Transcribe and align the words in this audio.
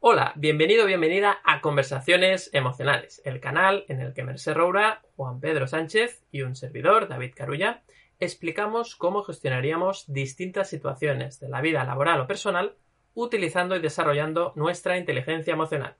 Hola, 0.00 0.32
bienvenido, 0.36 0.86
bienvenida 0.86 1.40
a 1.42 1.60
Conversaciones 1.60 2.50
Emocionales, 2.52 3.20
el 3.24 3.40
canal 3.40 3.84
en 3.88 4.00
el 4.00 4.14
que 4.14 4.22
Merced 4.22 4.54
Roura, 4.54 5.02
Juan 5.16 5.40
Pedro 5.40 5.66
Sánchez 5.66 6.22
y 6.30 6.42
un 6.42 6.54
servidor, 6.54 7.08
David 7.08 7.32
Carulla, 7.34 7.82
explicamos 8.20 8.94
cómo 8.94 9.24
gestionaríamos 9.24 10.04
distintas 10.06 10.70
situaciones 10.70 11.40
de 11.40 11.48
la 11.48 11.60
vida 11.60 11.82
laboral 11.82 12.20
o 12.20 12.28
personal 12.28 12.76
utilizando 13.14 13.74
y 13.74 13.80
desarrollando 13.80 14.52
nuestra 14.54 14.98
inteligencia 14.98 15.52
emocional. 15.52 15.96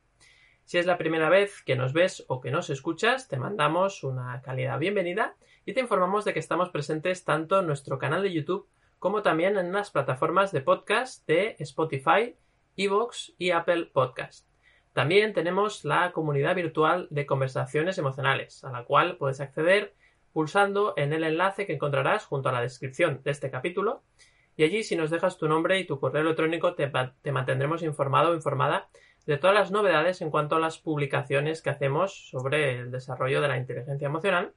Si 0.65 0.79
es 0.79 0.87
la 0.87 0.97
primera 0.97 1.29
vez 1.29 1.61
que 1.63 1.75
nos 1.75 1.93
ves 1.93 2.25
o 2.29 2.41
que 2.41 2.53
nos 2.53 2.71
escuchas, 2.71 3.27
te 3.27 3.37
mandamos 3.37 4.05
una 4.05 4.41
calidad 4.43 4.79
bienvenida 4.79 5.35
y 5.67 5.73
te 5.73 5.81
informamos 5.81 6.25
de 6.25 6.33
que 6.33 6.39
estamos 6.39 6.71
presentes 6.71 7.25
tanto 7.25 7.59
en 7.59 7.67
nuestro 7.67 7.99
canal 7.99 8.23
de 8.23 8.33
YouTube 8.33 8.69
como 9.01 9.23
también 9.23 9.59
en 9.59 9.73
las 9.73 9.91
plataformas 9.91 10.53
de 10.53 10.61
podcast 10.61 11.27
de 11.27 11.57
Spotify, 11.59 12.37
Evox 12.79 13.35
y 13.39 13.51
Apple 13.51 13.91
Podcast. 13.93 14.47
También 14.93 15.33
tenemos 15.33 15.85
la 15.85 16.13
comunidad 16.13 16.55
virtual 16.55 17.09
de 17.11 17.27
conversaciones 17.27 17.99
emocionales, 17.99 18.63
a 18.63 18.71
la 18.71 18.85
cual 18.85 19.17
puedes 19.17 19.41
acceder 19.41 19.95
pulsando 20.33 20.95
en 20.97 21.13
el 21.13 21.25
enlace 21.25 21.67
que 21.67 21.73
encontrarás 21.73 22.25
junto 22.25 22.49
a 22.49 22.53
la 22.53 22.61
descripción 22.61 23.21
de 23.25 23.33
este 23.33 23.51
capítulo. 23.51 24.05
Y 24.57 24.63
allí, 24.63 24.85
si 24.85 24.95
nos 24.95 25.11
dejas 25.11 25.39
tu 25.39 25.49
nombre 25.49 25.81
y 25.81 25.87
tu 25.87 25.99
correo 25.99 26.23
electrónico, 26.23 26.77
te, 26.77 26.91
te 27.21 27.33
mantendremos 27.33 27.83
informado 27.83 28.31
o 28.31 28.35
informada 28.35 28.89
de 29.27 29.39
todas 29.39 29.57
las 29.57 29.73
novedades 29.73 30.23
en 30.23 30.31
cuanto 30.31 30.55
a 30.55 30.61
las 30.61 30.79
publicaciones 30.79 31.63
que 31.63 31.71
hacemos 31.71 32.29
sobre 32.31 32.79
el 32.79 32.93
desarrollo 32.93 33.41
de 33.41 33.49
la 33.49 33.59
inteligencia 33.59 34.07
emocional 34.07 34.55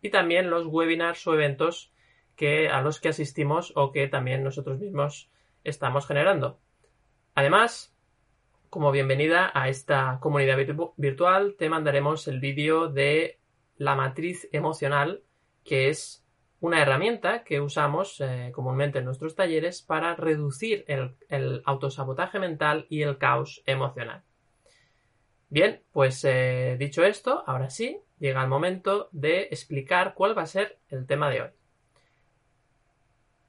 y 0.00 0.10
también 0.10 0.50
los 0.50 0.66
webinars 0.66 1.26
o 1.26 1.34
eventos 1.34 1.92
que, 2.36 2.68
a 2.68 2.80
los 2.80 3.00
que 3.00 3.08
asistimos 3.08 3.72
o 3.74 3.90
que 3.90 4.06
también 4.06 4.44
nosotros 4.44 4.78
mismos 4.78 5.30
estamos 5.64 6.06
generando. 6.06 6.60
Además, 7.36 7.94
como 8.70 8.90
bienvenida 8.92 9.50
a 9.52 9.68
esta 9.68 10.18
comunidad 10.22 10.56
virtual, 10.96 11.54
te 11.58 11.68
mandaremos 11.68 12.26
el 12.28 12.40
vídeo 12.40 12.88
de 12.88 13.38
la 13.76 13.94
matriz 13.94 14.48
emocional, 14.52 15.22
que 15.62 15.90
es 15.90 16.24
una 16.60 16.80
herramienta 16.80 17.44
que 17.44 17.60
usamos 17.60 18.22
eh, 18.22 18.52
comúnmente 18.54 19.00
en 19.00 19.04
nuestros 19.04 19.34
talleres 19.34 19.82
para 19.82 20.16
reducir 20.16 20.86
el, 20.88 21.62
autosabotaje 21.66 22.38
mental 22.38 22.86
y 22.88 23.02
el 23.02 23.18
caos 23.18 23.62
emocional. 23.66 24.22
Bien, 25.50 25.82
pues 25.92 26.24
eh, 26.24 26.76
dicho 26.78 27.04
esto, 27.04 27.44
ahora 27.46 27.68
sí, 27.68 28.00
llega 28.18 28.42
el 28.42 28.48
momento 28.48 29.10
de 29.12 29.42
explicar 29.50 30.14
cuál 30.14 30.36
va 30.36 30.44
a 30.44 30.46
ser 30.46 30.78
el 30.88 31.06
tema 31.06 31.28
de 31.28 31.42
hoy. 31.42 31.50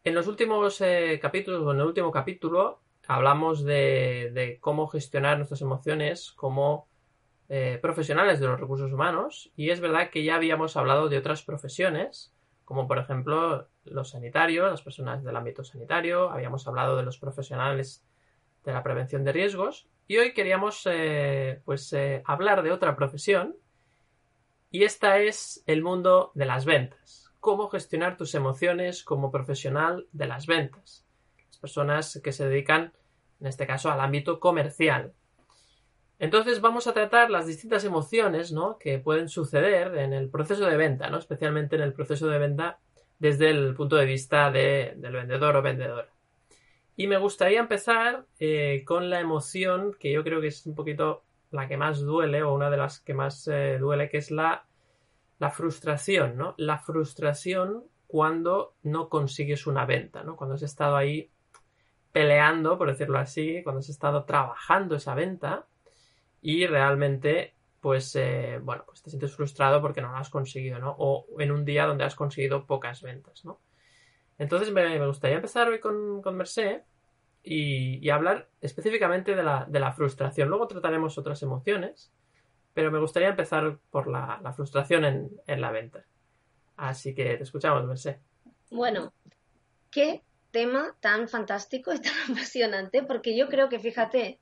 En 0.03 0.13
los 0.13 0.27
últimos 0.27 0.81
eh, 0.81 1.19
capítulos, 1.21 1.61
o 1.61 1.71
en 1.71 1.79
el 1.79 1.85
último 1.85 2.11
capítulo, 2.11 2.81
hablamos 3.07 3.63
de, 3.63 4.57
cómo 4.61 4.87
gestionar 4.87 5.37
nuestras 5.37 5.61
emociones 5.61 6.31
como 6.33 6.87
eh, 7.49 7.79
profesionales 7.81 8.39
de 8.39 8.47
los 8.47 8.59
recursos 8.59 8.91
humanos. 8.91 9.51
Y 9.55 9.69
es 9.69 9.79
verdad 9.79 10.09
que 10.09 10.23
ya 10.23 10.35
habíamos 10.35 10.75
hablado 10.75 11.09
de 11.09 11.17
otras 11.17 11.43
profesiones, 11.43 12.33
como 12.65 12.87
por 12.87 12.97
ejemplo 12.97 13.69
los 13.85 14.09
sanitarios, 14.09 14.69
las 14.69 14.81
personas 14.81 15.23
del 15.23 15.37
ámbito 15.37 15.63
sanitario, 15.63 16.29
habíamos 16.29 16.67
hablado 16.67 16.97
de 16.97 17.03
los 17.03 17.17
profesionales 17.17 18.03
de 18.65 18.73
la 18.73 18.83
prevención 18.83 19.23
de 19.23 19.31
riesgos. 19.31 19.87
Y 20.07 20.17
hoy 20.17 20.33
queríamos 20.33 20.81
eh, 20.85 21.61
pues 21.63 21.91
eh, 21.93 22.21
hablar 22.25 22.63
de 22.63 22.71
otra 22.71 22.95
profesión. 22.97 23.55
Y 24.69 24.83
esta 24.83 25.19
es 25.19 25.63
el 25.65 25.81
mundo 25.81 26.31
de 26.35 26.45
las 26.45 26.65
ventas. 26.65 27.31
Cómo 27.39 27.69
gestionar 27.69 28.17
tus 28.17 28.35
emociones 28.35 29.03
como 29.05 29.31
profesional 29.31 30.07
de 30.11 30.27
las 30.27 30.45
ventas. 30.45 31.05
Personas 31.61 32.19
que 32.21 32.33
se 32.33 32.47
dedican, 32.47 32.93
en 33.39 33.47
este 33.47 33.67
caso, 33.67 33.91
al 33.91 34.01
ámbito 34.01 34.39
comercial. 34.39 35.13
Entonces 36.19 36.61
vamos 36.61 36.87
a 36.87 36.93
tratar 36.93 37.29
las 37.29 37.45
distintas 37.45 37.83
emociones 37.83 38.51
¿no? 38.51 38.77
que 38.79 38.97
pueden 38.97 39.29
suceder 39.29 39.95
en 39.97 40.13
el 40.13 40.29
proceso 40.29 40.65
de 40.65 40.77
venta, 40.77 41.09
¿no? 41.09 41.19
especialmente 41.19 41.75
en 41.75 41.83
el 41.83 41.93
proceso 41.93 42.27
de 42.27 42.39
venta 42.39 42.79
desde 43.19 43.49
el 43.49 43.75
punto 43.75 43.95
de 43.95 44.05
vista 44.05 44.51
del 44.51 44.99
vendedor 44.99 45.55
o 45.55 45.61
vendedora. 45.61 46.09
Y 46.95 47.05
me 47.05 47.17
gustaría 47.17 47.59
empezar 47.59 48.25
eh, 48.39 48.83
con 48.85 49.11
la 49.11 49.19
emoción 49.19 49.95
que 49.99 50.11
yo 50.11 50.23
creo 50.23 50.41
que 50.41 50.47
es 50.47 50.65
un 50.65 50.73
poquito 50.73 51.23
la 51.51 51.67
que 51.67 51.77
más 51.77 51.99
duele 51.99 52.41
o 52.41 52.53
una 52.53 52.71
de 52.71 52.77
las 52.77 52.99
que 52.99 53.13
más 53.13 53.47
eh, 53.47 53.77
duele, 53.79 54.09
que 54.09 54.17
es 54.17 54.31
la, 54.31 54.65
la 55.37 55.51
frustración, 55.51 56.37
¿no? 56.37 56.55
La 56.57 56.79
frustración 56.79 57.83
cuando 58.07 58.73
no 58.81 59.09
consigues 59.09 59.67
una 59.67 59.85
venta, 59.85 60.23
¿no? 60.23 60.35
Cuando 60.35 60.55
has 60.55 60.63
estado 60.63 60.95
ahí 60.95 61.29
peleando, 62.17 62.79
por 62.79 62.87
decirlo 62.87 63.19
así, 63.19 63.61
cuando 63.61 63.79
has 63.79 63.89
estado 63.89 64.23
trabajando 64.25 64.95
esa 64.95 65.13
venta 65.13 65.67
y 66.41 66.65
realmente, 66.65 67.53
pues, 67.79 68.15
eh, 68.15 68.59
bueno, 68.63 68.85
pues 68.87 69.03
te 69.03 69.11
sientes 69.11 69.35
frustrado 69.35 69.83
porque 69.83 70.01
no 70.01 70.11
lo 70.11 70.17
has 70.17 70.31
conseguido, 70.31 70.79
¿no? 70.79 70.95
O 70.97 71.27
en 71.37 71.51
un 71.51 71.63
día 71.63 71.85
donde 71.85 72.05
has 72.05 72.15
conseguido 72.15 72.65
pocas 72.65 73.03
ventas, 73.03 73.45
¿no? 73.45 73.59
Entonces 74.39 74.71
me, 74.71 75.05
gustaría 75.05 75.35
empezar 75.35 75.69
hoy 75.69 75.79
con, 75.79 76.23
con 76.23 76.35
Mercé 76.35 76.85
y, 77.43 78.09
hablar 78.09 78.49
específicamente 78.61 79.35
de 79.35 79.43
la, 79.43 79.93
frustración. 79.95 80.49
Luego 80.49 80.67
trataremos 80.67 81.19
otras 81.19 81.43
emociones, 81.43 82.11
pero 82.73 82.91
me 82.91 82.99
gustaría 82.99 83.29
empezar 83.29 83.77
por 83.91 84.07
la, 84.07 84.41
frustración 84.55 85.05
en, 85.05 85.29
en, 85.45 85.61
la 85.61 85.71
venta. 85.71 86.03
Así 86.77 87.13
que 87.13 87.37
te 87.37 87.43
escuchamos, 87.43 87.85
Mercé. 87.85 88.21
Bueno, 88.71 89.13
¿qué 89.91 90.23
tema 90.57 90.95
tan 91.01 91.27
fantástico 91.27 91.93
y 91.93 91.99
tan 92.01 92.13
apasionante, 92.31 93.03
porque 93.03 93.37
yo 93.37 93.47
creo 93.47 93.69
que, 93.69 93.79
fíjate, 93.79 94.39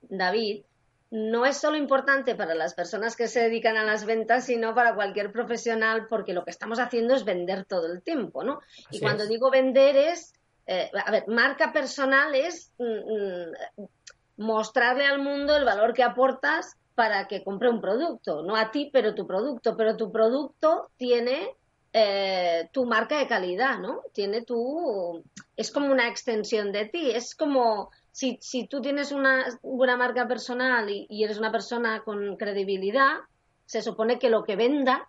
David, 0.00 0.64
no 1.12 1.46
es 1.46 1.58
solo 1.58 1.76
importante 1.76 2.34
para 2.34 2.56
las 2.56 2.74
personas 2.74 3.14
que 3.14 3.28
se 3.28 3.42
dedican 3.42 3.76
a 3.76 3.84
las 3.84 4.04
ventas, 4.04 4.46
sino 4.46 4.74
para 4.74 4.96
cualquier 4.96 5.30
profesional, 5.30 6.06
porque 6.08 6.32
lo 6.32 6.44
que 6.44 6.50
estamos 6.50 6.80
haciendo 6.80 7.14
es 7.14 7.24
vender 7.24 7.64
todo 7.64 7.86
el 7.92 8.02
tiempo, 8.02 8.42
¿no? 8.42 8.60
y 8.90 8.98
cuando 8.98 9.26
digo 9.26 9.50
vender 9.50 9.94
es, 9.94 10.32
eh, 10.66 10.90
a 10.92 11.10
ver, 11.12 11.28
marca 11.28 11.72
personal 11.72 12.34
es 12.34 12.72
mm, 12.78 13.82
mm, 13.82 13.86
mostrarle 14.38 15.06
al 15.06 15.20
mundo 15.20 15.56
el 15.56 15.64
valor 15.64 15.92
que 15.92 16.02
aportas 16.02 16.76
para 16.96 17.28
que 17.28 17.44
compre 17.44 17.68
un 17.68 17.80
producto, 17.80 18.42
no 18.42 18.56
a 18.56 18.72
ti, 18.72 18.90
pero 18.92 19.14
tu 19.14 19.26
producto, 19.28 19.76
pero 19.76 19.96
tu 19.96 20.10
producto 20.10 20.90
tiene 20.96 21.54
eh, 21.92 22.68
tu 22.72 22.86
marca 22.86 23.18
de 23.18 23.26
calidad, 23.26 23.78
¿no? 23.78 24.00
Tiene 24.12 24.42
tu... 24.42 25.22
Es 25.56 25.70
como 25.70 25.92
una 25.92 26.08
extensión 26.08 26.72
de 26.72 26.86
ti, 26.86 27.10
es 27.10 27.34
como... 27.34 27.90
Si, 28.12 28.38
si 28.42 28.66
tú 28.66 28.80
tienes 28.82 29.10
una 29.10 29.46
buena 29.62 29.96
marca 29.96 30.28
personal 30.28 30.88
y, 30.90 31.24
eres 31.24 31.38
una 31.38 31.50
persona 31.50 32.02
con 32.04 32.36
credibilidad, 32.36 33.20
se 33.64 33.80
supone 33.80 34.18
que 34.18 34.28
lo 34.28 34.44
que 34.44 34.56
vendas 34.56 35.00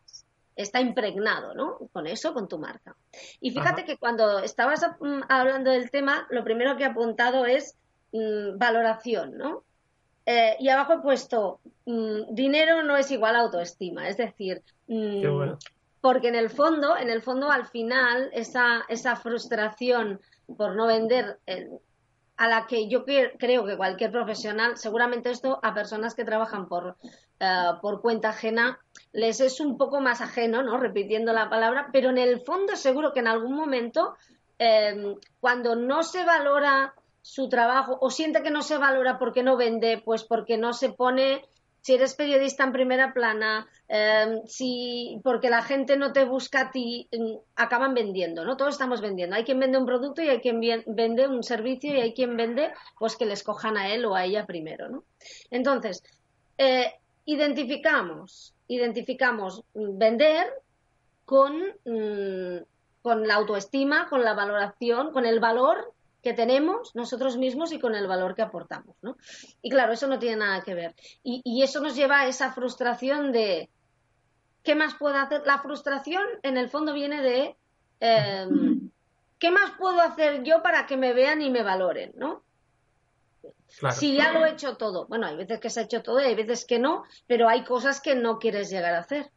está 0.56 0.80
impregnado, 0.80 1.54
¿no? 1.54 1.80
Con 1.92 2.08
eso, 2.08 2.34
con 2.34 2.48
tu 2.48 2.60
marca. 2.60 2.96
Y 3.42 3.52
fíjate 3.52 3.84
que 3.84 3.98
cuando 3.98 4.40
estabas 4.40 4.86
mm, 5.00 5.22
hablando 5.28 5.72
del 5.72 5.92
tema, 5.92 6.28
lo 6.30 6.46
primero 6.46 6.78
que 6.78 6.84
he 6.84 6.88
apuntado 6.88 7.46
es 7.46 7.76
mm, 8.14 8.58
valoración, 8.58 9.38
¿no? 9.38 9.64
Eh, 10.26 10.56
y 10.60 10.70
abajo 10.70 10.94
he 10.94 11.02
puesto, 11.02 11.60
mm, 11.86 12.34
dinero 12.34 12.84
no 12.84 12.96
es 12.96 13.12
igual 13.12 13.36
a 13.36 13.42
autoestima, 13.42 14.08
es 14.08 14.16
decir, 14.16 14.62
porque 16.04 16.28
en 16.28 16.36
el 16.36 16.50
fondo, 16.50 16.98
en 16.98 17.10
el 17.10 17.22
fondo 17.22 17.50
al 17.50 17.66
final, 17.66 18.30
esa, 18.34 18.84
esa 18.90 19.16
frustración 19.16 20.20
por 20.58 20.76
no 20.76 20.86
vender, 20.86 21.40
eh, 21.48 21.70
a 22.36 22.50
la 22.50 22.68
que 22.68 22.90
yo 22.90 23.06
creo 23.06 23.66
que 23.66 23.78
cualquier 23.78 24.12
profesional, 24.12 24.76
seguramente 24.76 25.32
esto 25.32 25.62
a 25.64 25.74
personas 25.74 26.14
que 26.14 26.26
trabajan 26.26 26.68
por, 26.68 26.98
eh, 27.40 27.70
por 27.82 28.02
cuenta 28.02 28.32
ajena, 28.32 28.80
les 29.14 29.40
es 29.40 29.62
un 29.62 29.78
poco 29.78 30.02
más 30.02 30.20
ajeno, 30.20 30.62
¿no? 30.62 30.78
Repitiendo 30.78 31.32
la 31.32 31.50
palabra, 31.50 31.88
pero 31.94 32.10
en 32.10 32.18
el 32.18 32.42
fondo 32.42 32.76
seguro 32.76 33.14
que 33.14 33.22
en 33.22 33.28
algún 33.30 33.56
momento, 33.56 34.18
em, 34.60 35.16
cuando 35.40 35.78
no 35.78 36.04
se 36.04 36.26
valora 36.26 36.94
su 37.22 37.48
trabajo 37.48 37.98
o 38.02 38.10
siente 38.10 38.44
que 38.44 38.52
no 38.52 38.62
se 38.62 38.78
valora 38.78 39.18
porque 39.18 39.42
no 39.42 39.56
vende, 39.56 40.02
pues 40.04 40.26
porque 40.26 40.58
no 40.58 40.74
se 40.74 40.90
pone 40.90 41.46
si 41.84 41.94
eres 41.94 42.16
periodista 42.16 42.64
en 42.64 42.72
primera 42.72 43.14
plana, 43.14 43.68
em, 43.90 44.42
si 44.48 45.20
porque 45.22 45.50
la 45.50 45.62
gente 45.62 45.98
no 45.98 46.14
te 46.14 46.24
busca 46.24 46.62
a 46.62 46.72
ti, 46.72 47.10
mm, 47.12 47.36
acaban 47.58 47.94
vendiendo, 47.94 48.46
¿no? 48.46 48.56
Todos 48.56 48.76
estamos 48.76 49.02
vendiendo. 49.02 49.36
Hay 49.36 49.44
quien 49.44 49.60
vende 49.60 49.78
un 49.78 49.86
producto 49.86 50.22
y 50.22 50.30
hay 50.30 50.40
quien 50.40 50.62
vende 50.88 51.28
un 51.28 51.44
servicio 51.44 51.94
y 51.94 52.00
hay 52.00 52.14
quien 52.14 52.38
vende, 52.38 52.72
pues 52.98 53.18
que 53.18 53.26
les 53.26 53.44
cojan 53.44 53.76
a 53.76 53.94
él 53.94 54.06
o 54.06 54.16
a 54.16 54.24
ella 54.24 54.46
primero, 54.46 54.88
¿no? 54.88 55.04
Entonces, 55.52 56.02
eh, 56.58 56.94
identificamos, 57.26 58.56
identificamos 58.70 59.64
vender 59.74 60.48
con, 61.26 61.64
mm, 61.84 62.64
con 63.02 63.28
la 63.28 63.36
autoestima, 63.36 64.08
con 64.08 64.24
la 64.24 64.34
valoración, 64.34 65.12
con 65.12 65.26
el 65.26 65.42
valor 65.42 65.94
que 66.24 66.34
tenemos 66.34 66.96
nosotros 66.96 67.38
mismos 67.38 67.74
y 67.74 67.80
con 67.80 67.96
el 67.96 68.08
valor 68.08 68.34
que 68.34 68.42
aportamos, 68.42 68.96
¿no? 69.02 69.18
Y 69.62 69.70
claro, 69.70 69.92
eso 69.92 70.08
no 70.08 70.18
tiene 70.18 70.38
nada 70.38 70.64
que 70.64 70.74
ver. 70.74 70.96
Y, 71.22 71.62
eso 71.62 71.82
nos 71.82 71.96
lleva 71.96 72.22
a 72.22 72.28
esa 72.28 72.54
frustración 72.54 73.34
de 73.34 73.70
¿qué 74.64 74.74
más 74.74 74.96
puedo 74.96 75.18
hacer? 75.18 75.44
La 75.46 75.60
frustración 75.60 76.24
en 76.42 76.58
el 76.58 76.70
fondo 76.70 76.94
viene 76.94 77.22
de 77.22 77.58
em, 78.00 78.90
¿qué 79.38 79.52
más 79.52 79.72
puedo 79.78 80.00
hacer 80.00 80.44
yo 80.44 80.64
para 80.64 80.88
que 80.88 80.96
me 80.96 81.14
vean 81.14 81.42
y 81.42 81.52
me 81.52 81.62
valoren, 81.62 82.14
¿no? 82.16 82.42
Si 83.92 84.16
ya 84.16 84.32
lo 84.32 84.46
he 84.46 84.52
hecho 84.52 84.78
todo. 84.78 85.08
Bueno, 85.08 85.28
hay 85.28 85.36
veces 85.36 85.60
que 85.60 85.70
se 85.70 85.82
ha 85.82 85.84
hecho 85.84 86.04
todo 86.04 86.22
y 86.22 86.26
hay 86.26 86.36
veces 86.36 86.64
que 86.64 86.80
no, 86.80 87.04
pero 87.28 87.50
hay 87.50 87.66
cosas 87.66 88.00
que 88.00 88.16
no 88.16 88.40
quieres 88.40 88.70
llegar 88.70 88.94
a 88.94 89.00
hacer. 89.00 89.30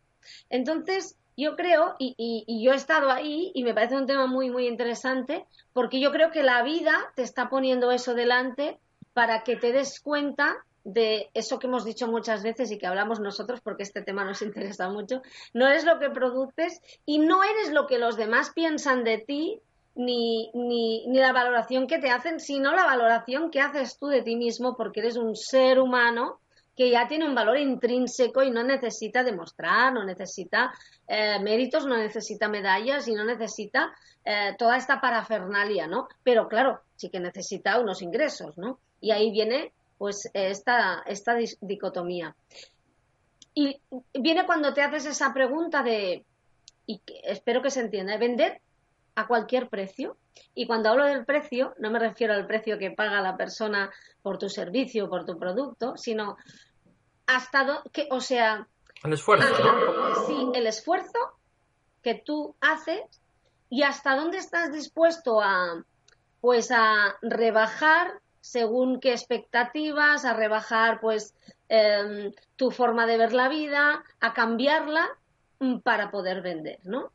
Entonces, 0.50 1.16
yo 1.36 1.54
creo, 1.54 1.96
y, 1.98 2.64
yo 2.64 2.72
he 2.72 2.76
estado 2.76 3.10
ahí 3.10 3.52
y 3.54 3.62
me 3.62 3.74
parece 3.74 3.96
un 3.96 4.06
tema 4.06 4.26
muy, 4.26 4.50
muy 4.50 4.66
interesante, 4.66 5.46
porque 5.72 6.00
yo 6.00 6.10
creo 6.10 6.30
que 6.30 6.42
la 6.42 6.62
vida 6.62 7.12
te 7.14 7.22
está 7.22 7.48
poniendo 7.50 7.90
eso 7.90 8.14
delante 8.14 8.78
para 9.12 9.44
que 9.44 9.56
te 9.56 9.72
des 9.72 10.00
cuenta 10.00 10.56
de 10.84 11.30
eso 11.34 11.58
que 11.58 11.66
hemos 11.66 11.84
dicho 11.84 12.06
muchas 12.06 12.42
veces 12.42 12.70
y 12.70 12.78
que 12.78 12.86
hablamos 12.86 13.18
nosotros 13.20 13.60
porque 13.60 13.82
este 13.82 14.02
tema 14.02 14.24
nos 14.24 14.40
interesa 14.42 14.88
mucho. 14.88 15.20
No 15.52 15.66
eres 15.66 15.84
lo 15.84 15.98
que 15.98 16.10
produces 16.10 16.80
y 17.04 17.18
no 17.18 17.44
eres 17.44 17.72
lo 17.72 17.86
que 17.86 17.98
los 17.98 18.16
demás 18.16 18.52
piensan 18.54 19.04
de 19.04 19.18
ti 19.18 19.60
ni, 19.94 20.50
ni, 20.54 21.06
ni 21.06 21.18
la 21.18 21.32
valoración 21.32 21.86
que 21.86 21.98
te 21.98 22.10
hacen, 22.10 22.38
sino 22.40 22.74
la 22.74 22.84
valoración 22.84 23.50
que 23.50 23.60
haces 23.60 23.98
tú 23.98 24.06
de 24.06 24.22
ti 24.22 24.36
mismo 24.36 24.76
porque 24.76 25.00
eres 25.00 25.16
un 25.16 25.34
ser 25.34 25.80
humano 25.80 26.40
que 26.76 26.90
ya 26.90 27.08
tiene 27.08 27.26
un 27.26 27.34
valor 27.34 27.58
intrínseco 27.58 28.42
y 28.42 28.50
no 28.50 28.62
necesita 28.62 29.24
demostrar, 29.24 29.92
no 29.92 30.04
necesita 30.04 30.72
eh, 31.08 31.38
méritos, 31.40 31.86
no 31.86 31.96
necesita 31.96 32.48
medallas 32.48 33.08
y 33.08 33.14
no 33.14 33.24
necesita 33.24 33.94
eh, 34.24 34.54
toda 34.58 34.76
esta 34.76 35.00
parafernalia, 35.00 35.86
¿no? 35.86 36.08
Pero 36.22 36.48
claro, 36.48 36.82
sí 36.96 37.08
que 37.08 37.18
necesita 37.18 37.80
unos 37.80 38.02
ingresos, 38.02 38.58
¿no? 38.58 38.78
Y 39.00 39.10
ahí 39.10 39.30
viene 39.30 39.72
pues 39.98 40.28
esta, 40.34 41.02
esta 41.06 41.36
dicotomía. 41.60 42.36
Y 43.54 43.80
viene 44.12 44.44
cuando 44.44 44.74
te 44.74 44.82
haces 44.82 45.06
esa 45.06 45.32
pregunta 45.32 45.82
de, 45.82 46.26
y 46.86 47.00
espero 47.24 47.62
que 47.62 47.70
se 47.70 47.80
entienda, 47.80 48.18
vender 48.18 48.60
a 49.14 49.26
cualquier 49.26 49.68
precio. 49.68 50.18
Y 50.54 50.66
cuando 50.66 50.90
hablo 50.90 51.06
del 51.06 51.24
precio, 51.24 51.74
no 51.78 51.90
me 51.90 51.98
refiero 51.98 52.34
al 52.34 52.46
precio 52.46 52.78
que 52.78 52.90
paga 52.90 53.22
la 53.22 53.36
persona 53.36 53.90
por 54.22 54.36
tu 54.38 54.50
servicio, 54.50 55.08
por 55.08 55.24
tu 55.24 55.38
producto, 55.38 55.96
sino 55.96 56.36
hasta 57.26 57.64
dónde, 57.64 58.08
o 58.10 58.20
sea... 58.20 58.66
El 59.04 59.12
esfuerzo, 59.12 59.46
Sí, 60.26 60.50
el 60.54 60.66
esfuerzo 60.66 61.18
que 62.02 62.14
tú 62.14 62.54
haces 62.60 63.02
y 63.68 63.82
hasta 63.82 64.16
dónde 64.16 64.38
estás 64.38 64.72
dispuesto 64.72 65.40
a, 65.40 65.84
pues 66.40 66.70
a 66.70 67.16
rebajar 67.20 68.20
según 68.40 69.00
qué 69.00 69.10
expectativas, 69.10 70.24
a 70.24 70.32
rebajar 70.32 71.00
pues 71.00 71.34
em, 71.68 72.32
tu 72.54 72.70
forma 72.70 73.04
de 73.04 73.16
ver 73.16 73.32
la 73.32 73.48
vida, 73.48 74.04
a 74.20 74.34
cambiarla 74.34 75.08
mm, 75.58 75.78
para 75.80 76.12
poder 76.12 76.42
vender, 76.42 76.78
¿no? 76.84 77.10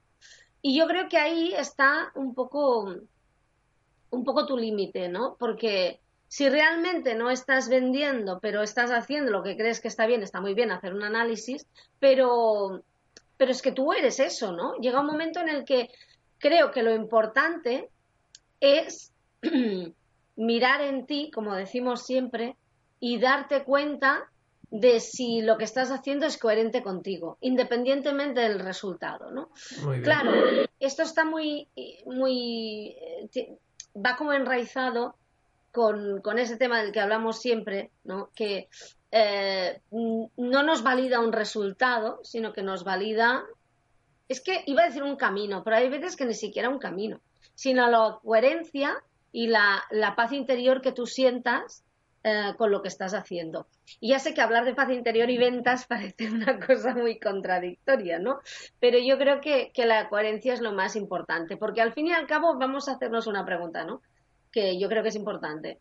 Y 0.61 0.77
yo 0.77 0.87
creo 0.87 1.07
que 1.07 1.17
ahí 1.17 1.53
está 1.53 2.11
un 2.15 2.35
poco, 2.35 2.95
un 4.09 4.23
poco 4.25 4.45
tu 4.45 4.57
límite, 4.57 5.07
¿no? 5.07 5.37
Porque 5.39 6.00
si 6.31 6.47
realmente 6.47 7.13
no 7.13 7.29
estás 7.29 7.67
vendiendo, 7.67 8.39
pero 8.39 8.61
estás 8.61 8.89
haciendo 8.89 9.33
lo 9.33 9.43
que 9.43 9.57
crees 9.57 9.81
que 9.81 9.89
está 9.89 10.05
bien, 10.07 10.23
está 10.23 10.39
muy 10.39 10.53
bien 10.53 10.71
hacer 10.71 10.93
un 10.93 11.03
análisis, 11.03 11.67
pero, 11.99 12.83
pero 13.35 13.51
es 13.51 13.61
que 13.61 13.73
tú 13.73 13.91
eres 13.91 14.17
eso, 14.21 14.53
¿no? 14.53 14.75
Llega 14.77 15.01
un 15.01 15.07
momento 15.07 15.41
en 15.41 15.49
el 15.49 15.65
que 15.65 15.89
creo 16.37 16.71
que 16.71 16.83
lo 16.83 16.95
importante 16.95 17.89
es 18.61 19.11
mirar 20.37 20.79
en 20.79 21.05
ti, 21.05 21.31
como 21.35 21.53
decimos 21.53 22.05
siempre, 22.05 22.55
y 23.01 23.19
darte 23.19 23.65
cuenta 23.65 24.31
de 24.69 25.01
si 25.01 25.41
lo 25.41 25.57
que 25.57 25.65
estás 25.65 25.91
haciendo 25.91 26.25
es 26.27 26.37
coherente 26.37 26.81
contigo, 26.81 27.39
independientemente 27.41 28.39
del 28.39 28.61
resultado, 28.61 29.31
¿no? 29.31 29.49
Claro, 30.01 30.31
esto 30.79 31.03
está 31.03 31.25
muy, 31.25 31.67
muy, 32.05 32.95
eh, 33.35 33.57
va 33.93 34.15
como 34.15 34.31
enraizado 34.31 35.17
con, 35.71 36.21
con, 36.21 36.39
ese 36.39 36.57
tema 36.57 36.81
del 36.81 36.91
que 36.91 36.99
hablamos 36.99 37.39
siempre, 37.39 37.91
¿no? 38.03 38.29
que 38.35 38.67
eh, 39.11 39.81
no 39.91 40.63
nos 40.63 40.83
valida 40.83 41.19
un 41.19 41.33
resultado, 41.33 42.19
sino 42.23 42.53
que 42.53 42.63
nos 42.63 42.85
valida, 42.85 43.43
es 44.29 44.39
que 44.41 44.63
iba 44.65 44.83
a 44.83 44.85
decir 44.85 45.03
un 45.03 45.17
camino, 45.17 45.63
pero 45.63 45.75
hay 45.75 45.89
veces 45.89 46.15
que 46.15 46.25
ni 46.25 46.33
siquiera 46.33 46.69
un 46.69 46.79
camino, 46.79 47.21
sino 47.53 47.89
la 47.89 48.19
coherencia 48.23 49.03
y 49.33 49.47
la, 49.47 49.83
paz 50.15 50.31
interior 50.31 50.81
que 50.81 50.93
tú 50.93 51.05
sientas 51.05 51.83
eh, 52.23 52.53
con 52.57 52.71
lo 52.71 52.81
que 52.81 52.87
estás 52.87 53.13
haciendo. 53.13 53.67
Y 53.99 54.09
ya 54.09 54.19
sé 54.19 54.33
que 54.33 54.41
hablar 54.41 54.63
de 54.63 54.75
paz 54.75 54.89
interior 54.89 55.29
y 55.29 55.37
ventas 55.37 55.85
parece 55.89 56.31
una 56.31 56.65
cosa 56.65 56.93
muy 56.93 57.19
contradictoria, 57.19 58.19
¿no? 58.19 58.39
Pero 58.79 58.97
yo 58.97 59.17
creo 59.17 59.41
que, 59.41 59.71
que 59.73 59.85
la 59.85 60.07
coherencia 60.07 60.53
es 60.53 60.61
lo 60.61 60.71
más 60.71 60.95
importante, 60.95 61.57
porque 61.57 61.81
al 61.81 61.91
fin 61.91 62.07
y 62.07 62.13
al 62.13 62.27
cabo 62.27 62.57
vamos 62.57 62.87
a 62.87 62.93
hacernos 62.93 63.27
una 63.27 63.45
pregunta, 63.45 63.83
¿no? 63.83 64.01
Que 64.51 64.79
yo 64.79 64.87
creo 64.89 65.03
que 65.03 65.09
es 65.09 65.15
importante. 65.15 65.79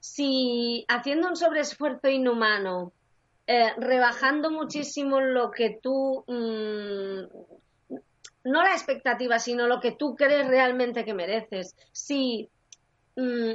Si 0.00 0.84
haciendo 0.88 1.28
un 1.28 1.36
sobreesfuerzo 1.36 2.08
inhumano, 2.08 2.92
eh, 3.46 3.72
rebajando 3.76 4.50
muchísimo 4.50 5.20
lo 5.20 5.50
que 5.50 5.78
tú, 5.82 6.24
mm, 6.26 7.96
no 8.44 8.62
la 8.62 8.72
expectativa, 8.72 9.38
sino 9.38 9.66
lo 9.66 9.80
que 9.80 9.92
tú 9.92 10.14
crees 10.14 10.46
realmente 10.46 11.04
que 11.04 11.14
mereces, 11.14 11.76
si, 11.92 12.48
mm, 13.16 13.52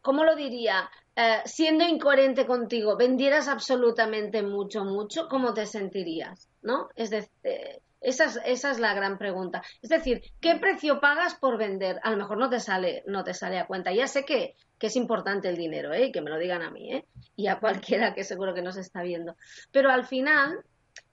¿cómo 0.00 0.24
lo 0.24 0.36
diría? 0.36 0.90
Eh, 1.16 1.42
siendo 1.44 1.84
incoherente 1.84 2.46
contigo, 2.46 2.96
vendieras 2.96 3.46
absolutamente 3.48 4.42
mucho, 4.42 4.84
mucho, 4.84 5.28
¿cómo 5.28 5.54
te 5.54 5.66
sentirías? 5.66 6.48
¿No? 6.62 6.88
Es 6.96 7.10
decir, 7.10 7.30
eh, 7.44 7.80
esa 8.04 8.70
es, 8.70 8.78
la 8.78 8.94
gran 8.94 9.18
pregunta. 9.18 9.62
Es 9.80 9.88
decir, 9.88 10.22
¿qué 10.40 10.56
precio 10.56 11.00
pagas 11.00 11.34
por 11.34 11.56
vender? 11.56 12.00
A 12.02 12.10
lo 12.10 12.16
mejor 12.18 12.38
no 12.38 12.50
te 12.50 12.60
sale, 12.60 13.02
no 13.06 13.24
te 13.24 13.32
sale 13.32 13.58
a 13.58 13.66
cuenta. 13.66 13.92
Ya 13.92 14.06
sé 14.06 14.24
que, 14.24 14.56
es 14.80 14.96
importante 14.96 15.48
el 15.48 15.56
dinero, 15.56 15.94
¿eh? 15.94 16.12
que 16.12 16.20
me 16.20 16.28
lo 16.28 16.38
digan 16.38 16.60
a 16.60 16.70
mí, 16.70 16.92
¿eh? 16.92 17.06
y 17.36 17.46
a 17.46 17.58
cualquiera 17.58 18.12
que 18.12 18.22
seguro 18.22 18.52
que 18.52 18.60
nos 18.60 18.76
está 18.76 19.00
viendo. 19.02 19.34
Pero 19.72 19.90
al 19.90 20.04
final, 20.04 20.58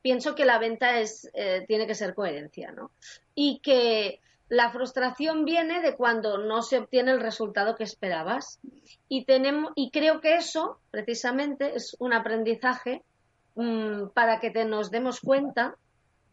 pienso 0.01 0.35
que 0.35 0.43
la 0.43 0.59
venta 0.59 0.99
es, 0.99 1.29
eh, 1.33 1.63
tiene 1.69 1.87
que 1.87 1.95
ser 1.95 2.13
coherencia, 2.13 2.73
¿no? 2.73 2.91
Y 3.33 3.59
que 3.59 4.19
la 4.49 4.71
frustración 4.71 5.45
viene 5.45 5.79
de 5.79 5.95
cuando 5.95 6.37
no 6.37 6.63
se 6.63 6.79
obtiene 6.79 7.11
el 7.11 7.21
resultado 7.21 7.77
que 7.77 7.85
esperabas. 7.85 8.59
Y, 9.07 9.23
tenemos, 9.23 9.71
y 9.77 9.89
creo 9.91 10.19
que 10.19 10.35
eso, 10.35 10.81
precisamente, 10.91 11.73
es 11.73 11.95
un 11.99 12.11
aprendizaje 12.11 13.03
mm, 13.55 14.09
para 14.13 14.41
que 14.41 14.51
te, 14.51 14.65
nos 14.65 14.91
demos 14.91 15.21
cuenta, 15.21 15.77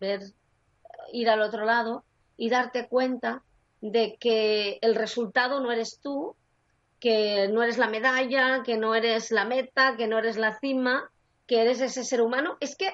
ver 0.00 0.22
ir 1.12 1.28
al 1.30 1.42
otro 1.42 1.64
lado 1.64 2.04
y 2.36 2.50
darte 2.50 2.88
cuenta 2.88 3.42
de 3.80 4.16
que 4.18 4.78
el 4.82 4.94
resultado 4.94 5.60
no 5.60 5.70
eres 5.70 6.00
tú, 6.00 6.34
que 7.00 7.48
no 7.48 7.62
eres 7.62 7.78
la 7.78 7.88
medalla, 7.88 8.62
que 8.64 8.76
no 8.76 8.94
eres 8.94 9.30
la 9.30 9.44
meta, 9.44 9.96
que 9.96 10.06
no 10.06 10.18
eres 10.18 10.36
la 10.36 10.58
cima, 10.58 11.10
que 11.46 11.62
eres 11.62 11.80
ese 11.80 12.04
ser 12.04 12.20
humano, 12.20 12.56
es 12.60 12.76
que, 12.76 12.90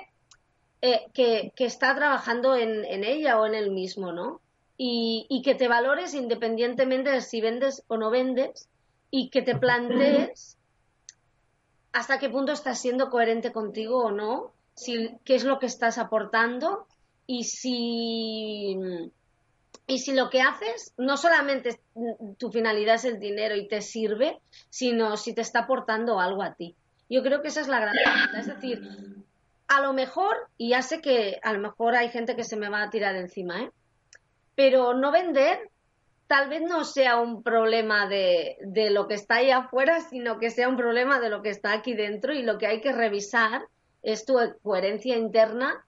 eh, 0.83 1.07
que, 1.15 1.53
está 1.59 1.95
trabajando 1.95 2.55
en, 2.57 2.85
ella 3.05 3.41
o 3.41 3.47
en 3.47 3.55
él 3.55 3.71
mismo, 3.71 4.13
¿no? 4.13 4.41
Y, 4.77 5.27
y, 5.31 5.43
que 5.43 5.55
te 5.55 5.69
valores 5.69 6.15
independientemente 6.15 7.11
de 7.11 7.21
si 7.21 7.41
vendes 7.41 7.85
o 7.87 7.97
no 7.97 8.11
vendes 8.11 8.69
y 9.11 9.31
que 9.31 9.41
te 9.41 9.57
plantees 9.57 10.59
hasta 11.93 12.19
qué 12.19 12.29
punto 12.29 12.53
estás 12.53 12.81
siendo 12.81 13.09
coherente 13.09 13.53
contigo 13.53 14.05
o 14.05 14.11
no, 14.11 14.53
si, 14.75 15.17
qué 15.25 15.37
es 15.37 15.45
lo 15.45 15.61
que 15.61 15.67
estás 15.67 15.97
aportando 15.97 16.89
y 17.27 17.45
si, 17.45 18.79
y 19.87 19.99
si 19.99 20.13
lo 20.15 20.31
que 20.31 20.41
haces 20.43 20.93
no 20.97 21.17
solamente 21.17 21.81
tu 22.39 22.51
finalidad 22.51 22.97
es 22.97 23.05
el 23.05 23.19
dinero 23.19 23.55
y 23.57 23.69
te 23.69 23.81
sirve, 23.81 24.41
sino 24.71 25.17
si 25.17 25.35
te 25.35 25.41
está 25.41 25.61
aportando 25.61 26.21
algo 26.21 26.43
a 26.43 26.55
ti. 26.55 26.75
Yo 27.09 27.23
creo 27.23 27.43
que 27.43 27.49
esa 27.49 27.61
es 27.61 27.69
la 27.69 27.81
gran 27.81 27.95
pregunta. 27.95 28.39
Es 28.39 28.47
decir, 28.47 28.83
a 29.69 29.81
lo 29.81 29.93
mejor, 29.93 30.37
y 30.57 30.71
ya 30.71 30.83
sé 30.83 31.01
que 31.01 31.39
a 31.43 31.53
lo 31.53 31.61
mejor 31.61 31.95
hay 31.95 32.09
gente 32.09 32.37
que 32.37 32.45
se 32.45 32.57
me 32.57 32.69
va 32.69 32.83
a 32.83 32.91
tirar 32.91 33.15
encima, 33.17 33.63
¿eh? 33.63 33.71
pero 34.55 34.95
no 34.95 35.11
vender 35.11 35.71
tal 36.27 36.49
vez 36.49 36.63
no 36.63 36.85
sea 36.85 37.19
un 37.19 37.43
problema 37.43 38.09
de, 38.09 38.57
de 38.63 38.91
lo 38.91 39.07
que 39.07 39.15
está 39.15 39.37
ahí 39.37 39.51
afuera, 39.51 40.01
sino 40.01 40.39
que 40.39 40.51
sea 40.51 40.69
un 40.69 40.77
problema 40.77 41.21
de 41.21 41.29
lo 41.29 41.43
que 41.43 41.51
está 41.51 41.73
aquí 41.73 41.95
dentro 41.95 42.33
y 42.33 42.43
lo 42.43 42.57
que 42.57 42.67
hay 42.67 42.81
que 42.81 42.93
revisar 42.93 43.67
es 44.03 44.25
tu 44.25 44.39
coherencia 44.63 45.17
interna 45.17 45.85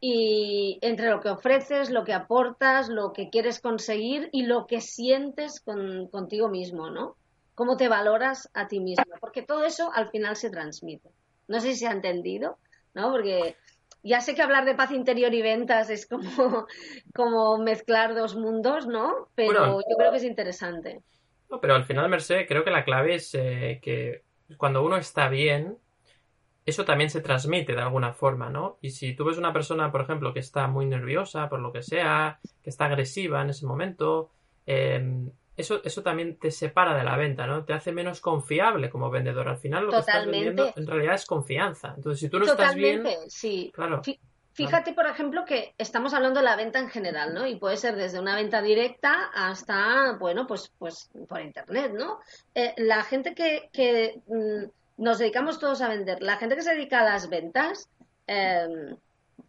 y 0.00 0.78
entre 0.80 1.10
lo 1.10 1.20
que 1.20 1.30
ofreces, 1.30 1.90
lo 1.90 2.04
que 2.04 2.12
aportas, 2.12 2.88
lo 2.88 3.12
que 3.12 3.30
quieres 3.30 3.60
conseguir 3.60 4.28
y 4.32 4.42
lo 4.42 4.66
que 4.66 4.80
sientes 4.80 5.60
contigo 5.60 6.48
mismo, 6.48 6.90
¿no? 6.90 7.16
Cómo 7.54 7.76
te 7.76 7.88
valoras 7.88 8.48
a 8.54 8.68
ti 8.68 8.78
mismo, 8.78 9.04
porque 9.20 9.42
todo 9.42 9.64
eso 9.64 9.90
al 9.92 10.08
final 10.10 10.36
se 10.36 10.50
transmite. 10.50 11.10
No 11.48 11.60
sé 11.60 11.72
si 11.72 11.80
se 11.80 11.88
ha 11.88 11.92
entendido, 11.92 12.58
¿no? 12.94 13.10
Porque 13.10 13.56
ya 14.04 14.20
sé 14.20 14.34
que 14.34 14.42
hablar 14.42 14.64
de 14.64 14.76
paz 14.76 14.92
interior 14.92 15.34
y 15.34 15.42
ventas 15.42 15.90
es 15.90 16.06
como, 16.06 16.22
como 17.14 17.58
mezclar 17.58 18.14
dos 18.14 18.36
mundos, 18.36 18.86
¿no? 18.86 19.28
Pero 19.34 19.80
yo 19.80 19.96
creo 19.96 20.12
que 20.12 20.18
es 20.18 20.24
interesante. 20.24 21.02
No, 21.50 21.60
pero 21.60 21.74
al 21.74 21.84
final, 21.84 22.08
Merced, 22.08 22.46
creo 22.46 22.62
que 22.62 22.70
la 22.70 22.84
clave 22.84 23.16
es 23.16 23.34
eh, 23.34 23.80
que 23.82 24.22
cuando 24.56 24.84
uno 24.84 24.96
está 24.96 25.28
bien, 25.28 25.78
eso 26.68 26.84
también 26.84 27.08
se 27.08 27.20
transmite 27.20 27.74
de 27.74 27.80
alguna 27.80 28.12
forma, 28.12 28.50
¿no? 28.50 28.78
Y 28.82 28.90
si 28.90 29.14
tú 29.14 29.24
ves 29.24 29.38
una 29.38 29.52
persona, 29.52 29.90
por 29.90 30.02
ejemplo, 30.02 30.34
que 30.34 30.40
está 30.40 30.66
muy 30.66 30.84
nerviosa 30.86 31.48
por 31.48 31.60
lo 31.60 31.72
que 31.72 31.82
sea, 31.82 32.40
que 32.62 32.68
está 32.68 32.84
agresiva 32.84 33.40
en 33.40 33.50
ese 33.50 33.66
momento, 33.66 34.30
em, 34.66 35.30
eso, 35.56 35.80
eso 35.82 36.02
también 36.02 36.36
te 36.36 36.50
separa 36.50 36.94
de 36.96 37.04
la 37.04 37.16
venta, 37.16 37.46
¿no? 37.46 37.64
Te 37.64 37.72
hace 37.72 37.90
menos 37.90 38.20
confiable 38.20 38.90
como 38.90 39.10
vendedor. 39.10 39.48
Al 39.48 39.56
final 39.56 39.86
lo 39.86 39.92
que 39.92 39.98
estás 39.98 40.26
vendiendo 40.26 40.72
en 40.76 40.86
realidad 40.86 41.14
es 41.14 41.24
confianza. 41.24 41.94
Entonces, 41.96 42.20
si 42.20 42.28
tú 42.28 42.38
no 42.38 42.44
estás 42.44 42.74
bien... 42.74 43.02
sí. 43.28 43.72
Claro. 43.74 44.02
Fíjate, 44.52 44.92
por 44.92 45.06
ejemplo, 45.06 45.44
que 45.44 45.72
estamos 45.78 46.12
hablando 46.14 46.40
de 46.40 46.44
la 46.44 46.56
venta 46.56 46.80
en 46.80 46.88
general, 46.88 47.32
¿no? 47.32 47.46
Y 47.46 47.56
puede 47.56 47.76
ser 47.76 47.94
desde 47.94 48.18
una 48.18 48.34
venta 48.34 48.60
directa 48.60 49.30
hasta, 49.32 50.16
bueno, 50.18 50.48
pues, 50.48 50.72
pues 50.78 51.08
por 51.28 51.40
internet, 51.40 51.92
¿no? 51.94 52.18
Eh, 52.56 52.74
la 52.76 53.04
gente 53.04 53.36
que, 53.36 53.70
que 53.72 54.20
mm, 54.26 54.64
nos 54.98 55.18
dedicamos 55.18 55.58
todos 55.58 55.80
a 55.80 55.88
vender. 55.88 56.22
La 56.22 56.36
gente 56.36 56.56
que 56.56 56.62
se 56.62 56.74
dedica 56.74 57.00
a 57.00 57.04
las 57.04 57.30
ventas 57.30 57.88
em, 58.26 58.96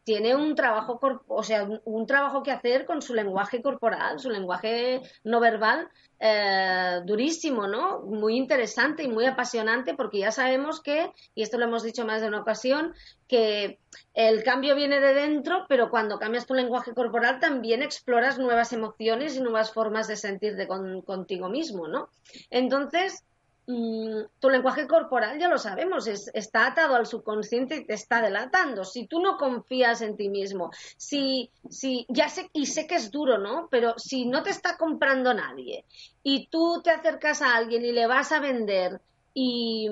tiene 0.03 0.36
un 0.36 0.56
trabajo, 0.56 1.00
o 1.27 1.44
sea, 1.44 1.68
un, 1.84 2.08
trabajo 2.08 2.44
que 2.44 2.51
hacer 2.51 2.86
con 2.86 3.01
su 3.01 3.13
lenguaje 3.13 3.62
corporal, 3.62 4.20
su 4.20 4.29
lenguaje 4.29 5.01
no 5.24 5.39
verbal, 5.39 5.89
eh, 6.20 7.01
durísimo, 7.06 7.68
¿no? 7.68 8.01
Muy 8.01 8.36
interesante 8.36 9.03
y 9.03 9.08
muy 9.08 9.25
apasionante 9.25 9.96
porque 9.96 10.20
ya 10.20 10.32
sabemos 10.32 10.82
que, 10.82 11.12
y 11.34 11.41
esto 11.41 11.58
lo 11.58 11.65
hemos 11.65 11.84
dicho 11.84 12.06
más 12.06 12.22
de 12.22 12.27
una 12.27 12.41
ocasión, 12.41 12.94
que 13.27 13.79
el 14.13 14.44
cambio 14.44 14.75
viene 14.75 15.00
de 15.00 15.13
dentro, 15.13 15.65
pero 15.68 15.89
cuando 15.89 16.20
cambias 16.20 16.46
tu 16.46 16.53
lenguaje 16.53 16.94
corporal 16.94 17.39
también 17.39 17.82
exploras 17.82 18.38
nuevas 18.38 18.74
emociones 18.74 19.36
y 19.36 19.41
nuevas 19.41 19.74
formas 19.74 20.08
de 20.08 20.15
sentirte 20.15 20.68
contigo 20.68 21.50
mismo, 21.50 21.88
¿no? 21.88 22.10
Entonces, 22.50 23.25
Mm, 23.72 24.24
tu 24.40 24.50
lenguaje 24.50 24.88
corporal 24.88 25.38
ya 25.38 25.48
lo 25.48 25.60
sabemos, 25.60 26.08
está 26.08 26.66
atado 26.66 26.96
al 26.96 27.06
subconsciente 27.06 27.76
y 27.76 27.86
te 27.86 27.94
está 27.94 28.20
delatando. 28.20 28.84
Si 28.84 29.06
tú 29.06 29.22
no 29.22 29.38
confías 29.38 30.02
en 30.02 30.18
ti 30.18 30.28
mismo, 30.28 30.72
si, 30.98 31.52
si, 31.70 32.04
ya 32.10 32.30
sé, 32.30 32.50
y 32.52 32.66
sé 32.66 32.88
que 32.88 32.96
es 32.96 33.12
duro, 33.12 33.38
¿no? 33.38 33.68
Pero 33.70 33.94
si 34.00 34.26
no 34.26 34.42
te 34.42 34.50
está 34.50 34.76
comprando 34.76 35.36
nadie 35.36 35.86
y 36.24 36.48
tú 36.48 36.82
te 36.84 36.90
acercas 36.90 37.44
a 37.44 37.56
alguien 37.56 37.86
y 37.86 37.92
le 37.92 38.08
vas 38.08 38.32
a 38.32 38.40
vender 38.40 39.02
y, 39.36 39.88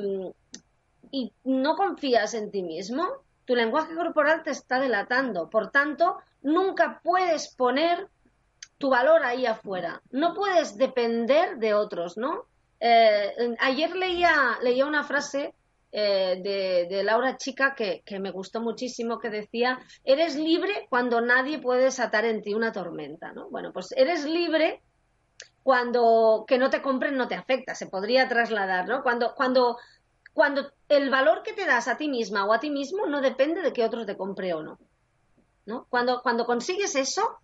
y 1.11 1.31
no 1.43 1.75
confías 1.75 2.33
en 2.33 2.49
ti 2.49 2.63
mismo, 2.63 3.07
tu 3.45 3.53
lenguaje 3.53 3.93
corporal 3.93 4.41
te 4.41 4.49
está 4.49 4.79
delatando. 4.79 5.51
Por 5.51 5.69
tanto, 5.69 6.17
nunca 6.41 6.99
puedes 7.03 7.53
poner 7.53 8.07
tu 8.79 8.89
valor 8.89 9.23
ahí 9.23 9.45
afuera. 9.45 10.01
No 10.09 10.33
puedes 10.33 10.77
depender 10.77 11.57
de 11.57 11.75
otros, 11.75 12.17
¿no? 12.17 12.47
Eh, 12.79 13.55
ayer 13.59 13.95
leía, 13.95 14.57
leía 14.61 14.85
una 14.85 15.03
frase 15.03 15.53
eh, 15.91 16.87
de, 16.89 17.03
Laura 17.03 17.37
Chica 17.37 17.73
que, 17.75 18.03
me 18.19 18.31
gustó 18.31 18.61
muchísimo, 18.61 19.19
que 19.19 19.29
decía, 19.29 19.79
eres 20.03 20.35
libre 20.35 20.85
cuando 20.89 21.21
nadie 21.21 21.59
puede 21.59 21.83
desatar 21.83 22.25
en 22.25 22.41
ti 22.41 22.53
una 22.53 22.71
tormenta, 22.71 23.31
¿no? 23.31 23.49
Bueno, 23.49 23.71
pues 23.71 23.93
eres 23.93 24.25
libre 24.25 24.81
cuando 25.63 26.45
que 26.47 26.57
no 26.57 26.69
te 26.69 26.81
compren 26.81 27.17
no 27.17 27.27
te 27.27 27.35
afecta, 27.35 27.75
se 27.75 27.87
podría 27.87 28.27
trasladar, 28.27 28.87
¿no? 28.87 29.01
Cuando, 29.01 29.33
cuando, 29.35 29.77
cuando 30.33 30.71
el 30.87 31.09
valor 31.09 31.43
que 31.43 31.53
te 31.53 31.65
das 31.65 31.87
a 31.87 31.97
ti 31.97 32.09
misma 32.09 32.45
o 32.45 32.53
a 32.53 32.59
ti 32.59 32.69
mismo 32.69 33.05
no 33.05 33.21
depende 33.21 33.61
de 33.61 33.73
que 33.73 33.83
otros 33.83 34.05
te 34.05 34.17
compre 34.17 34.53
o 34.53 34.61
no. 34.61 34.77
¿no? 35.65 35.85
Cuando, 35.89 36.21
cuando 36.21 36.45
consigues 36.45 36.95
eso, 36.95 37.39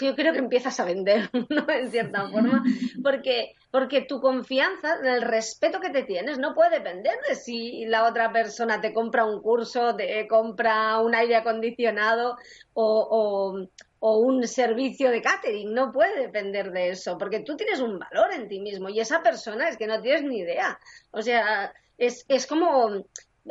yo 0.00 0.14
creo 0.14 0.32
que 0.32 0.38
empiezas 0.38 0.78
a 0.80 0.84
vender, 0.84 1.30
¿no? 1.48 1.68
En 1.68 1.90
cierta 1.90 2.28
forma, 2.28 2.62
porque, 3.02 3.54
porque 3.70 4.02
tu 4.02 4.20
confianza, 4.20 4.96
el 5.02 5.22
respeto 5.22 5.80
que 5.80 5.90
te 5.90 6.02
tienes, 6.02 6.38
no 6.38 6.54
puede 6.54 6.78
depender 6.78 7.14
de 7.28 7.34
si 7.34 7.84
la 7.86 8.04
otra 8.04 8.32
persona 8.32 8.80
te 8.80 8.92
compra 8.92 9.24
un 9.24 9.42
curso, 9.42 9.94
te 9.96 10.26
compra 10.28 10.98
un 11.00 11.14
aire 11.14 11.36
acondicionado 11.36 12.36
o, 12.74 13.66
o, 14.00 14.18
un 14.18 14.46
servicio 14.46 15.10
de 15.10 15.22
catering, 15.22 15.74
no 15.74 15.92
puede 15.92 16.20
depender 16.20 16.70
de 16.70 16.90
eso, 16.90 17.18
porque 17.18 17.40
tú 17.40 17.56
tienes 17.56 17.80
un 17.80 17.98
valor 17.98 18.32
en 18.32 18.48
ti 18.48 18.60
mismo 18.60 18.88
y 18.88 19.00
esa 19.00 19.22
persona 19.22 19.68
es 19.68 19.76
que 19.76 19.86
no 19.86 20.00
tienes 20.00 20.22
ni 20.22 20.38
idea. 20.38 20.78
O 21.10 21.20
sea, 21.22 21.72
es, 21.96 22.24
es 22.28 22.46
como 22.46 23.04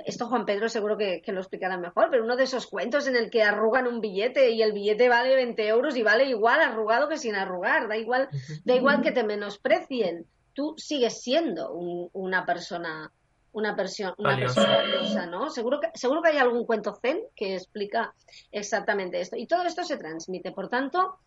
esto 0.05 0.27
Juan 0.27 0.45
Pedro 0.45 0.69
seguro 0.69 0.97
que, 0.97 1.21
lo 1.27 1.39
explicará 1.39 1.77
mejor, 1.77 2.09
pero 2.09 2.23
uno 2.23 2.35
de 2.35 2.43
esos 2.43 2.67
cuentos 2.67 3.07
en 3.07 3.15
el 3.15 3.29
que 3.29 3.43
arrugan 3.43 3.87
un 3.87 4.01
billete 4.01 4.51
y 4.51 4.61
el 4.61 4.73
billete 4.73 5.09
vale 5.09 5.35
20 5.35 5.67
euros 5.67 5.95
y 5.95 6.03
vale 6.03 6.25
igual 6.25 6.61
arrugado 6.61 7.07
que 7.09 7.17
sin 7.17 7.35
arrugar, 7.35 7.87
da 7.87 7.97
igual, 7.97 8.29
da 8.65 8.75
igual 8.75 9.01
que 9.01 9.11
te 9.11 9.23
menosprecien, 9.23 10.25
tú 10.53 10.73
sigues 10.77 11.21
siendo 11.21 11.71
una 11.71 12.45
persona 12.45 13.11
una, 13.57 13.75
persona 13.75 14.13
valiosa, 14.17 15.25
¿no? 15.25 15.49
Seguro 15.49 15.79
que, 15.79 15.89
seguro 15.95 16.21
que 16.21 16.29
hay 16.29 16.37
algún 16.37 16.65
cuento 16.65 16.95
zen 17.01 17.21
que 17.35 17.55
explica 17.55 18.13
exactamente 18.51 19.19
esto. 19.19 19.35
Y 19.35 19.47
todo 19.47 19.63
esto 19.63 19.83
se 19.83 19.97
transmite. 19.97 20.51
Por 20.51 20.69
tanto, 20.69 21.17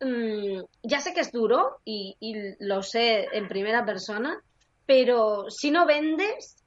mm, 0.00 0.60
ya 0.82 1.00
sé 1.00 1.14
que 1.14 1.20
es 1.20 1.32
duro 1.32 1.78
y, 1.84 2.16
y 2.20 2.34
lo 2.58 2.82
sé 2.82 3.28
en 3.32 3.48
primera 3.48 3.84
persona, 3.86 4.42
pero 4.84 5.48
si 5.48 5.70
no 5.70 5.86
vendes, 5.86 6.63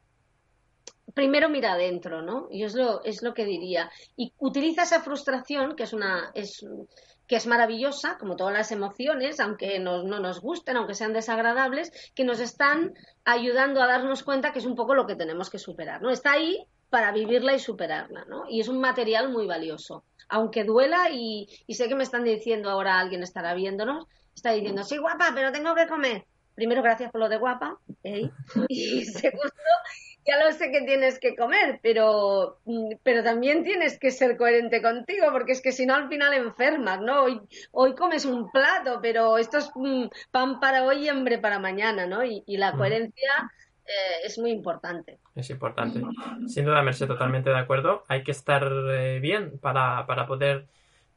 primero 1.18 1.50
mira 1.50 1.74
adentro, 1.74 2.22
¿no? 2.22 2.48
Y 2.52 2.64
es 2.64 2.76
lo, 2.76 3.04
es 3.04 3.24
lo 3.24 3.34
que 3.34 3.44
diría. 3.44 3.90
Y 4.16 4.34
utiliza 4.38 4.84
esa 4.84 5.02
frustración, 5.02 5.76
que 5.76 5.82
es 5.82 5.94
una, 5.94 6.30
es, 6.36 6.64
que 7.26 7.38
es 7.38 7.48
maravillosa, 7.48 8.20
como 8.20 8.36
todas 8.36 8.54
las 8.54 8.72
emociones, 8.72 9.40
aunque 9.40 9.80
no 9.80 10.04
nos 10.04 10.40
gusten, 10.40 10.78
aunque 10.78 10.94
sean 10.94 11.14
desagradables, 11.14 11.92
que 12.14 12.24
nos 12.24 12.40
están 12.40 12.94
ayudando 13.26 13.82
a 13.82 13.88
darnos 13.88 14.22
cuenta 14.22 14.54
que 14.54 14.60
es 14.60 14.66
un 14.68 14.76
poco 14.76 14.94
lo 14.94 15.08
que 15.08 15.16
tenemos 15.16 15.50
que 15.50 15.58
superar, 15.58 16.04
¿no? 16.04 16.12
Está 16.12 16.34
ahí 16.34 16.68
para 16.92 17.12
vivirla 17.12 17.56
y 17.56 17.60
superarla, 17.60 18.26
¿no? 18.26 18.44
Y 18.48 18.60
es 18.60 18.68
un 18.68 18.80
material 18.80 19.30
muy 19.32 19.48
valioso. 19.48 20.04
Aunque 20.30 20.66
duela, 20.66 21.10
y, 21.10 21.48
y 21.66 21.74
sé 21.74 21.88
que 21.88 21.96
me 21.96 22.04
están 22.04 22.26
diciendo 22.26 22.70
ahora, 22.70 23.00
alguien 23.00 23.24
estará 23.24 23.56
viéndonos, 23.56 24.06
está 24.36 24.52
diciendo, 24.52 24.84
sí, 24.84 24.98
guapa, 24.98 25.32
pero 25.34 25.52
tengo 25.52 25.74
que 25.74 25.88
comer. 25.88 26.26
Primero, 26.54 26.84
gracias 26.84 27.12
por 27.12 27.22
lo 27.22 27.30
de 27.30 27.38
guapa. 27.38 27.80
¿eh? 28.04 28.30
Y 28.70 29.04
segundo, 29.06 29.52
ya 30.28 30.44
lo 30.44 30.52
sé 30.52 30.72
que 30.72 30.82
tienes 30.82 31.20
que 31.20 31.36
comer, 31.36 31.80
pero, 31.82 32.60
mm, 32.66 32.96
pero 33.02 33.24
también 33.24 33.64
tienes 33.64 33.98
que 33.98 34.12
ser 34.12 34.36
coherente 34.36 34.82
contigo, 34.82 35.28
porque 35.32 35.54
es 35.54 35.62
que 35.62 35.72
si 35.72 35.86
no 35.86 35.96
al 35.96 36.10
final 36.10 36.34
enfermas, 36.34 37.00
¿no? 37.00 37.24
Hoy, 37.24 37.42
hoy 37.72 37.96
comes 37.96 38.26
un 38.26 38.52
plato, 38.52 39.00
pero 39.02 39.38
esto 39.38 39.58
es 39.58 39.72
mm, 39.74 40.08
pan 40.30 40.60
para 40.60 40.84
hoy 40.84 41.06
y 41.06 41.10
hambre 41.10 41.38
para 41.38 41.60
mañana, 41.60 42.06
¿no? 42.06 42.24
Y, 42.26 42.44
la 42.58 42.74
coherencia 42.74 43.30
eh, 43.86 44.26
es 44.26 44.38
muy 44.40 44.52
importante. 44.52 45.20
Es 45.36 45.50
importante. 45.52 46.02
Sin 46.48 46.66
duda, 46.66 46.82
Merced, 46.82 47.06
totalmente 47.06 47.52
de 47.52 47.60
acuerdo. 47.60 48.04
Hay 48.08 48.24
que 48.24 48.32
estar 48.32 48.68
eh, 48.90 49.20
bien 49.20 49.60
para, 49.60 50.08
para 50.08 50.26
poder 50.26 50.68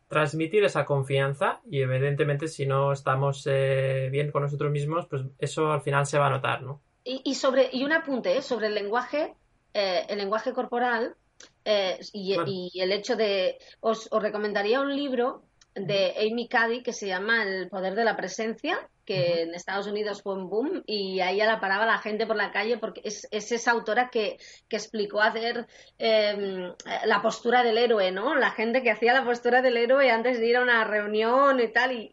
transmitir 0.06 0.64
esa 0.64 0.84
confianza 0.84 1.60
y 1.70 1.80
evidentemente 1.80 2.46
si 2.48 2.66
no 2.66 2.92
estamos 2.92 3.46
eh, 3.50 4.08
bien 4.12 4.30
con 4.30 4.42
nosotros 4.42 4.70
mismos, 4.70 5.06
pues 5.06 5.22
eso 5.38 5.72
al 5.72 5.80
final 5.80 6.04
se 6.04 6.18
va 6.18 6.26
a 6.26 6.30
notar, 6.30 6.62
¿no? 6.62 6.82
Y, 7.12 7.34
sobre, 7.34 7.70
y 7.72 7.82
un 7.82 7.92
apunte 7.92 8.36
¿eh? 8.36 8.42
sobre 8.42 8.68
el 8.68 8.74
lenguaje, 8.74 9.34
eh, 9.74 10.06
el 10.08 10.18
lenguaje 10.18 10.52
corporal 10.52 11.16
eh, 11.64 11.98
y, 12.12 12.80
el 12.80 12.92
hecho 12.92 13.16
de. 13.16 13.58
Os, 13.80 14.08
os, 14.12 14.22
recomendaría 14.22 14.80
un 14.80 14.94
libro 14.94 15.42
de 15.74 16.14
Amy 16.18 16.48
Cuddy 16.48 16.84
que 16.84 16.92
se 16.92 17.08
llama 17.08 17.42
El 17.42 17.68
poder 17.68 17.96
de 17.96 18.04
la 18.04 18.16
presencia, 18.16 18.88
que 19.10 19.42
en 19.42 19.56
Estados 19.56 19.88
Unidos 19.88 20.22
fue 20.22 20.34
un 20.34 20.48
boom 20.48 20.84
y 20.86 21.18
ahí 21.18 21.38
ya 21.38 21.46
la 21.46 21.58
paraba 21.58 21.84
la 21.84 21.98
gente 21.98 22.28
por 22.28 22.36
la 22.36 22.52
calle 22.52 22.78
porque 22.78 23.00
es, 23.02 23.26
esa 23.32 23.72
autora 23.72 24.08
que, 24.08 24.38
que 24.68 24.76
explicó 24.76 25.20
hacer 25.20 25.66
em, 25.98 26.72
la 27.06 27.20
postura 27.20 27.64
del 27.64 27.76
héroe, 27.76 28.12
¿no? 28.12 28.36
La 28.36 28.52
gente 28.52 28.84
que 28.84 28.92
hacía 28.92 29.12
la 29.12 29.24
postura 29.24 29.62
del 29.62 29.78
héroe 29.78 30.12
antes 30.12 30.38
de 30.38 30.46
ir 30.46 30.56
a 30.58 30.62
una 30.62 30.84
reunión 30.84 31.58
y 31.58 31.72
tal 31.72 31.90
y, 31.90 32.08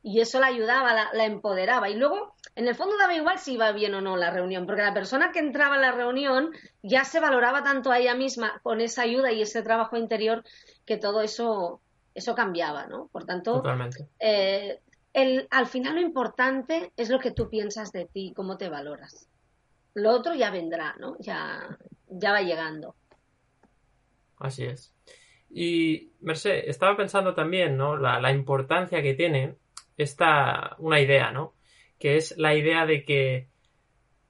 y, 0.00 0.20
eso 0.20 0.38
la 0.38 0.46
ayudaba, 0.46 0.94
la, 0.94 1.08
la, 1.12 1.24
empoderaba. 1.24 1.90
Y 1.90 1.94
luego, 1.94 2.36
en 2.54 2.68
el 2.68 2.76
fondo 2.76 2.96
daba 2.96 3.16
igual 3.16 3.40
si 3.40 3.54
iba 3.54 3.72
bien 3.72 3.96
o 3.96 4.00
no 4.00 4.16
la 4.16 4.30
reunión, 4.30 4.64
porque 4.64 4.82
la 4.82 4.94
persona 4.94 5.32
que 5.32 5.40
entraba 5.40 5.74
a 5.74 5.80
la 5.80 5.90
reunión 5.90 6.52
ya 6.84 7.02
se 7.02 7.18
valoraba 7.18 7.64
tanto 7.64 7.90
a 7.90 7.98
ella 7.98 8.14
misma 8.14 8.60
con 8.62 8.80
esa 8.80 9.02
ayuda 9.02 9.32
y 9.32 9.42
ese 9.42 9.62
trabajo 9.62 9.96
interior 9.96 10.44
que 10.86 10.98
todo 10.98 11.20
eso 11.20 11.80
eso 12.14 12.34
cambiaba, 12.34 12.86
¿no? 12.86 13.08
Por 13.12 13.24
tanto, 13.24 13.62
eh, 14.18 14.80
al 15.50 15.66
final 15.66 15.96
lo 15.96 16.00
importante 16.00 16.92
es 16.96 17.08
lo 17.08 17.18
que 17.18 17.30
tú 17.30 17.48
piensas 17.48 17.92
de 17.92 18.06
ti, 18.06 18.32
cómo 18.34 18.56
te 18.56 18.68
valoras. 18.68 19.28
Lo 19.94 20.10
otro 20.10 20.34
ya 20.34 20.50
vendrá, 20.50 20.94
¿no? 20.98 21.16
Ya, 21.20 21.78
ya 22.08 22.32
va 22.32 22.42
llegando. 22.42 22.94
Así 24.36 24.64
es. 24.64 24.94
Y, 25.50 26.12
Merced, 26.20 26.68
estaba 26.68 26.96
pensando 26.96 27.34
también, 27.34 27.76
¿no? 27.76 27.96
La, 27.96 28.32
importancia 28.32 29.02
que 29.02 29.14
tiene 29.14 29.56
esta, 29.96 30.76
una 30.78 31.00
idea, 31.00 31.32
¿no? 31.32 31.54
Que 31.98 32.16
es 32.16 32.36
la 32.36 32.54
idea 32.54 32.86
de 32.86 33.04
que, 33.04 33.48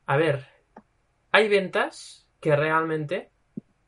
a 0.07 0.17
ver, 0.17 0.47
hay 1.33 1.49
ventas 1.49 2.29
que 2.41 2.57
realmente 2.57 3.31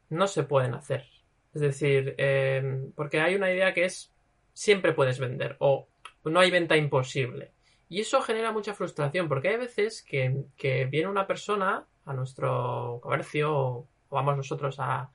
no 0.08 0.26
se 0.26 0.42
pueden 0.42 0.74
hacer. 0.74 1.06
Es 1.54 1.62
decir, 1.62 2.14
em, 2.18 2.92
porque 2.92 3.20
hay 3.20 3.34
una 3.36 3.50
idea 3.50 3.72
que 3.72 3.84
es 3.84 4.12
siempre 4.52 4.92
puedes 4.92 5.18
vender 5.18 5.56
o 5.60 5.88
no 6.24 6.40
hay 6.40 6.50
venta 6.50 6.76
imposible. 6.76 7.52
Y 7.88 8.00
eso 8.00 8.20
genera 8.20 8.52
mucha 8.52 8.74
frustración 8.74 9.28
porque 9.28 9.48
hay 9.48 9.56
veces 9.56 10.02
que, 10.02 10.44
viene 10.90 11.08
una 11.08 11.26
persona 11.26 11.84
a 12.04 12.14
nuestro 12.14 13.00
comercio 13.02 13.52
o 13.52 13.88
vamos 14.10 14.36
nosotros 14.36 14.76
a, 14.78 15.10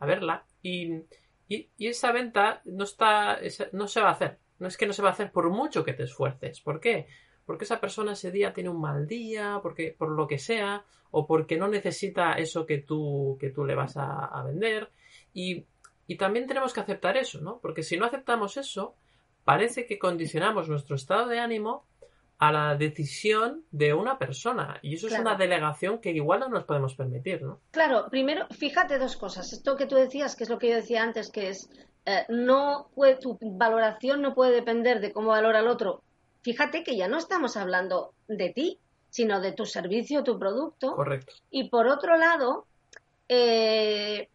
verla 0.00 0.44
y, 0.62 1.02
esa 1.78 2.12
venta 2.12 2.62
no, 2.64 2.84
está, 2.84 3.40
no 3.72 3.88
se 3.88 4.00
va 4.00 4.10
a 4.10 4.12
hacer. 4.12 4.38
No 4.60 4.68
es 4.68 4.76
que 4.76 4.86
no 4.86 4.92
se 4.92 5.02
va 5.02 5.08
a 5.08 5.12
hacer 5.12 5.32
por 5.32 5.50
mucho 5.50 5.82
que 5.82 5.94
te 5.94 6.04
esfuerces. 6.04 6.60
¿Por 6.60 6.78
qué? 6.78 7.08
Porque 7.44 7.64
esa 7.64 7.80
persona 7.80 8.12
ese 8.12 8.30
día 8.30 8.52
tiene 8.52 8.70
un 8.70 8.80
mal 8.80 9.08
día, 9.08 9.58
porque 9.60 9.92
por 9.98 10.10
lo 10.10 10.28
que 10.28 10.38
sea, 10.38 10.84
o 11.10 11.26
porque 11.26 11.56
no 11.56 11.66
necesita 11.66 12.34
eso 12.34 12.66
que 12.66 12.78
tú, 12.78 13.36
que 13.40 13.50
tú 13.50 13.64
le 13.64 13.74
vas 13.74 13.96
a, 13.96 14.40
vender. 14.46 14.90
Y, 15.34 15.64
y 16.06 16.16
también 16.16 16.46
tenemos 16.46 16.72
que 16.72 16.80
aceptar 16.80 17.16
eso, 17.16 17.40
¿no? 17.40 17.58
Porque 17.58 17.82
si 17.82 17.96
no 17.96 18.06
aceptamos 18.06 18.56
eso, 18.56 18.94
parece 19.44 19.86
que 19.86 19.98
condicionamos 19.98 20.68
nuestro 20.68 20.96
estado 20.96 21.28
de 21.28 21.38
ánimo 21.38 21.86
a 22.38 22.52
la 22.52 22.74
decisión 22.74 23.64
de 23.70 23.92
una 23.92 24.18
persona. 24.18 24.78
Y 24.82 24.94
eso 24.94 25.08
es 25.08 25.18
una 25.18 25.34
delegación 25.34 26.00
que 26.00 26.10
igual 26.10 26.40
no 26.40 26.48
nos 26.48 26.64
podemos 26.64 26.94
permitir, 26.94 27.42
¿no? 27.42 27.60
Claro, 27.70 28.06
primero, 28.10 28.46
fíjate 28.48 28.98
dos 28.98 29.16
cosas. 29.16 29.52
Esto 29.52 29.76
que 29.76 29.86
tú 29.86 29.96
decías, 29.96 30.36
que 30.36 30.44
es 30.44 30.50
lo 30.50 30.58
que 30.58 30.70
yo 30.70 30.76
decía 30.76 31.02
antes, 31.02 31.30
que 31.30 31.50
es 31.50 31.68
eh, 32.06 32.24
no 32.30 32.88
puede, 32.94 33.16
tu 33.16 33.38
valoración 33.42 34.22
no 34.22 34.34
puede 34.34 34.54
depender 34.54 35.00
de 35.00 35.12
cómo 35.12 35.28
valora 35.28 35.60
el 35.60 35.68
otro. 35.68 36.02
Fíjate 36.42 36.82
que 36.82 36.96
ya 36.96 37.08
no 37.08 37.18
estamos 37.18 37.58
hablando 37.58 38.14
de 38.26 38.50
ti, 38.50 38.78
sino 39.10 39.40
de 39.40 39.52
tu 39.52 39.66
servicio, 39.66 40.24
tu 40.24 40.38
producto. 40.38 40.94
Correcto. 40.94 41.34
Y 41.50 41.68
por 41.68 41.88
otro 41.88 42.16
lado, 42.16 42.66
eh, 43.28 44.30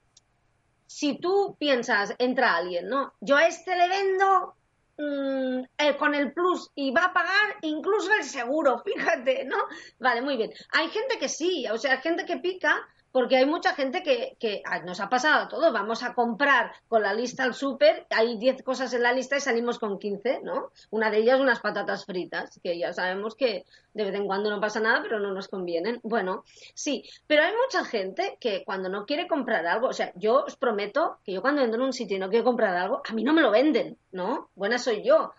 si 0.86 1.18
tú 1.18 1.56
piensas, 1.60 2.14
entra 2.20 2.56
alguien, 2.56 2.88
¿no? 2.88 3.14
Yo 3.20 3.36
a 3.36 3.48
este 3.48 3.76
le 3.76 3.90
vendo 3.90 4.55
Mm, 4.98 5.64
eh, 5.78 5.98
con 5.98 6.16
el 6.16 6.32
plus 6.32 6.72
y 6.74 6.92
va 6.92 7.06
a 7.06 7.14
pagar 7.14 7.58
incluso 7.64 8.14
el 8.14 8.24
seguro, 8.24 8.80
fíjate, 8.86 9.44
¿no? 9.46 9.58
Vale, 10.00 10.22
muy 10.22 10.38
bien. 10.38 10.52
Hay 10.72 10.88
gente 10.90 11.20
que 11.20 11.28
sí, 11.28 11.66
o 11.68 11.78
sea, 11.78 11.98
gente 11.98 12.26
que 12.26 12.38
pica 12.38 12.88
porque 13.16 13.38
hay 13.38 13.46
mucha 13.46 13.74
gente 13.74 14.04
que, 14.04 14.36
que 14.42 14.62
nos 14.84 15.00
ha 15.00 15.08
pasado 15.08 15.48
todo. 15.48 15.72
Vamos 15.72 16.04
a 16.04 16.14
comprar 16.14 16.74
con 16.90 17.02
la 17.02 17.14
lista 17.14 17.46
al 17.46 17.54
súper, 17.54 18.06
hay 18.10 18.38
10 18.38 18.62
cosas 18.62 18.94
en 18.94 19.04
la 19.04 19.14
lista 19.14 19.38
y 19.38 19.40
salimos 19.40 19.80
con 19.80 20.00
15, 20.00 20.42
¿no? 20.44 20.74
Una 20.90 21.10
de 21.10 21.20
ellas 21.20 21.40
unas 21.40 21.62
patatas 21.62 22.06
fritas, 22.06 22.60
que 22.62 22.78
ya 22.78 22.92
sabemos 22.92 23.36
que 23.36 23.64
de 23.94 24.04
vez 24.04 24.14
en 24.16 24.26
cuando 24.26 24.50
no 24.50 24.60
pasa 24.60 24.82
nada, 24.82 25.02
pero 25.02 25.22
no 25.22 25.32
nos 25.32 25.48
convienen. 25.48 26.02
Bueno, 26.04 26.44
sí, 26.74 27.06
pero 27.26 27.44
hay 27.44 27.54
mucha 27.54 27.86
gente 27.86 28.38
que 28.42 28.66
cuando 28.66 28.90
no 28.90 29.06
quiere 29.06 29.30
comprar 29.30 29.66
algo, 29.66 29.88
o 29.88 29.94
sea, 29.94 30.12
yo 30.16 30.44
os 30.44 30.58
prometo 30.58 31.20
que 31.24 31.32
yo 31.32 31.42
cuando 31.42 31.62
entro 31.62 31.80
en 31.80 31.86
un 31.86 31.94
sitio 31.94 32.18
y 32.18 32.20
no 32.20 32.30
quiero 32.30 32.44
comprar 32.44 32.76
algo, 32.76 33.02
a 33.08 33.14
mí 33.14 33.24
no 33.24 33.32
me 33.32 33.42
lo 33.42 33.50
venden, 33.50 33.98
¿no? 34.12 34.50
Buena 34.56 34.78
soy 34.78 35.06
yo. 35.06 35.32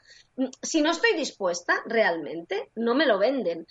Si 0.62 0.80
no 0.80 0.92
estoy 0.92 1.12
dispuesta 1.14 1.74
realmente, 1.84 2.70
no 2.74 2.94
me 2.94 3.04
lo 3.04 3.18
venden 3.18 3.66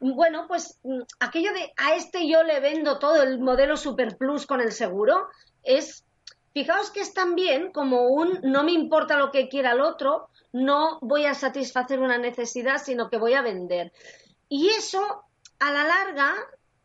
bueno, 0.00 0.46
pues 0.48 0.78
mm, 0.82 1.02
aquello 1.20 1.52
de 1.52 1.72
a 1.76 1.94
este 1.94 2.28
yo 2.28 2.42
le 2.42 2.60
vendo 2.60 2.98
todo 2.98 3.22
el 3.22 3.38
modelo 3.38 3.76
Super 3.76 4.16
Plus 4.16 4.46
con 4.46 4.60
el 4.60 4.72
seguro 4.72 5.28
es, 5.62 6.04
fijaos 6.52 6.90
que 6.90 7.00
es 7.00 7.12
también 7.12 7.70
como 7.70 8.08
un 8.08 8.40
no 8.42 8.64
me 8.64 8.72
importa 8.72 9.16
lo 9.16 9.30
que 9.30 9.48
quiera 9.48 9.72
el 9.72 9.82
otro, 9.82 10.30
no 10.52 10.98
voy 11.02 11.26
a 11.26 11.34
satisfacer 11.34 12.00
una 12.00 12.18
necesidad, 12.18 12.78
sino 12.78 13.08
que 13.08 13.18
voy 13.18 13.34
a 13.34 13.42
vender. 13.42 13.92
Y 14.48 14.68
eso, 14.68 15.24
a 15.60 15.72
la 15.72 15.84
larga, 15.84 16.34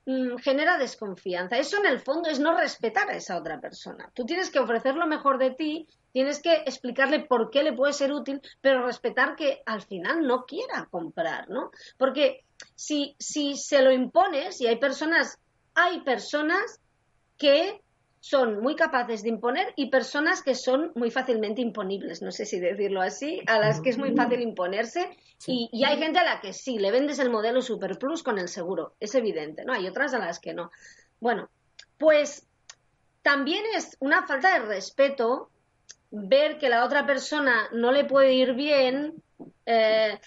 mm, 0.06 0.38
genera 0.38 0.78
desconfianza. 0.78 1.58
Eso 1.58 1.78
en 1.78 1.88
el 1.88 2.00
fondo 2.00 2.30
es 2.30 2.40
no 2.40 2.56
respetar 2.56 3.10
a 3.10 3.16
esa 3.16 3.38
otra 3.38 3.60
persona. 3.60 4.12
Tú 4.14 4.26
tienes 4.26 4.52
que 4.52 4.60
ofrecer 4.60 4.96
lo 4.96 5.08
mejor 5.08 5.40
de 5.40 5.52
ti, 5.52 5.88
tienes 6.12 6.42
que 6.42 6.54
explicarle 6.66 7.22
por 7.22 7.50
qué 7.50 7.64
le 7.64 7.74
puede 7.74 7.94
ser 7.94 8.12
útil, 8.12 8.42
pero 8.62 8.86
respetar 8.86 9.36
que 9.36 9.64
al 9.66 9.82
final 9.82 10.28
no 10.28 10.46
quiera 10.46 10.88
comprar, 10.92 11.50
¿no? 11.50 11.72
Porque 11.98 12.45
si, 12.76 13.16
si 13.20 13.56
se 13.56 13.82
lo 13.82 13.92
impones, 13.92 14.62
y 14.62 14.68
hay 14.68 14.78
personas, 14.78 15.38
hay 15.74 16.02
personas 16.02 16.80
que 17.38 17.82
son 18.20 18.60
muy 18.60 18.76
capaces 18.76 19.22
de 19.22 19.30
imponer 19.30 19.72
y 19.76 19.92
personas 19.92 20.42
que 20.42 20.56
son 20.56 20.92
muy 20.96 21.12
fácilmente 21.12 21.62
imponibles, 21.62 22.24
no 22.24 22.32
sé 22.32 22.48
si 22.48 22.60
decirlo 22.60 23.02
así, 23.02 23.42
a 23.46 23.60
las 23.60 23.82
que 23.82 23.92
es 23.92 24.00
muy 24.00 24.16
fácil 24.16 24.42
imponerse 24.42 25.16
y, 25.46 25.70
y, 25.72 25.84
hay 25.84 26.00
gente 26.00 26.18
a 26.18 26.24
la 26.24 26.42
que 26.42 26.52
sí, 26.52 26.80
le 26.80 26.90
vendes 26.90 27.20
el 27.20 27.30
modelo 27.30 27.62
Super 27.62 28.00
Plus 28.00 28.24
con 28.24 28.40
el 28.40 28.48
seguro, 28.48 28.96
es 29.00 29.14
evidente, 29.14 29.64
¿no? 29.64 29.74
Hay 29.74 29.88
otras 29.88 30.16
a 30.16 30.18
las 30.18 30.40
que 30.40 30.56
no. 30.56 30.72
Bueno, 31.20 31.50
pues 32.00 32.48
también 33.22 33.64
es 33.76 33.96
una 34.00 34.26
falta 34.26 34.60
de 34.60 34.66
respeto 34.66 35.52
ver 36.10 36.58
que 36.58 36.70
la 36.70 36.86
otra 36.86 37.06
persona 37.06 37.70
no 37.74 37.92
le 37.92 38.06
puede 38.06 38.34
ir 38.34 38.54
bien 38.54 39.22
eh, 39.66 40.20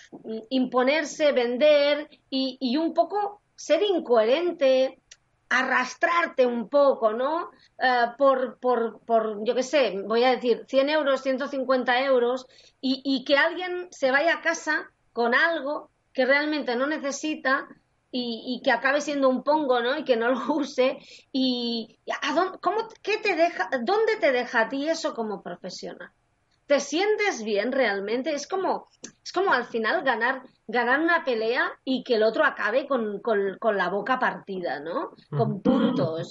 imponerse, 0.50 1.32
vender 1.32 2.08
y, 2.30 2.76
un 2.76 2.92
poco 2.92 3.42
ser 3.56 3.82
incoherente, 3.82 5.00
arrastrarte 5.48 6.46
un 6.46 6.68
poco, 6.68 7.12
¿no? 7.12 7.50
Eh, 7.78 8.06
por, 8.18 8.58
por, 8.58 9.00
por, 9.00 9.44
yo 9.44 9.54
qué 9.54 9.62
sé, 9.62 10.02
voy 10.04 10.24
a 10.24 10.32
decir, 10.32 10.64
100 10.68 10.90
euros, 10.90 11.22
150 11.22 12.04
euros, 12.04 12.46
y, 12.80 13.24
que 13.24 13.36
alguien 13.36 13.88
se 13.90 14.10
vaya 14.10 14.34
a 14.34 14.40
casa 14.40 14.90
con 15.12 15.34
algo 15.34 15.90
que 16.12 16.26
realmente 16.26 16.76
no 16.76 16.86
necesita 16.86 17.68
y, 18.10 18.42
y, 18.46 18.62
que 18.62 18.72
acabe 18.72 19.00
siendo 19.00 19.28
un 19.28 19.42
pongo, 19.42 19.80
¿no? 19.80 19.98
Y 19.98 20.04
que 20.04 20.16
no 20.16 20.30
lo 20.30 20.40
use. 20.54 20.98
Y, 21.32 21.98
¿a 22.22 22.34
dónde, 22.34 22.58
cómo, 22.60 22.88
qué 23.02 23.18
te 23.18 23.36
deja, 23.36 23.70
¿dónde 23.82 24.16
te 24.16 24.32
deja 24.32 24.62
a 24.62 24.68
ti 24.68 24.88
eso 24.88 25.14
como 25.14 25.42
profesional? 25.42 26.10
Te 26.68 26.80
sientes 26.80 27.42
bien 27.42 27.72
realmente. 27.72 28.32
Es 28.32 28.46
como, 28.46 28.88
es 29.24 29.32
como 29.32 29.52
al 29.52 29.64
final 29.64 30.04
ganar, 30.04 30.42
ganar 30.68 31.00
una 31.00 31.24
pelea 31.24 31.72
y 31.82 32.04
que 32.04 32.16
el 32.16 32.22
otro 32.22 32.44
acabe 32.44 32.86
con, 32.86 33.20
la 33.74 33.88
boca 33.88 34.18
partida, 34.18 34.78
¿no? 34.78 35.12
Con 35.30 35.62
puntos. 35.62 36.28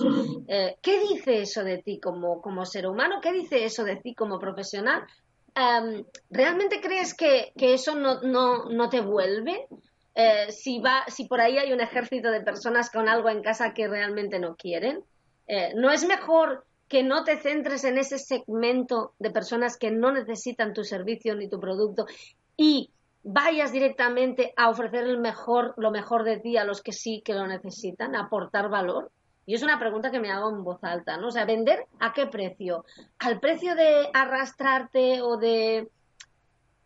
Eh, 0.48 0.78
¿Qué 0.82 1.00
dice 1.02 1.42
eso 1.42 1.64
de 1.64 1.80
ti 1.80 2.00
como, 2.00 2.40
como 2.42 2.66
ser 2.66 2.88
humano? 2.88 3.20
¿Qué 3.20 3.34
dice 3.34 3.66
eso 3.66 3.84
de 3.84 3.96
ti 3.98 4.14
como 4.14 4.40
profesional? 4.40 5.04
Em, 5.56 6.06
¿Realmente 6.30 6.82
crees 6.82 7.16
que, 7.16 7.52
eso 7.56 7.96
no, 7.96 8.22
no, 8.22 8.90
te 8.90 9.02
vuelve? 9.02 9.68
Eh, 10.14 10.52
si, 10.52 10.80
va, 10.80 11.04
si 11.08 11.26
por 11.26 11.42
ahí 11.42 11.58
hay 11.58 11.74
un 11.74 11.82
ejército 11.82 12.30
de 12.30 12.42
personas 12.42 12.92
con 12.92 13.10
algo 13.10 13.30
en 13.30 13.42
casa 13.42 13.74
que 13.74 13.88
realmente 13.88 14.38
no 14.38 14.56
quieren, 14.56 15.04
eh, 15.48 15.72
¿no 15.76 15.90
es 15.90 16.06
mejor 16.06 16.66
que 16.88 17.04
no 17.04 17.24
te 17.24 17.38
centres 17.38 17.84
en 17.84 17.98
ese 17.98 18.18
segmento 18.18 19.14
de 19.20 19.32
personas 19.32 19.78
que 19.78 19.92
no 19.92 20.12
necesitan 20.12 20.74
tu 20.74 20.84
servicio 20.84 21.36
ni 21.36 21.50
tu 21.50 21.60
producto 21.60 22.06
y 22.56 22.92
vayas 23.24 23.72
directamente 23.72 24.54
a 24.56 24.70
ofrecer 24.70 25.04
el 25.04 25.20
mejor, 25.20 25.74
lo 25.78 25.92
mejor 25.92 26.24
de 26.24 26.40
ti 26.40 26.58
a 26.58 26.64
los 26.64 26.82
que 26.82 26.94
sí 26.94 27.22
que 27.26 27.34
lo 27.34 27.46
necesitan, 27.46 28.16
aportar 28.16 28.70
valor. 28.70 29.12
Y 29.46 29.56
es 29.56 29.64
una 29.64 29.80
pregunta 29.80 30.12
que 30.12 30.20
me 30.20 30.32
hago 30.32 30.50
en 30.50 30.64
voz 30.64 30.84
alta, 30.84 31.18
¿no? 31.18 31.28
O 31.28 31.32
sea, 31.32 31.46
¿vender 31.46 31.86
a 32.00 32.14
qué 32.14 32.28
precio? 32.28 32.84
¿Al 33.20 33.40
precio 33.40 33.76
de 33.76 34.10
arrastrarte 34.14 35.22
o 35.22 35.38
de 35.38 35.90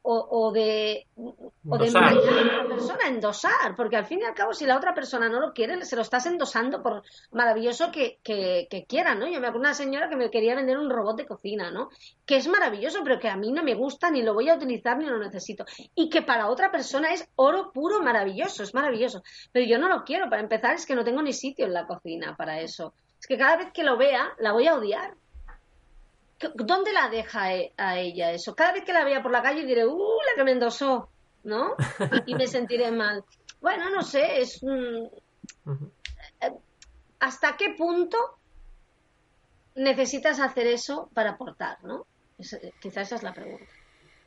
o, 0.04 0.52
de, 0.52 1.08
o 1.16 1.78
de 1.78 1.88
a 1.98 2.12
la 2.12 2.68
persona, 2.68 3.08
endosar, 3.08 3.76
porque 3.76 3.96
al 3.96 4.06
fin 4.06 4.20
y 4.22 4.24
al 4.24 4.34
cabo, 4.34 4.54
si 4.54 4.66
la 4.66 4.76
otra 4.76 4.96
persona 4.96 5.30
no 5.30 5.40
lo 5.40 5.54
quiere, 5.54 5.86
se 5.86 5.96
lo 5.96 6.02
estás 6.02 6.26
endosando 6.26 6.82
por 6.82 7.04
maravilloso 7.32 7.92
que, 7.92 8.20
que, 8.24 8.86
quiera, 8.88 9.14
¿no? 9.14 9.28
Yo 9.28 9.40
me 9.40 9.48
acuerdo 9.48 9.64
de 9.64 9.70
una 9.70 9.74
señora 9.74 10.10
que 10.10 10.16
me 10.16 10.32
quería 10.32 10.56
vender 10.56 10.80
un 10.80 10.90
robot 10.90 11.18
de 11.18 11.28
cocina, 11.28 11.70
¿no? 11.70 11.90
Que 12.26 12.38
es 12.38 12.48
maravilloso, 12.48 13.00
pero 13.04 13.20
que 13.20 13.30
a 13.30 13.38
mí 13.38 13.52
no 13.52 13.64
me 13.64 13.76
gusta, 13.76 14.10
ni 14.10 14.24
lo 14.24 14.34
voy 14.34 14.50
a 14.50 14.56
utilizar, 14.56 14.98
ni 14.98 15.06
lo 15.06 15.20
necesito. 15.20 15.66
Y 15.94 16.10
que 16.10 16.24
para 16.24 16.50
otra 16.50 16.72
persona 16.72 17.14
es 17.14 17.28
oro 17.36 17.72
puro 17.72 18.02
maravilloso, 18.02 18.64
es 18.64 18.74
maravilloso. 18.74 19.22
Pero 19.52 19.68
yo 19.68 19.78
no 19.78 19.88
lo 19.88 20.04
quiero, 20.04 20.30
para 20.30 20.42
empezar, 20.42 20.74
es 20.74 20.86
que 20.86 20.96
no 20.96 21.04
tengo 21.04 21.22
ni 21.22 21.34
sitio 21.34 21.66
en 21.66 21.74
la 21.74 21.86
cocina 21.86 22.36
para 22.36 22.60
eso. 22.60 22.94
Es 23.20 23.28
que 23.28 23.38
cada 23.38 23.58
vez 23.58 23.72
que 23.72 23.84
lo 23.84 23.98
vea, 23.98 24.34
la 24.40 24.52
voy 24.52 24.66
a 24.66 24.74
odiar. 24.74 25.14
¿Dónde 26.56 26.94
la 26.94 27.10
deja 27.10 27.54
e, 27.54 27.74
a 27.78 27.98
ella 27.98 28.32
eso? 28.32 28.56
Cada 28.56 28.74
vez 28.74 28.84
que 28.84 28.94
la 28.94 29.04
vea 29.04 29.22
por 29.22 29.32
la 29.32 29.42
calle 29.42 29.66
diré, 29.66 29.86
¡uh, 29.86 29.98
la 29.98 30.36
que 30.36 30.44
me 30.44 30.52
endosó! 30.52 31.10
¿No? 31.44 31.76
Y 32.26 32.36
me 32.36 32.48
sentiré 32.48 32.92
mal. 32.92 33.24
Bueno, 33.62 33.90
no 33.90 34.02
sé, 34.02 34.42
es. 34.42 34.62
Eh, 34.64 35.10
¿Hasta 37.20 37.56
qué 37.58 37.76
punto 37.78 38.18
necesitas 39.76 40.40
hacer 40.40 40.68
eso 40.68 41.10
para 41.14 41.32
aportar, 41.32 41.84
¿no? 41.84 42.06
quizás 42.80 43.08
esa 43.08 43.16
es 43.16 43.24
la 43.24 43.34
pregunta. 43.34 43.66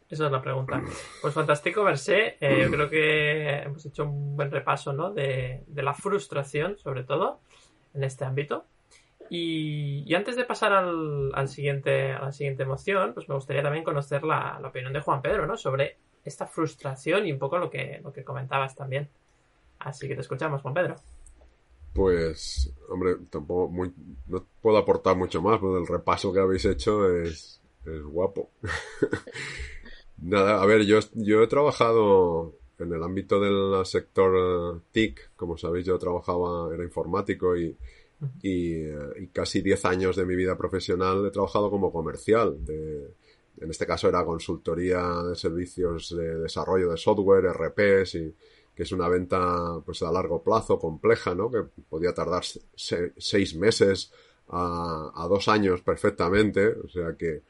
Esa 0.09 0.27
es 0.27 0.33
la 0.33 0.41
pregunta. 0.41 0.81
Pues 1.21 1.35
fantástico, 1.35 1.83
Versé. 1.83 2.37
Eh, 2.41 2.63
yo 2.63 2.71
creo 2.71 2.89
que 2.89 3.63
hemos 3.63 3.85
hecho 3.85 4.05
un 4.05 4.37
buen 4.37 4.51
repaso 4.51 4.93
¿no? 4.93 5.13
de, 5.13 5.65
de 5.67 5.83
la 5.83 5.95
frustración, 5.95 6.79
sobre 6.79 7.03
todo, 7.03 7.41
en 7.95 8.05
este 8.05 8.25
ámbito. 8.25 8.67
Y, 9.31 10.15
antes 10.15 10.37
de 10.37 10.45
pasar 10.45 10.73
al, 10.73 11.31
al, 11.35 11.49
siguiente, 11.49 12.13
a 12.13 12.21
la 12.21 12.33
siguiente 12.33 12.63
emoción, 12.63 13.15
pues 13.15 13.29
me 13.29 13.35
gustaría 13.35 13.63
también 13.63 13.85
conocer 13.85 14.23
la, 14.23 14.61
opinión 14.65 14.93
de 14.93 15.01
Juan 15.01 15.23
Pedro, 15.23 15.47
¿no? 15.47 15.57
Sobre 15.57 15.97
esta 16.25 16.47
frustración 16.47 17.27
y 17.27 17.33
un 17.33 17.39
poco 17.39 17.59
lo 17.59 17.71
que, 17.71 18.01
lo 18.03 18.13
que 18.13 18.25
comentabas 18.25 18.75
también. 18.75 19.09
Así 19.79 20.09
que 20.09 20.15
te 20.15 20.21
escuchamos, 20.21 20.63
Juan 20.63 20.75
Pedro. 20.75 20.97
Pues, 21.93 22.73
hombre, 22.89 23.17
tampoco 23.31 23.69
muy, 23.69 23.93
no 24.27 24.45
puedo 24.61 24.79
aportar 24.79 25.17
mucho 25.17 25.41
más, 25.41 25.59
pero 25.59 25.79
el 25.79 25.87
repaso 25.87 26.33
que 26.33 26.41
habéis 26.41 26.65
hecho 26.65 27.09
es, 27.17 27.61
es 27.85 28.03
guapo. 28.03 28.51
Nada, 30.19 30.63
a 30.63 30.67
ver, 30.67 30.85
yo, 30.85 30.99
yo 31.15 31.43
he 31.43 31.47
trabajado 31.47 32.55
en 32.79 32.93
el 32.93 33.03
ámbito 33.03 33.41
del 33.41 33.85
sector 33.87 34.83
TIC, 34.93 35.35
como 35.37 35.57
sabéis, 35.57 35.87
yo 35.87 35.99
trabajaba, 35.99 36.75
era 36.75 36.83
informático 36.83 37.57
y, 37.57 37.77
y, 38.43 38.85
y 38.85 39.27
casi 39.33 39.63
10 39.63 39.85
años 39.85 40.17
de 40.17 40.27
mi 40.27 40.37
vida 40.37 40.57
profesional 40.57 41.27
he 41.27 41.31
trabajado 41.31 41.71
como 41.71 41.93
comercial. 41.93 42.65
De, 42.65 43.09
en 43.61 43.71
este 43.71 43.87
caso 43.87 44.09
era 44.09 44.25
consultoría 44.25 45.23
de 45.23 45.37
servicios 45.37 46.15
de 46.17 46.39
desarrollo 46.39 46.91
de 46.91 46.97
software, 46.97 47.47
RPs 47.47 48.17
y, 48.17 48.35
que 48.75 48.83
es 48.83 48.93
una 48.93 49.09
venta 49.09 49.81
pues 49.85 50.03
a 50.03 50.11
largo 50.11 50.43
plazo, 50.43 50.79
compleja, 50.79 51.35
¿no? 51.35 51.51
Que 51.51 51.63
podía 51.89 52.13
tardar 52.13 52.43
se 52.45 53.13
seis 53.17 53.55
meses 53.55 54.13
a, 54.49 55.27
dos 55.29 55.49
años 55.49 55.81
perfectamente, 55.81 56.69
o 56.69 56.89
sea 56.89 57.17
que, 57.17 57.43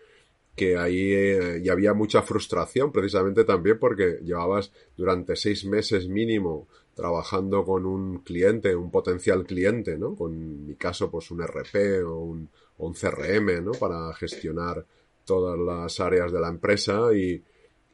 que 0.55 0.77
ahí 0.77 1.13
eh, 1.13 1.61
y 1.65 1.69
había 1.69 1.95
mucha 1.95 2.23
frustración 2.23 2.93
precisamente 2.93 3.45
también 3.45 3.79
porque 3.79 4.21
llevabas 4.23 4.73
durante 4.97 5.37
seis 5.37 5.65
meses 5.65 6.09
mínimo 6.09 6.69
trabajando 6.95 7.65
con 7.65 7.87
un 7.87 8.19
cliente, 8.21 8.77
un 8.77 8.91
potencial 8.91 9.45
cliente, 9.45 9.99
¿no? 9.99 10.15
Con 10.15 10.67
mi 10.67 10.75
caso 10.77 11.11
pues 11.11 11.31
un 11.31 11.43
RP 11.43 12.05
o 12.07 12.19
un, 12.19 12.49
o 12.79 12.87
un 12.87 12.95
CRM, 12.95 13.65
¿no? 13.65 13.73
Para 13.73 14.13
gestionar 14.15 14.87
todas 15.25 15.59
las 15.59 15.99
áreas 16.01 16.33
de 16.33 16.41
la 16.41 16.49
empresa 16.49 17.13
y, 17.13 17.43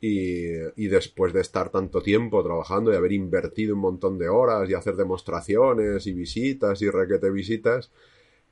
y, 0.01 0.53
y, 0.77 0.89
después 0.89 1.33
de 1.33 1.41
estar 1.41 1.71
tanto 1.71 2.03
tiempo 2.03 2.43
trabajando 2.43 2.93
y 2.93 2.97
haber 2.97 3.13
invertido 3.13 3.75
un 3.75 3.81
montón 3.81 4.19
de 4.19 4.29
horas 4.29 4.69
y 4.69 4.75
hacer 4.75 4.97
demostraciones 4.97 6.07
y 6.07 6.13
visitas 6.13 6.83
y 6.83 6.91
requete 6.91 7.31
visitas, 7.31 7.91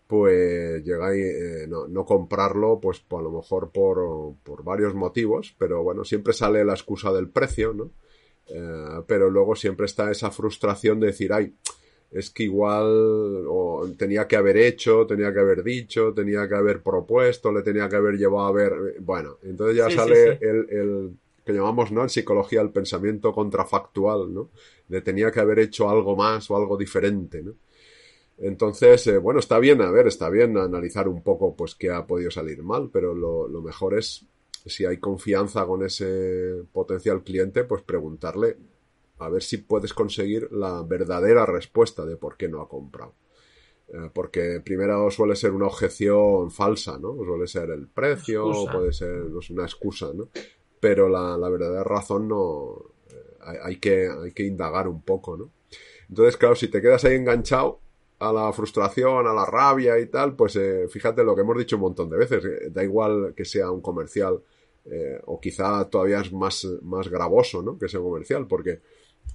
pues 0.09 0.83
llegáis 0.85 1.23
eh, 1.23 1.67
no, 1.69 1.87
no, 1.87 2.07
comprarlo, 2.07 2.81
pues 2.81 3.05
a 3.11 3.21
lo 3.21 3.31
mejor 3.31 3.71
por, 3.71 4.35
por, 4.43 4.65
varios 4.65 4.95
motivos, 4.95 5.55
pero 5.59 5.83
bueno, 5.83 6.03
siempre 6.03 6.33
sale 6.33 6.65
la 6.65 6.73
excusa 6.73 7.13
del 7.13 7.29
precio, 7.29 7.75
¿no? 7.75 7.91
Eh, 8.49 9.03
pero 9.07 9.29
luego 9.29 9.55
siempre 9.55 9.85
está 9.85 10.11
esa 10.11 10.31
frustración 10.31 10.99
de 10.99 11.09
decir, 11.09 11.31
ay, 11.31 11.53
es 12.11 12.31
que 12.31 12.45
igual 12.45 13.45
o 13.49 13.87
tenía 13.99 14.27
que 14.27 14.37
haber 14.37 14.57
hecho, 14.57 15.07
tenía 15.07 15.31
que 15.31 15.41
haber 15.41 15.63
dicho, 15.63 16.15
tenía 16.15 16.49
que 16.49 16.55
haber 16.55 16.83
propuesto, 16.83 17.53
le 17.53 17.61
tenía 17.61 17.87
que 17.87 17.97
haber 17.97 18.17
llevado 18.17 18.47
a 18.47 18.53
ver, 18.53 18.73
bueno, 19.01 19.37
entonces 19.43 19.77
ya 19.77 19.91
sí, 19.91 19.95
sale 19.95 20.33
sí, 20.33 20.39
sí. 20.41 20.47
El, 20.47 20.71
el 20.71 21.11
que 21.45 21.53
llamamos, 21.53 21.93
¿no? 21.93 22.01
En 22.03 22.09
psicología 22.09 22.63
el 22.63 22.71
pensamiento 22.71 23.35
contrafactual, 23.35 24.33
¿no? 24.33 24.49
De 24.89 25.03
tenía 25.03 25.31
que 25.31 25.41
haber 25.41 25.59
hecho 25.59 25.91
algo 25.91 26.17
más 26.17 26.51
o 26.51 26.57
algo 26.57 26.79
diferente, 26.79 27.43
¿no? 27.43 27.53
Entonces, 28.39 29.07
eh, 29.09 29.19
bueno, 29.19 29.41
está 29.41 29.59
bien, 29.59 29.83
a 29.83 29.91
ver, 29.91 30.07
está 30.07 30.31
bien 30.31 30.57
analizar 30.57 31.09
un 31.09 31.23
poco, 31.23 31.57
pues, 31.57 31.75
qué 31.75 31.91
ha 31.91 32.07
podido 32.07 32.31
salir 32.31 32.63
mal, 32.63 32.91
pero 32.93 33.15
lo, 33.15 33.49
lo 33.49 33.63
mejor 33.63 33.99
es, 33.99 34.27
si 34.65 34.85
hay 34.85 34.99
confianza 34.99 35.67
con 35.67 35.85
ese 35.85 36.63
potencial 36.73 37.23
cliente, 37.23 37.65
pues 37.65 37.83
preguntarle 37.83 38.57
a 39.19 39.29
ver 39.29 39.43
si 39.43 39.59
puedes 39.59 39.93
conseguir 39.93 40.49
la 40.53 40.83
verdadera 40.83 41.45
respuesta 41.47 42.07
de 42.07 42.17
por 42.17 42.37
qué 42.37 42.49
no 42.49 42.61
ha 42.61 42.69
comprado. 42.69 43.15
Eh, 43.89 44.11
porque 44.13 44.61
primero 44.65 45.11
suele 45.11 45.35
ser 45.35 45.51
una 45.53 45.67
objeción 45.67 46.51
falsa, 46.51 46.99
¿no? 46.99 47.17
Suele 47.25 47.47
ser 47.49 47.71
el 47.71 47.89
precio, 47.89 48.51
excusa. 48.51 48.73
puede 48.73 48.93
ser 48.93 49.23
una 49.51 49.65
excusa, 49.65 50.13
¿no? 50.15 50.29
pero 50.81 51.09
la, 51.09 51.37
la 51.37 51.49
verdadera 51.49 51.85
razón 51.85 52.29
no 52.29 52.93
hay, 53.41 53.57
hay, 53.63 53.77
que, 53.77 54.09
hay 54.09 54.33
que 54.33 54.45
indagar 54.45 54.89
un 54.89 55.03
poco, 55.03 55.37
¿no? 55.37 55.51
Entonces, 56.09 56.37
claro, 56.37 56.55
si 56.55 56.69
te 56.69 56.81
quedas 56.81 57.05
ahí 57.05 57.17
enganchado 57.17 57.81
a 58.19 58.33
la 58.33 58.53
frustración, 58.53 59.27
a 59.27 59.33
la 59.33 59.47
rabia 59.47 59.99
y 59.99 60.07
tal, 60.07 60.35
pues 60.35 60.57
eh, 60.57 60.89
fíjate 60.89 61.23
lo 61.23 61.35
que 61.35 61.43
hemos 61.43 61.57
dicho 61.57 61.77
un 61.77 61.83
montón 61.83 62.11
de 62.11 62.17
veces, 62.17 62.45
eh, 62.45 62.71
da 62.71 62.83
igual 62.83 63.33
que 63.37 63.45
sea 63.45 63.71
un 63.71 63.81
comercial 63.81 64.41
eh, 64.87 65.21
o 65.27 65.41
quizá 65.41 65.89
todavía 65.89 66.21
es 66.21 66.33
más, 66.33 66.67
más 66.83 67.09
gravoso, 67.09 67.63
¿no? 67.63 67.79
Que 67.79 67.89
sea 67.89 68.01
un 68.01 68.11
comercial, 68.11 68.47
porque 68.49 68.81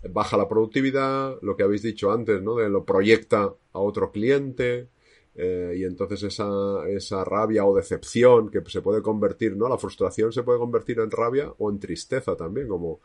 baja 0.10 0.36
la 0.36 0.50
productividad, 0.50 1.38
lo 1.41 1.56
que 1.56 1.63
habéis 1.63 1.84
dicho 1.84 2.12
antes, 2.12 2.41
¿no? 2.41 2.56
De 2.56 2.69
lo 2.69 2.84
proyecta 2.84 3.43
a 3.43 3.80
otro 3.80 4.12
cliente, 4.12 4.89
y 5.36 5.84
entonces 5.84 6.22
esa, 6.22 6.88
esa 6.88 7.26
rabia 7.26 7.65
o 7.65 7.76
decepción 7.76 8.52
que 8.52 8.62
se 8.67 8.84
puede 8.84 9.02
convertir, 9.02 9.58
¿no? 9.58 9.67
La 9.67 9.80
frustración 9.80 10.32
se 10.32 10.43
puede 10.43 10.60
convertir 10.60 11.00
en 11.00 11.10
rabia 11.10 11.52
o 11.58 11.72
en 11.72 11.80
tristeza 11.80 12.36
también, 12.36 12.67
como 12.67 13.00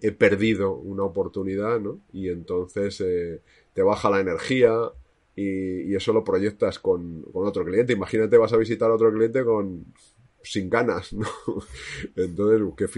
he 0.00 0.12
perdido 0.12 0.72
una 0.72 1.02
oportunidad, 1.02 1.78
¿no? 1.78 2.00
Y 2.10 2.30
entonces 2.30 3.04
te 3.74 3.82
baja 3.82 4.08
la 4.08 4.20
energía 4.20 4.90
y, 5.38 5.94
eso 5.94 6.12
lo 6.12 6.24
proyectas 6.24 6.78
con, 6.78 7.22
con, 7.22 7.46
otro 7.46 7.64
cliente. 7.64 7.92
Imagínate, 7.92 8.36
vas 8.36 8.52
a 8.52 8.56
visitar 8.56 8.90
a 8.90 8.94
otro 8.94 9.12
cliente 9.12 9.44
con 9.44 9.86
sin 10.42 10.70
ganas, 10.70 11.12
¿no? 11.12 11.26
Entonces, 12.16 12.62
¿qué, 12.76 12.88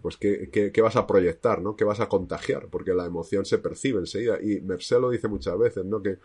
pues 0.00 0.16
¿qué, 0.16 0.48
qué, 0.50 0.72
qué, 0.72 0.80
vas 0.80 0.96
a 0.96 1.06
proyectar, 1.06 1.60
¿no? 1.60 1.76
¿Qué 1.76 1.84
vas 1.84 2.00
a 2.00 2.08
contagiar? 2.08 2.68
Porque 2.68 2.94
la 2.94 3.06
emoción 3.06 3.44
se 3.44 3.58
percibe 3.58 3.98
enseguida. 3.98 4.38
Y 4.40 4.60
Merced 4.60 4.98
lo 4.98 5.10
dice 5.10 5.28
muchas 5.28 5.58
veces, 5.58 5.84
¿no? 5.84 6.02
Que 6.02 6.18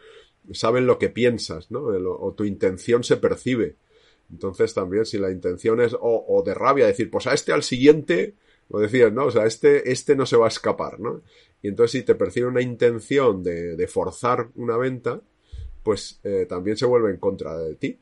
saben 0.54 0.86
lo 0.88 0.98
que 0.98 1.10
piensas, 1.10 1.72
¿no? 1.72 1.82
O 1.82 2.34
tu 2.34 2.44
intención 2.46 3.04
se 3.04 3.18
percibe. 3.18 3.76
Entonces 4.32 4.74
también 4.74 5.06
si 5.06 5.18
la 5.18 5.32
intención 5.32 5.82
es 5.82 5.94
o, 5.94 6.26
o, 6.28 6.44
de 6.44 6.54
rabia, 6.54 6.88
decir, 6.88 7.12
pues 7.12 7.28
a 7.28 7.34
este 7.34 7.52
al 7.52 7.64
siguiente, 7.64 8.36
lo 8.70 8.80
decías, 8.80 9.12
¿no? 9.12 9.26
O 9.26 9.32
sea, 9.32 9.46
este, 9.46 9.92
este 9.92 10.16
no 10.16 10.26
se 10.26 10.38
va 10.38 10.46
a 10.46 10.50
escapar, 10.50 11.00
¿no? 11.00 11.22
Y 11.62 11.68
entonces 11.68 11.92
si 11.92 12.04
te 12.06 12.16
percibe 12.16 12.48
una 12.48 12.62
intención 12.62 13.44
de, 13.44 13.76
de 13.76 13.88
forzar 13.88 14.50
una 14.56 14.78
venta, 14.78 15.22
pues 15.84 16.20
eh, 16.24 16.46
también 16.48 16.78
se 16.78 16.86
vuelve 16.86 17.12
en 17.12 17.18
contra 17.18 17.58
de 17.58 17.76
ti. 17.76 18.00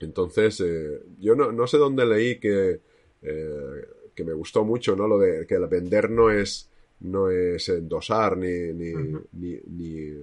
Entonces, 0.00 0.60
eh, 0.60 1.00
yo 1.18 1.34
no, 1.34 1.52
no, 1.52 1.66
sé 1.66 1.78
dónde 1.78 2.04
leí 2.04 2.38
que, 2.38 2.80
eh, 3.22 3.88
que 4.14 4.24
me 4.24 4.32
gustó 4.32 4.64
mucho, 4.64 4.96
¿no? 4.96 5.06
Lo 5.06 5.18
de 5.18 5.46
que 5.46 5.54
el 5.54 5.66
vender 5.68 6.10
no 6.10 6.30
es, 6.30 6.68
no 7.00 7.30
es 7.30 7.68
endosar 7.68 8.36
ni, 8.36 8.72
ni, 8.72 8.94
uh 8.94 8.98
-huh. 8.98 9.24
ni, 9.32 9.60
ni 9.66 10.18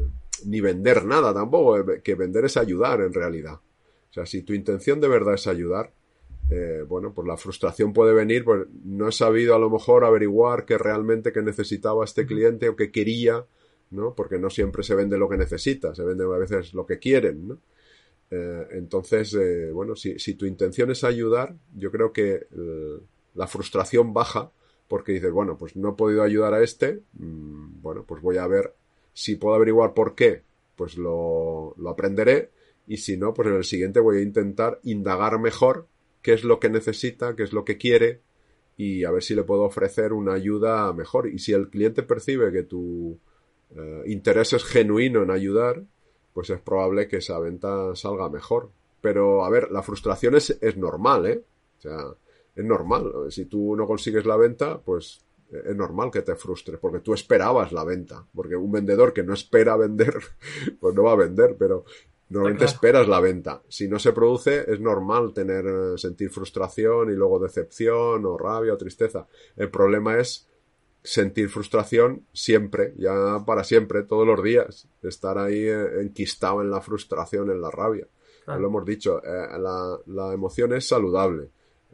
ni 0.46 0.62
vender 0.62 1.06
nada 1.06 1.34
tampoco, 1.34 1.86
que 2.04 2.16
vender 2.16 2.46
es 2.46 2.58
ayudar 2.58 3.02
en 3.02 3.14
realidad. 3.14 3.56
O 3.56 4.14
sea, 4.14 4.26
si 4.26 4.42
tu 4.42 4.54
intención 4.54 5.00
de 5.00 5.08
verdad 5.08 5.36
es 5.36 5.48
ayudar, 5.48 5.92
eh, 6.50 6.84
bueno, 6.88 7.14
pues 7.14 7.28
la 7.28 7.38
frustración 7.38 7.94
puede 7.94 8.14
venir, 8.14 8.44
pues 8.44 8.68
no 8.84 9.08
he 9.08 9.12
sabido 9.12 9.56
a 9.56 9.60
lo 9.60 9.70
mejor 9.70 10.04
averiguar 10.04 10.66
qué 10.66 10.78
realmente 10.78 11.32
que 11.32 11.42
necesitaba 11.42 12.04
este 12.04 12.26
cliente 12.26 12.70
o 12.70 12.76
que 12.76 12.92
quería, 12.92 13.46
¿no? 13.92 14.14
Porque 14.14 14.38
no 14.38 14.50
siempre 14.50 14.84
se 14.84 14.96
vende 14.96 15.18
lo 15.18 15.30
que 15.30 15.38
necesita, 15.38 15.96
se 15.96 16.04
vende 16.04 16.24
a 16.24 16.38
veces 16.38 16.74
lo 16.74 16.86
que 16.86 17.00
quieren, 17.00 17.48
¿no? 17.48 17.60
Eh, 18.32 18.68
entonces, 18.72 19.34
eh, 19.34 19.72
bueno, 19.72 19.96
si, 19.96 20.20
si, 20.20 20.36
tu 20.36 20.46
intención 20.46 20.92
es 20.92 21.04
ayudar, 21.04 21.56
yo 21.76 21.92
creo 21.92 22.14
que 22.14 22.48
eh, 22.52 23.00
la 23.34 23.48
frustración 23.48 24.14
baja 24.14 24.52
porque 24.88 25.14
dices, 25.14 25.32
bueno, 25.32 25.58
pues 25.58 25.76
no 25.76 25.90
he 25.90 25.94
podido 25.94 26.24
ayudar 26.24 26.54
a 26.54 26.64
este, 26.64 27.02
mmm, 27.14 27.82
bueno, 27.82 28.04
pues 28.08 28.22
voy 28.22 28.38
a 28.38 28.48
ver 28.48 28.76
si 29.14 29.36
puedo 29.36 29.56
averiguar 29.56 29.94
por 29.94 30.16
qué, 30.16 30.44
pues 30.76 30.98
lo, 30.98 31.74
lo, 31.78 31.90
aprenderé. 31.90 32.52
Y 32.88 32.98
si 32.98 33.18
no, 33.18 33.34
pues 33.34 33.48
en 33.48 33.56
el 33.56 33.64
siguiente 33.64 34.00
voy 34.00 34.18
a 34.18 34.22
intentar 34.22 34.80
indagar 34.84 35.40
mejor 35.40 35.88
qué 36.22 36.34
es 36.34 36.44
lo 36.44 36.60
que 36.60 36.70
necesita, 36.70 37.36
qué 37.36 37.44
es 37.44 37.54
lo 37.54 37.66
que 37.66 37.78
quiere 37.78 38.22
y 38.80 39.04
a 39.04 39.12
ver 39.12 39.22
si 39.22 39.36
le 39.36 39.44
puedo 39.44 39.64
ofrecer 39.64 40.14
una 40.14 40.34
ayuda 40.34 40.92
mejor. 40.94 41.28
Y 41.28 41.40
si 41.40 41.52
el 41.52 41.70
cliente 41.70 42.02
percibe 42.02 42.52
que 42.54 42.64
tu 42.64 43.20
eh, 43.76 44.04
interés 44.08 44.54
es 44.54 44.64
genuino 44.64 45.24
en 45.24 45.32
ayudar, 45.32 45.84
pues 46.34 46.50
es 46.50 46.60
probable 46.60 47.08
que 47.08 47.18
esa 47.18 47.40
venta 47.40 47.96
salga 47.96 48.30
mejor. 48.30 48.70
Pero, 49.02 49.46
a 49.46 49.50
ver, 49.50 49.72
la 49.72 49.84
frustración 49.84 50.36
es, 50.36 50.58
es 50.62 50.78
normal, 50.78 51.26
¿eh? 51.26 51.44
O 51.78 51.82
sea, 51.82 51.98
es 52.56 52.66
normal. 52.66 53.12
Si 53.30 53.46
tú 53.46 53.76
no 53.76 53.88
consigues 53.88 54.26
la 54.26 54.36
venta, 54.36 54.80
pues 54.80 55.22
es 55.52 55.76
normal 55.76 56.12
que 56.12 56.22
te 56.22 56.36
frustres, 56.36 56.80
porque 56.80 57.00
tú 57.00 57.14
esperabas 57.14 57.72
la 57.72 57.84
venta, 57.84 58.26
porque 58.36 58.56
un 58.56 58.72
vendedor 58.72 59.14
que 59.14 59.24
no 59.24 59.34
espera 59.34 59.78
vender, 59.78 60.14
pues 60.80 60.96
no 60.96 61.04
va 61.04 61.14
a 61.14 61.18
vender, 61.18 61.56
pero 61.58 61.86
normalmente 62.30 62.66
claro. 62.66 62.76
esperas 62.76 63.08
la 63.08 63.20
venta. 63.20 63.62
Si 63.68 63.88
no 63.88 63.98
se 63.98 64.14
produce, 64.14 64.72
es 64.72 64.80
normal 64.80 65.34
tener, 65.34 65.98
sentir 65.98 66.30
frustración 66.30 67.12
y 67.12 67.16
luego 67.16 67.40
decepción 67.40 68.26
o 68.26 68.38
rabia 68.38 68.74
o 68.74 68.78
tristeza. 68.78 69.28
El 69.56 69.70
problema 69.70 70.20
es 70.20 70.49
sentir 71.12 71.50
frustración 71.50 72.26
siempre, 72.34 72.94
ya 72.98 73.44
para 73.46 73.64
siempre, 73.64 74.04
todos 74.04 74.28
los 74.28 74.44
días, 74.44 74.88
estar 75.02 75.38
ahí 75.38 75.68
enquistado 76.02 76.62
en 76.62 76.70
la 76.70 76.82
frustración, 76.82 77.50
en 77.50 77.62
la 77.62 77.72
rabia. 77.72 78.08
Claro. 78.46 78.62
Lo 78.62 78.68
hemos 78.68 78.86
dicho, 78.86 79.22
eh, 79.24 79.60
la, 79.60 80.00
la 80.06 80.34
emoción 80.34 80.74
es 80.74 80.88
saludable 80.88 81.50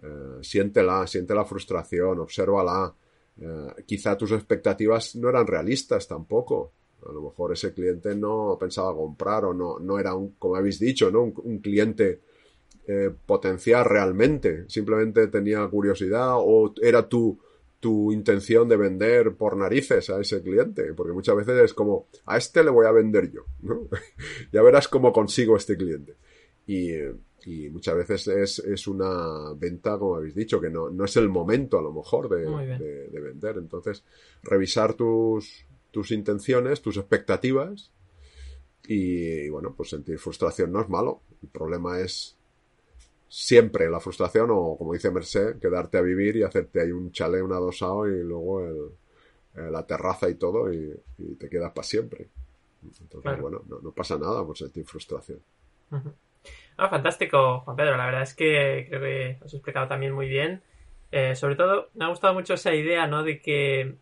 Eh, 0.06 0.39
siéntela, 0.41 1.08
siente 1.08 1.34
la 1.34 1.45
frustración, 1.45 2.19
obsérvala. 2.19 2.93
Eh, 3.39 3.84
quizá 3.86 4.15
tus 4.15 4.32
expectativas 4.32 5.15
no 5.15 5.30
eran 5.30 5.47
realistas 5.47 6.08
tampoco. 6.08 6.71
A 7.08 7.12
lo 7.12 7.21
mejor 7.21 7.54
ese 7.54 7.73
cliente 7.73 8.15
no 8.15 8.58
pensaba 8.60 8.93
comprar 8.95 9.45
o 9.45 9.54
no, 9.54 9.80
no 9.80 9.99
era 9.99 10.13
un, 10.13 10.36
como 10.38 10.56
habéis 10.56 10.80
dicho, 10.80 11.12
¿no? 11.12 11.23
un, 11.23 11.60
cliente 11.60 12.21
eh, 12.88 13.12
potencial 13.25 13.86
realmente. 13.86 14.65
Simplemente 14.69 15.28
tenía 15.28 15.67
curiosidad 15.67 16.34
o 16.36 16.73
era 16.82 17.08
tu, 17.08 17.39
tu 17.86 18.12
intención 18.12 18.67
de 18.67 18.78
vender 18.78 19.36
por 19.36 19.56
narices 19.56 20.10
a 20.10 20.19
ese 20.19 20.41
cliente. 20.41 20.91
Porque 20.95 21.13
muchas 21.13 21.36
veces 21.36 21.65
es 21.65 21.74
como, 21.76 22.08
a 22.26 22.36
este 22.36 22.63
le 22.63 22.71
voy 22.71 22.88
a 22.88 22.91
vender 22.91 23.32
yo. 23.32 23.45
¿no? 23.62 23.88
ya 24.52 24.63
verás 24.63 24.88
cómo 24.88 25.13
consigo 25.13 25.56
este 25.56 25.78
cliente. 25.78 26.15
Y, 26.65 26.93
y 27.45 27.69
muchas 27.69 27.95
veces 27.95 28.28
es, 28.28 28.58
es, 28.58 28.88
una 28.88 29.54
venta, 29.56 30.00
como 30.00 30.15
habéis 30.15 30.34
dicho, 30.34 30.60
que 30.60 30.71
no, 30.71 30.89
no 30.89 31.06
es 31.06 31.15
el 31.17 31.30
momento 31.30 31.78
a 31.78 31.84
lo 31.84 31.93
mejor 31.93 32.28
de, 32.28 32.80
de, 33.08 33.19
vender. 33.19 33.58
Entonces, 33.60 34.04
revisar 34.41 34.95
tus, 34.95 35.67
tus 35.91 36.10
intenciones, 36.10 36.82
tus 36.82 36.98
expectativas 36.98 37.91
y, 38.88 39.48
bueno, 39.50 39.76
pues 39.78 39.91
sentir 39.91 40.17
frustración 40.17 40.71
no 40.71 40.82
es 40.82 40.89
malo. 40.89 41.21
El 41.43 41.50
problema 41.50 42.00
es 42.00 42.36
siempre 43.38 43.89
la 43.89 44.00
frustración 44.00 44.50
o, 44.52 44.78
como 44.78 44.93
dice 44.93 45.12
Merced, 45.12 45.60
quedarte 45.60 45.98
a 45.98 46.02
vivir 46.02 46.38
y 46.38 46.43
hacerte 46.43 46.80
ahí 46.80 46.91
un 46.91 47.12
chale, 47.12 47.41
un 47.41 47.52
adosado 47.52 48.08
y 48.08 48.24
luego 48.24 48.62
el, 48.65 49.71
la 49.74 49.86
terraza 49.86 50.30
y 50.30 50.36
todo 50.36 50.71
y, 50.71 50.95
te 51.38 51.50
quedas 51.50 51.74
para 51.74 51.84
siempre. 51.84 52.30
Entonces, 53.02 53.41
bueno, 53.41 53.62
no, 53.67 53.80
no, 53.80 53.91
pasa 53.91 54.17
nada 54.17 54.45
por 54.45 54.58
sentir 54.58 54.86
frustración. 54.86 55.39
Ah, 56.78 56.88
fantástico, 56.88 57.60
Juan 57.62 57.76
Pedro. 57.76 57.98
La 57.98 58.06
verdad 58.06 58.21
es 58.21 58.34
que 58.34 58.86
creo 58.88 59.02
que 59.02 59.38
os 59.43 59.54
he 59.54 59.58
explicado 59.58 59.89
también 59.89 60.13
muy 60.13 60.30
bien. 60.30 60.62
Eh, 61.12 61.36
sobre 61.36 61.56
todo, 61.56 61.89
me 61.93 62.06
ha 62.06 62.10
gustado 62.10 62.34
mucho 62.34 62.54
esa 62.54 62.74
idea, 62.74 63.06
¿no? 63.06 63.24
De 63.24 63.41
que, 63.41 63.95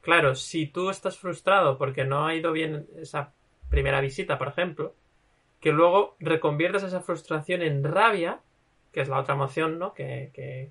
claro, 0.00 0.34
si 0.34 0.66
tú 0.66 0.88
estás 0.88 1.18
frustrado 1.18 1.76
porque 1.76 2.04
no 2.04 2.26
ha 2.26 2.34
ido 2.34 2.52
bien 2.52 2.86
esa 2.96 3.34
primera 3.68 4.00
visita, 4.00 4.38
por 4.38 4.48
ejemplo, 4.48 4.94
que 5.60 5.72
luego 5.72 6.16
reconviertas 6.20 6.84
esa 6.84 7.02
frustración 7.02 7.60
en 7.60 7.84
rabia, 7.84 8.40
que 8.92 9.00
es 9.00 9.08
la 9.08 9.18
otra 9.18 9.34
emoción, 9.34 9.78
¿no? 9.78 9.94
Que, 9.94 10.30
que, 10.34 10.70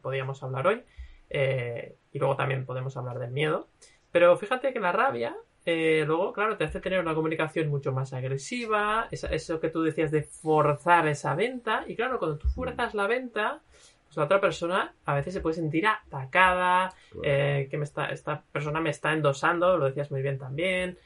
podíamos 0.00 0.42
hablar 0.42 0.66
hoy. 0.66 0.82
Eh, 1.30 1.96
y 2.12 2.18
luego 2.18 2.36
también 2.36 2.66
podemos 2.66 2.96
hablar 2.96 3.18
del 3.18 3.30
miedo. 3.30 3.68
Pero 4.10 4.36
fíjate 4.36 4.72
que 4.72 4.80
la 4.80 4.92
rabia 4.92 5.34
eh, 5.64 6.02
luego, 6.06 6.32
claro, 6.32 6.56
te 6.56 6.64
hace 6.64 6.80
tener 6.80 7.00
una 7.00 7.14
comunicación 7.14 7.68
mucho 7.68 7.92
más 7.92 8.12
agresiva, 8.12 9.06
eso 9.10 9.60
que 9.60 9.68
tú 9.68 9.82
decías 9.82 10.10
de 10.10 10.24
forzar 10.24 11.06
esa 11.06 11.34
venta, 11.36 11.84
y 11.86 11.94
claro, 11.94 12.18
cuando 12.18 12.36
tú 12.36 12.48
fuerzas 12.48 12.94
la 12.94 13.06
venta, 13.06 13.60
pues 14.04 14.16
la 14.16 14.24
otra 14.24 14.40
persona 14.40 14.92
a 15.04 15.14
veces 15.14 15.34
se 15.34 15.40
puede 15.40 15.54
sentir 15.54 15.86
atacada, 15.86 16.92
eh, 17.22 17.68
que 17.70 17.78
me 17.78 17.84
está, 17.84 18.06
esta 18.06 18.42
persona 18.50 18.80
me 18.80 18.90
está 18.90 19.12
endosando, 19.12 19.76
lo 19.76 19.86
decías 19.86 20.10
muy 20.10 20.22
bien 20.22 20.38
también. 20.38 20.98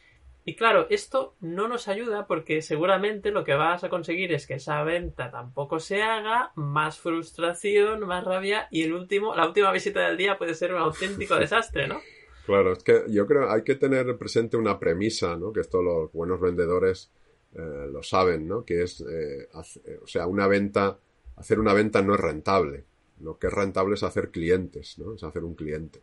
Y 0.49 0.55
claro, 0.55 0.87
esto 0.91 1.35
no 1.41 1.67
nos 1.67 1.89
ayuda 1.89 2.29
porque 2.29 2.63
seguramente 2.63 3.33
lo 3.33 3.43
que 3.43 3.55
vas 3.55 3.83
a 3.83 3.89
conseguir 3.89 4.33
es 4.33 4.47
que 4.47 4.55
esa 4.55 4.85
venta 4.85 5.33
tampoco 5.33 5.81
se 5.81 6.03
haga, 6.03 6.53
más 6.55 7.01
frustración, 7.01 8.07
más 8.07 8.23
rabia 8.23 8.69
y 8.71 8.85
el 8.85 8.93
último, 8.93 9.35
la 9.35 9.49
última 9.49 9.73
visita 9.73 10.07
del 10.07 10.17
día 10.17 10.39
puede 10.39 10.55
ser 10.55 10.73
un 10.73 10.81
auténtico 10.81 11.35
desastre, 11.41 11.89
¿no? 11.89 12.01
Claro, 12.47 12.75
es 12.75 12.85
que 12.85 13.03
yo 13.09 13.27
creo 13.27 13.51
hay 13.51 13.65
que 13.65 13.75
tener 13.75 14.17
presente 14.19 14.57
una 14.57 14.79
premisa, 14.79 15.37
¿no? 15.37 15.53
Que 15.53 15.63
esto 15.63 15.83
los 15.83 16.13
buenos 16.13 16.41
vendedores 16.41 17.11
eh, 17.53 17.89
lo 17.91 18.05
saben, 18.05 18.47
¿no? 18.47 18.65
Que 18.65 18.85
es, 18.85 19.01
eh, 19.01 19.49
eh, 19.85 19.99
o 20.01 20.07
sea, 20.07 20.29
una 20.29 20.47
venta, 20.47 20.97
hacer 21.35 21.59
una 21.59 21.73
venta 21.73 22.03
no 22.03 22.15
es 22.15 22.21
rentable. 22.21 22.85
Lo 23.21 23.37
que 23.37 23.49
es 23.49 23.53
rentable 23.53 23.95
es 23.95 24.05
hacer 24.05 24.31
clientes, 24.31 24.97
¿no? 25.01 25.15
Es 25.15 25.25
hacer 25.25 25.43
un 25.43 25.57
cliente. 25.57 26.03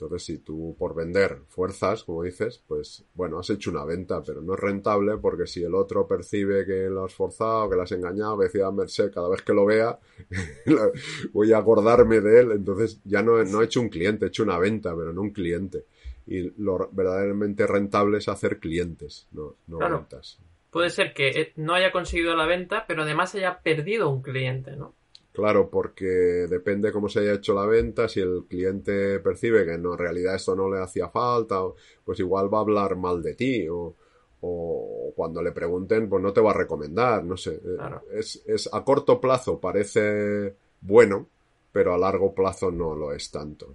Entonces, 0.00 0.24
si 0.24 0.38
tú 0.38 0.74
por 0.78 0.94
vender 0.94 1.42
fuerzas, 1.48 2.04
como 2.04 2.22
dices, 2.22 2.62
pues 2.66 3.04
bueno, 3.14 3.38
has 3.38 3.50
hecho 3.50 3.70
una 3.70 3.84
venta, 3.84 4.22
pero 4.22 4.40
no 4.40 4.54
es 4.54 4.60
rentable 4.60 5.18
porque 5.18 5.46
si 5.46 5.62
el 5.62 5.74
otro 5.74 6.06
percibe 6.06 6.64
que 6.64 6.88
lo 6.88 7.04
has 7.04 7.12
forzado, 7.12 7.68
que 7.68 7.76
lo 7.76 7.82
has 7.82 7.92
engañado, 7.92 8.38
que 8.38 8.44
decía 8.44 8.70
Merced, 8.70 9.12
cada 9.12 9.28
vez 9.28 9.42
que 9.42 9.52
lo 9.52 9.66
vea 9.66 9.98
voy 11.32 11.52
a 11.52 11.58
acordarme 11.58 12.20
de 12.20 12.40
él, 12.40 12.52
entonces 12.52 13.00
ya 13.04 13.22
no, 13.22 13.44
no 13.44 13.60
he 13.60 13.66
hecho 13.66 13.82
un 13.82 13.90
cliente, 13.90 14.24
he 14.24 14.28
hecho 14.28 14.42
una 14.42 14.58
venta, 14.58 14.96
pero 14.96 15.12
no 15.12 15.20
un 15.20 15.30
cliente. 15.30 15.84
Y 16.26 16.50
lo 16.62 16.88
verdaderamente 16.92 17.66
rentable 17.66 18.18
es 18.18 18.28
hacer 18.28 18.58
clientes, 18.58 19.28
no, 19.32 19.56
no 19.66 19.78
ventas. 19.78 20.38
Puede 20.70 20.88
ser 20.88 21.12
que 21.12 21.28
eh, 21.28 21.52
no 21.56 21.74
haya 21.74 21.92
conseguido 21.92 22.34
la 22.36 22.46
venta, 22.46 22.86
pero 22.86 23.02
además 23.02 23.34
haya 23.34 23.60
perdido 23.60 24.08
un 24.08 24.22
cliente, 24.22 24.76
¿no? 24.76 24.94
Claro, 25.32 25.70
porque 25.70 26.06
depende 26.48 26.90
cómo 26.90 27.08
se 27.08 27.20
haya 27.20 27.34
hecho 27.34 27.54
la 27.54 27.64
venta, 27.64 28.08
si 28.08 28.20
el 28.20 28.46
cliente 28.48 29.20
percibe 29.20 29.64
que 29.64 29.78
no, 29.78 29.92
en 29.92 29.98
realidad 29.98 30.34
esto 30.34 30.56
no 30.56 30.68
le 30.68 30.80
hacía 30.80 31.08
falta, 31.08 31.60
pues 32.04 32.18
igual 32.18 32.52
va 32.52 32.58
a 32.58 32.62
hablar 32.62 32.96
mal 32.96 33.22
de 33.22 33.34
ti 33.34 33.68
o, 33.68 33.94
o 34.40 35.12
cuando 35.14 35.40
le 35.40 35.52
pregunten, 35.52 36.08
pues 36.08 36.22
no 36.22 36.32
te 36.32 36.40
va 36.40 36.50
a 36.50 36.54
recomendar, 36.54 37.24
no 37.24 37.36
sé. 37.36 37.54
Eh, 37.54 37.78
es, 38.14 38.42
es 38.46 38.68
a 38.72 38.82
corto 38.84 39.20
plazo 39.20 39.60
parece 39.60 40.56
bueno, 40.80 41.28
pero 41.72 41.94
a 41.94 41.98
largo 41.98 42.34
plazo 42.34 42.70
no 42.70 42.94
lo 42.96 43.12
es 43.12 43.30
tanto. 43.30 43.72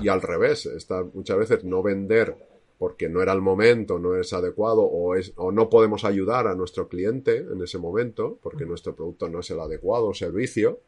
Y 0.00 0.08
al 0.08 0.20
revés, 0.20 0.66
está 0.66 1.02
muchas 1.02 1.38
veces 1.38 1.64
no 1.64 1.82
vender 1.82 2.36
porque 2.78 3.08
no 3.08 3.20
era 3.20 3.32
el 3.32 3.40
momento, 3.40 3.98
no 3.98 4.16
es 4.16 4.32
adecuado 4.32 4.82
o, 4.82 5.16
es, 5.16 5.32
o 5.36 5.50
no 5.50 5.68
podemos 5.68 6.04
ayudar 6.04 6.46
a 6.46 6.54
nuestro 6.54 6.88
cliente 6.88 7.38
en 7.38 7.60
ese 7.62 7.78
momento 7.78 8.38
porque 8.42 8.66
nuestro 8.66 8.94
producto 8.94 9.28
no 9.28 9.40
es 9.40 9.50
el 9.50 9.60
adecuado 9.60 10.14
servicio, 10.14 10.80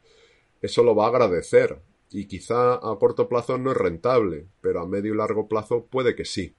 eso 0.61 0.83
lo 0.83 0.95
va 0.95 1.05
a 1.05 1.09
agradecer 1.09 1.79
y 2.11 2.27
quizá 2.27 2.75
a 2.75 2.97
corto 2.99 3.27
plazo 3.27 3.57
no 3.57 3.71
es 3.71 3.77
rentable, 3.77 4.47
pero 4.61 4.81
a 4.81 4.87
medio 4.87 5.13
y 5.13 5.17
largo 5.17 5.47
plazo 5.47 5.85
puede 5.85 6.15
que 6.15 6.25
sí. 6.25 6.53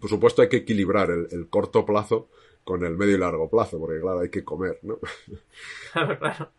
Por 0.00 0.10
supuesto 0.10 0.42
hay 0.42 0.48
que 0.48 0.58
equilibrar 0.58 1.10
el, 1.10 1.48
corto 1.48 1.84
plazo 1.84 2.28
con 2.64 2.84
el 2.84 2.96
medio 2.96 3.16
y 3.16 3.18
largo 3.18 3.48
plazo, 3.48 3.78
porque 3.78 4.00
claro, 4.00 4.20
hay 4.20 4.30
que 4.30 4.44
comer, 4.44 4.78
¿no? 4.82 4.98
Claro, 5.92 6.18
claro. 6.18 6.50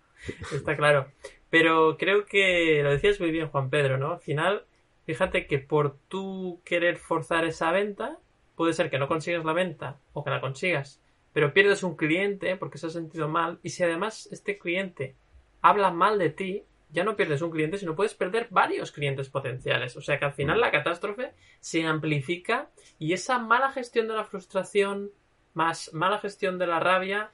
Está 0.51 0.75
claro. 0.75 1.07
Pero 1.49 1.97
creo 1.97 2.25
que 2.25 2.81
lo 2.83 2.91
decías 2.91 3.19
muy 3.19 3.31
bien, 3.31 3.47
Juan 3.49 3.69
Pedro, 3.69 3.97
¿no? 3.97 4.13
Al 4.13 4.19
final, 4.19 4.65
fíjate 5.07 5.47
que 5.47 5.59
por 5.59 5.97
tú 6.07 6.61
querer 6.65 6.97
forzar 6.97 7.45
esa 7.45 7.71
venta, 7.71 8.19
puede 8.55 8.73
ser 8.73 8.89
que 8.89 8.99
no 8.99 9.07
consigas 9.07 9.45
la 9.45 9.53
venta 9.53 9.99
o 10.13 10.23
que 10.23 10.29
la 10.29 10.41
consigas, 10.41 11.01
pero 11.33 11.53
pierdes 11.53 11.83
un 11.83 11.95
cliente 11.95 12.57
porque 12.57 12.77
se 12.77 12.87
ha 12.87 12.89
sentido 12.89 13.29
mal. 13.29 13.59
Y 13.63 13.69
si 13.69 13.83
además 13.83 14.27
este 14.31 14.57
cliente 14.57 15.15
habla 15.61 15.91
mal 15.91 16.17
de 16.17 16.29
ti, 16.29 16.63
ya 16.89 17.03
no 17.03 17.15
pierdes 17.15 17.41
un 17.41 17.51
cliente, 17.51 17.77
sino 17.77 17.95
puedes 17.95 18.13
perder 18.13 18.47
varios 18.49 18.91
clientes 18.91 19.29
potenciales. 19.29 19.97
O 19.97 20.01
sea 20.01 20.19
que 20.19 20.25
al 20.25 20.33
final 20.33 20.57
mm. 20.57 20.61
la 20.61 20.71
catástrofe 20.71 21.33
se 21.59 21.85
amplifica 21.85 22.69
y 22.97 23.13
esa 23.13 23.39
mala 23.39 23.71
gestión 23.71 24.07
de 24.07 24.15
la 24.15 24.23
frustración 24.23 25.11
más 25.53 25.93
mala 25.93 26.19
gestión 26.19 26.59
de 26.59 26.67
la 26.67 26.79
rabia 26.79 27.31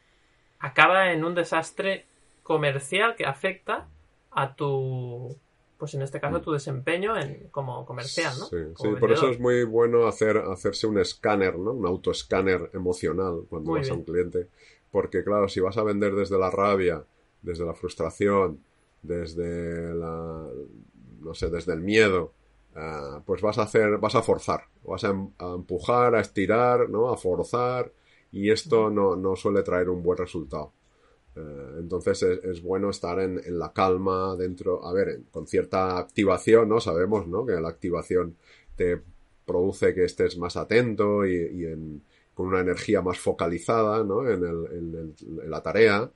acaba 0.59 1.11
en 1.11 1.25
un 1.25 1.35
desastre 1.35 2.05
comercial 2.41 3.15
que 3.15 3.25
afecta 3.25 3.87
a 4.31 4.55
tu 4.55 5.37
pues 5.83 5.95
en 5.95 6.01
este 6.01 6.21
caso 6.21 6.39
mm. 6.39 6.41
tu 6.41 6.53
desempeño 6.53 7.17
en, 7.17 7.49
como 7.51 7.85
comercial, 7.85 8.33
¿no? 8.39 8.45
Sí, 8.45 8.55
por 8.97 9.11
eso 9.11 9.27
es 9.27 9.37
muy 9.37 9.65
bueno 9.65 10.07
hacer, 10.07 10.37
hacerse 10.37 10.87
un 10.87 10.97
escáner, 10.97 11.59
¿no? 11.59 11.73
Un 11.73 11.85
autoescáner 11.85 12.69
emocional 12.73 13.41
cuando 13.49 13.73
vas 13.73 13.89
a 13.89 13.93
un 13.93 14.05
cliente. 14.05 14.47
Porque 14.91 15.25
claro, 15.25 15.49
si 15.49 15.59
vas 15.59 15.75
a 15.75 15.83
vender 15.83 16.15
desde 16.15 16.39
la 16.39 16.49
rabia, 16.49 17.03
desde 17.41 17.65
la 17.65 17.73
frustración, 17.73 18.63
desde 19.01 19.93
la, 19.93 20.47
no 21.19 21.33
sé, 21.33 21.49
desde 21.49 21.73
el 21.73 21.81
miedo, 21.81 22.31
eh, 22.77 23.19
pues 23.25 23.41
vas 23.41 23.57
a 23.57 23.63
hacer, 23.63 23.97
vas 23.97 24.15
a 24.15 24.21
forzar, 24.21 24.61
vas 24.85 25.03
a, 25.03 25.09
empujar, 25.09 26.15
a 26.15 26.21
estirar, 26.21 26.89
¿no? 26.89 27.09
A 27.09 27.17
forzar 27.17 27.91
y 28.31 28.51
esto 28.51 28.89
no, 28.89 29.17
no 29.17 29.35
suele 29.35 29.63
traer 29.63 29.89
un 29.89 30.01
buen 30.01 30.17
resultado. 30.17 30.71
Eh, 31.35 31.75
entonces 31.79 32.21
es, 32.21 32.61
bueno 32.61 32.89
estar 32.89 33.19
en, 33.19 33.41
la 33.57 33.73
calma 33.73 34.35
dentro, 34.35 34.85
a 34.85 34.93
ver, 34.93 35.21
con 35.31 35.47
cierta 35.47 35.97
activación, 35.97 36.69
¿no? 36.69 36.79
Sabemos, 36.79 37.27
¿no? 37.27 37.45
Que 37.45 37.53
la 37.53 37.69
activación 37.69 38.37
te 38.75 39.01
produce 39.45 39.93
que 39.93 40.05
estés 40.05 40.37
más 40.37 40.55
atento 40.57 41.25
y, 41.25 41.65
con 42.33 42.47
una 42.47 42.61
energía 42.61 43.01
más 43.01 43.19
focalizada, 43.19 44.03
¿no? 44.03 44.27
En, 44.27 44.43
el, 44.43 45.13
en 45.43 45.49
la 45.49 45.61
tarea 45.61 46.11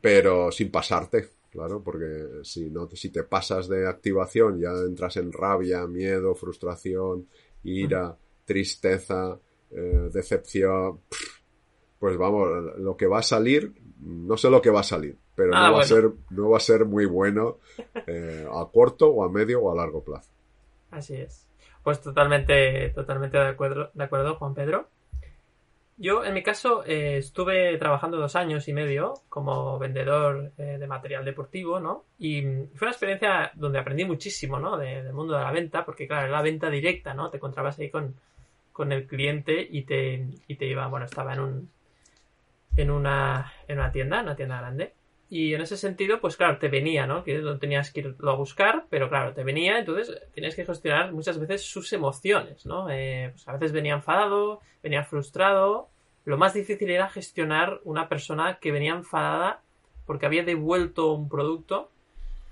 pero 0.00 0.50
sin 0.52 0.70
pasarte, 0.70 1.28
claro, 1.50 1.82
porque 1.82 2.40
si 2.42 2.70
no, 2.70 2.88
si 2.90 3.10
te 3.10 3.22
pasas 3.24 3.68
de 3.68 3.86
activación 3.86 4.60
ya 4.60 4.70
entras 4.70 5.16
en 5.16 5.32
rabia, 5.32 5.86
miedo, 5.86 6.34
frustración, 6.34 7.26
ira, 7.64 8.16
tristeza, 8.44 9.38
eh, 9.70 10.10
decepción, 10.12 11.00
pues 11.98 12.16
vamos, 12.16 12.78
lo 12.78 12.96
que 12.96 13.06
va 13.06 13.20
a 13.20 13.22
salir, 13.22 13.72
no 14.04 14.36
sé 14.36 14.50
lo 14.50 14.60
que 14.60 14.70
va 14.70 14.80
a 14.80 14.84
salir, 14.84 15.16
pero 15.34 15.52
ah, 15.54 15.68
no, 15.68 15.76
va 15.76 15.82
a 15.82 15.84
ser, 15.84 16.10
no 16.30 16.50
va 16.50 16.56
a 16.56 16.60
ser 16.60 16.84
muy 16.84 17.06
bueno 17.06 17.58
eh, 18.06 18.46
a 18.50 18.66
corto 18.72 19.08
o 19.08 19.24
a 19.24 19.30
medio 19.30 19.60
o 19.60 19.72
a 19.72 19.76
largo 19.76 20.02
plazo. 20.02 20.30
Así 20.90 21.14
es. 21.14 21.48
Pues 21.82 22.00
totalmente, 22.00 22.90
totalmente 22.90 23.38
de 23.38 23.48
acuerdo, 23.48 23.90
de 23.92 24.04
acuerdo, 24.04 24.36
Juan 24.36 24.54
Pedro. 24.54 24.88
Yo, 25.98 26.24
en 26.24 26.34
mi 26.34 26.42
caso, 26.42 26.84
eh, 26.84 27.18
estuve 27.18 27.76
trabajando 27.78 28.16
dos 28.16 28.34
años 28.34 28.66
y 28.66 28.72
medio 28.72 29.14
como 29.28 29.78
vendedor 29.78 30.52
eh, 30.58 30.78
de 30.78 30.86
material 30.86 31.24
deportivo, 31.24 31.78
¿no? 31.80 32.04
Y 32.18 32.42
fue 32.74 32.86
una 32.86 32.90
experiencia 32.90 33.52
donde 33.54 33.78
aprendí 33.78 34.04
muchísimo, 34.04 34.58
¿no? 34.58 34.76
del 34.76 35.12
mundo 35.12 35.34
de 35.34 35.44
la 35.44 35.52
venta, 35.52 35.84
porque, 35.84 36.08
claro, 36.08 36.26
era 36.26 36.36
la 36.36 36.42
venta 36.42 36.70
directa, 36.70 37.14
¿no? 37.14 37.30
Te 37.30 37.36
encontrabas 37.36 37.78
ahí 37.78 37.90
con, 37.90 38.16
con 38.72 38.90
el 38.90 39.06
cliente 39.06 39.66
y 39.70 39.82
te, 39.82 40.26
y 40.48 40.56
te 40.56 40.66
iba, 40.66 40.86
bueno, 40.88 41.06
estaba 41.06 41.34
en 41.34 41.40
un, 41.40 41.70
en 42.76 42.90
una, 42.90 43.52
en 43.68 43.78
una 43.78 43.92
tienda, 43.92 44.22
una 44.22 44.36
tienda 44.36 44.58
grande. 44.58 44.94
Y 45.28 45.54
en 45.54 45.62
ese 45.62 45.78
sentido, 45.78 46.20
pues 46.20 46.36
claro, 46.36 46.58
te 46.58 46.68
venía, 46.68 47.06
¿no? 47.06 47.24
Que 47.24 47.38
no 47.38 47.58
tenías 47.58 47.90
que 47.90 48.00
irlo 48.00 48.30
a 48.30 48.36
buscar, 48.36 48.84
pero 48.90 49.08
claro, 49.08 49.32
te 49.32 49.44
venía, 49.44 49.78
entonces 49.78 50.20
tienes 50.34 50.54
que 50.54 50.66
gestionar 50.66 51.12
muchas 51.12 51.38
veces 51.38 51.62
sus 51.62 51.90
emociones, 51.94 52.66
¿no? 52.66 52.90
Eh, 52.90 53.30
pues 53.32 53.48
a 53.48 53.52
veces 53.52 53.72
venía 53.72 53.94
enfadado, 53.94 54.60
venía 54.82 55.04
frustrado. 55.04 55.88
Lo 56.26 56.36
más 56.36 56.52
difícil 56.52 56.90
era 56.90 57.08
gestionar 57.08 57.80
una 57.84 58.10
persona 58.10 58.58
que 58.60 58.72
venía 58.72 58.92
enfadada 58.92 59.62
porque 60.06 60.26
había 60.26 60.44
devuelto 60.44 61.12
un 61.12 61.28
producto 61.30 61.90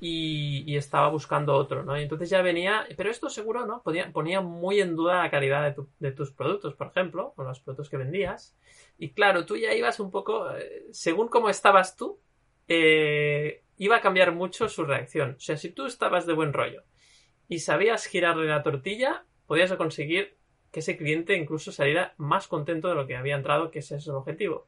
y, 0.01 0.77
estaba 0.77 1.09
buscando 1.09 1.55
otro, 1.55 1.85
¿no? 1.85 1.99
Y 1.99 2.03
entonces 2.03 2.31
ya 2.31 2.41
venía, 2.41 2.87
pero 2.97 3.11
esto 3.11 3.29
seguro, 3.29 3.67
¿no? 3.67 3.83
Ponía, 3.83 4.11
ponía 4.13 4.41
muy 4.41 4.81
en 4.81 4.97
duda 4.97 5.23
la 5.23 5.31
calidad 5.31 5.77
de, 5.99 6.13
tus 6.13 6.33
productos, 6.33 6.75
por 6.75 6.87
ejemplo, 6.87 7.35
o 7.37 7.43
los 7.43 7.61
productos 7.61 7.91
que 7.91 7.99
vendías. 7.99 8.57
Y 9.03 9.13
claro, 9.13 9.47
tú 9.47 9.57
ya 9.57 9.73
ibas 9.73 9.99
un 9.99 10.11
poco, 10.11 10.55
eh, 10.55 10.85
según 10.93 11.29
cómo 11.29 11.49
estabas 11.49 11.97
tú, 11.97 12.21
eh, 12.69 13.63
iba 13.79 13.97
a 13.97 14.01
cambiar 14.03 14.33
mucho 14.33 14.69
su 14.69 14.85
reacción. 14.85 15.37
O 15.39 15.41
sea, 15.41 15.57
si 15.57 15.71
tú 15.71 15.87
estabas 15.87 16.27
de 16.27 16.35
buen 16.35 16.53
rollo 16.53 16.83
y 17.49 17.61
sabías 17.61 18.05
girarle 18.05 18.47
la 18.47 18.63
tortilla, 18.63 19.25
podías 19.47 19.73
conseguir 19.73 20.37
que 20.71 20.81
ese 20.81 20.99
cliente 20.99 21.35
incluso 21.35 21.73
saliera 21.73 22.13
más 22.19 22.47
contento 22.47 22.89
de 22.89 22.95
lo 22.95 23.07
que 23.07 23.17
había 23.17 23.37
entrado, 23.37 23.71
que 23.71 23.79
ese 23.79 23.97
es 23.97 24.07
el 24.07 24.17
objetivo. 24.17 24.67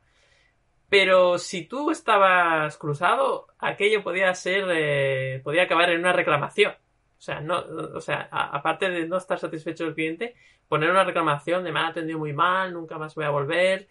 Pero 0.88 1.36
si 1.36 1.66
tú 1.66 1.90
estabas 1.90 2.78
cruzado, 2.78 3.48
aquello 3.58 4.02
podía 4.02 4.34
ser, 4.34 4.64
eh, 4.70 5.42
podía 5.44 5.64
acabar 5.64 5.90
en 5.90 6.00
una 6.00 6.14
reclamación. 6.14 6.72
O 6.72 7.20
sea, 7.20 7.42
no, 7.42 7.58
o 7.58 8.00
sea, 8.00 8.30
aparte 8.32 8.88
de 8.88 9.06
no 9.06 9.18
estar 9.18 9.38
satisfecho 9.38 9.84
del 9.84 9.94
cliente, 9.94 10.34
poner 10.68 10.90
una 10.90 11.04
reclamación 11.04 11.64
de 11.64 11.70
me 11.70 11.80
han 11.80 11.86
atendido 11.86 12.18
muy 12.18 12.32
mal, 12.32 12.72
nunca 12.72 12.96
más 12.96 13.14
voy 13.14 13.26
a 13.26 13.30
volver, 13.30 13.88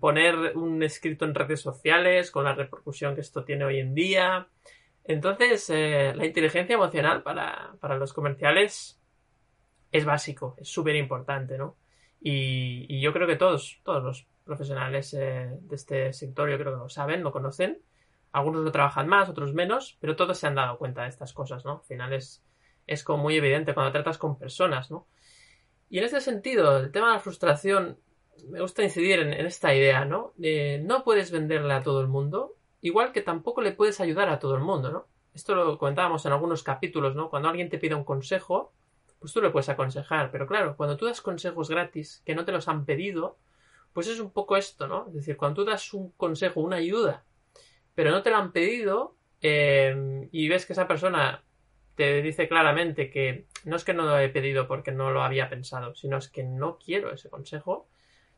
poner 0.00 0.56
un 0.56 0.82
escrito 0.82 1.24
en 1.24 1.34
redes 1.34 1.60
sociales 1.60 2.30
con 2.30 2.44
la 2.44 2.54
repercusión 2.54 3.14
que 3.14 3.20
esto 3.20 3.44
tiene 3.44 3.64
hoy 3.64 3.78
en 3.78 3.94
día. 3.94 4.48
Entonces, 5.04 5.70
eh, 5.70 6.12
la 6.14 6.26
inteligencia 6.26 6.74
emocional 6.74 7.22
para, 7.22 7.76
los 7.98 8.12
comerciales 8.12 9.00
es 9.92 10.04
básico, 10.04 10.56
es 10.58 10.68
súper 10.68 10.96
importante, 10.96 11.56
¿no? 11.56 11.76
Y, 12.20 13.00
yo 13.00 13.12
creo 13.12 13.26
que 13.26 13.36
todos, 13.36 13.80
todos 13.82 14.02
los 14.02 14.26
profesionales 14.44 15.14
eh, 15.14 15.48
de 15.60 15.76
este 15.76 16.12
sector, 16.12 16.50
yo 16.50 16.58
creo 16.58 16.72
que 16.72 16.78
lo 16.78 16.88
saben, 16.88 17.22
lo 17.22 17.32
conocen. 17.32 17.80
Algunos 18.32 18.62
lo 18.62 18.72
trabajan 18.72 19.08
más, 19.08 19.28
otros 19.28 19.54
menos, 19.54 19.96
pero 20.00 20.16
todos 20.16 20.38
se 20.38 20.46
han 20.46 20.54
dado 20.54 20.78
cuenta 20.78 21.02
de 21.02 21.08
estas 21.08 21.32
cosas, 21.32 21.64
¿no? 21.64 21.78
Al 21.78 21.84
final 21.84 22.12
es, 22.12 22.44
es 22.86 23.02
como 23.02 23.22
muy 23.22 23.36
evidente 23.36 23.74
cuando 23.74 23.92
tratas 23.92 24.18
con 24.18 24.38
personas, 24.38 24.90
¿no? 24.90 25.06
Y 25.88 25.98
en 25.98 26.04
este 26.04 26.20
sentido, 26.20 26.78
el 26.78 26.92
tema 26.92 27.08
de 27.08 27.14
la 27.14 27.20
frustración 27.20 27.98
me 28.48 28.60
gusta 28.60 28.82
incidir 28.82 29.20
en, 29.20 29.32
esta 29.32 29.74
idea, 29.74 30.04
¿no? 30.04 30.32
no 30.82 31.04
puedes 31.04 31.30
venderle 31.30 31.74
a 31.74 31.82
todo 31.82 32.00
el 32.00 32.08
mundo, 32.08 32.56
igual 32.80 33.12
que 33.12 33.22
tampoco 33.22 33.60
le 33.60 33.72
puedes 33.72 34.00
ayudar 34.00 34.28
a 34.28 34.38
todo 34.38 34.54
el 34.54 34.62
mundo, 34.62 34.90
¿no? 34.90 35.06
Esto 35.34 35.54
lo 35.54 35.78
comentábamos 35.78 36.26
en 36.26 36.32
algunos 36.32 36.62
capítulos, 36.62 37.14
¿no? 37.14 37.30
Cuando 37.30 37.48
alguien 37.48 37.68
te 37.68 37.78
pide 37.78 37.94
un 37.94 38.04
consejo, 38.04 38.72
pues 39.18 39.32
tú 39.32 39.40
le 39.40 39.50
puedes 39.50 39.68
aconsejar, 39.68 40.30
pero 40.30 40.46
claro, 40.46 40.76
cuando 40.76 40.96
tú 40.96 41.06
das 41.06 41.20
consejos 41.20 41.68
gratis 41.68 42.22
que 42.24 42.34
no 42.34 42.44
te 42.44 42.52
los 42.52 42.68
han 42.68 42.84
pedido, 42.84 43.38
pues 43.92 44.08
es 44.08 44.18
un 44.18 44.32
poco 44.32 44.56
esto, 44.56 44.88
¿no? 44.88 45.06
Es 45.08 45.14
decir, 45.14 45.36
cuando 45.36 45.62
tú 45.62 45.70
das 45.70 45.92
un 45.94 46.10
consejo, 46.12 46.60
una 46.60 46.76
ayuda, 46.76 47.24
pero 47.94 48.10
no 48.10 48.22
te 48.22 48.30
lo 48.30 48.36
han 48.36 48.52
pedido 48.52 49.14
eh, 49.42 50.28
y 50.32 50.48
ves 50.48 50.66
que 50.66 50.72
esa 50.72 50.88
persona 50.88 51.44
te 51.96 52.22
dice 52.22 52.48
claramente 52.48 53.10
que 53.10 53.46
no 53.64 53.76
es 53.76 53.84
que 53.84 53.92
no 53.92 54.04
lo 54.04 54.18
he 54.18 54.30
pedido 54.30 54.66
porque 54.66 54.90
no 54.90 55.10
lo 55.10 55.22
había 55.22 55.50
pensado, 55.50 55.94
sino 55.94 56.16
es 56.16 56.28
que 56.28 56.42
no 56.42 56.78
quiero 56.78 57.12
ese 57.12 57.28
consejo, 57.28 57.89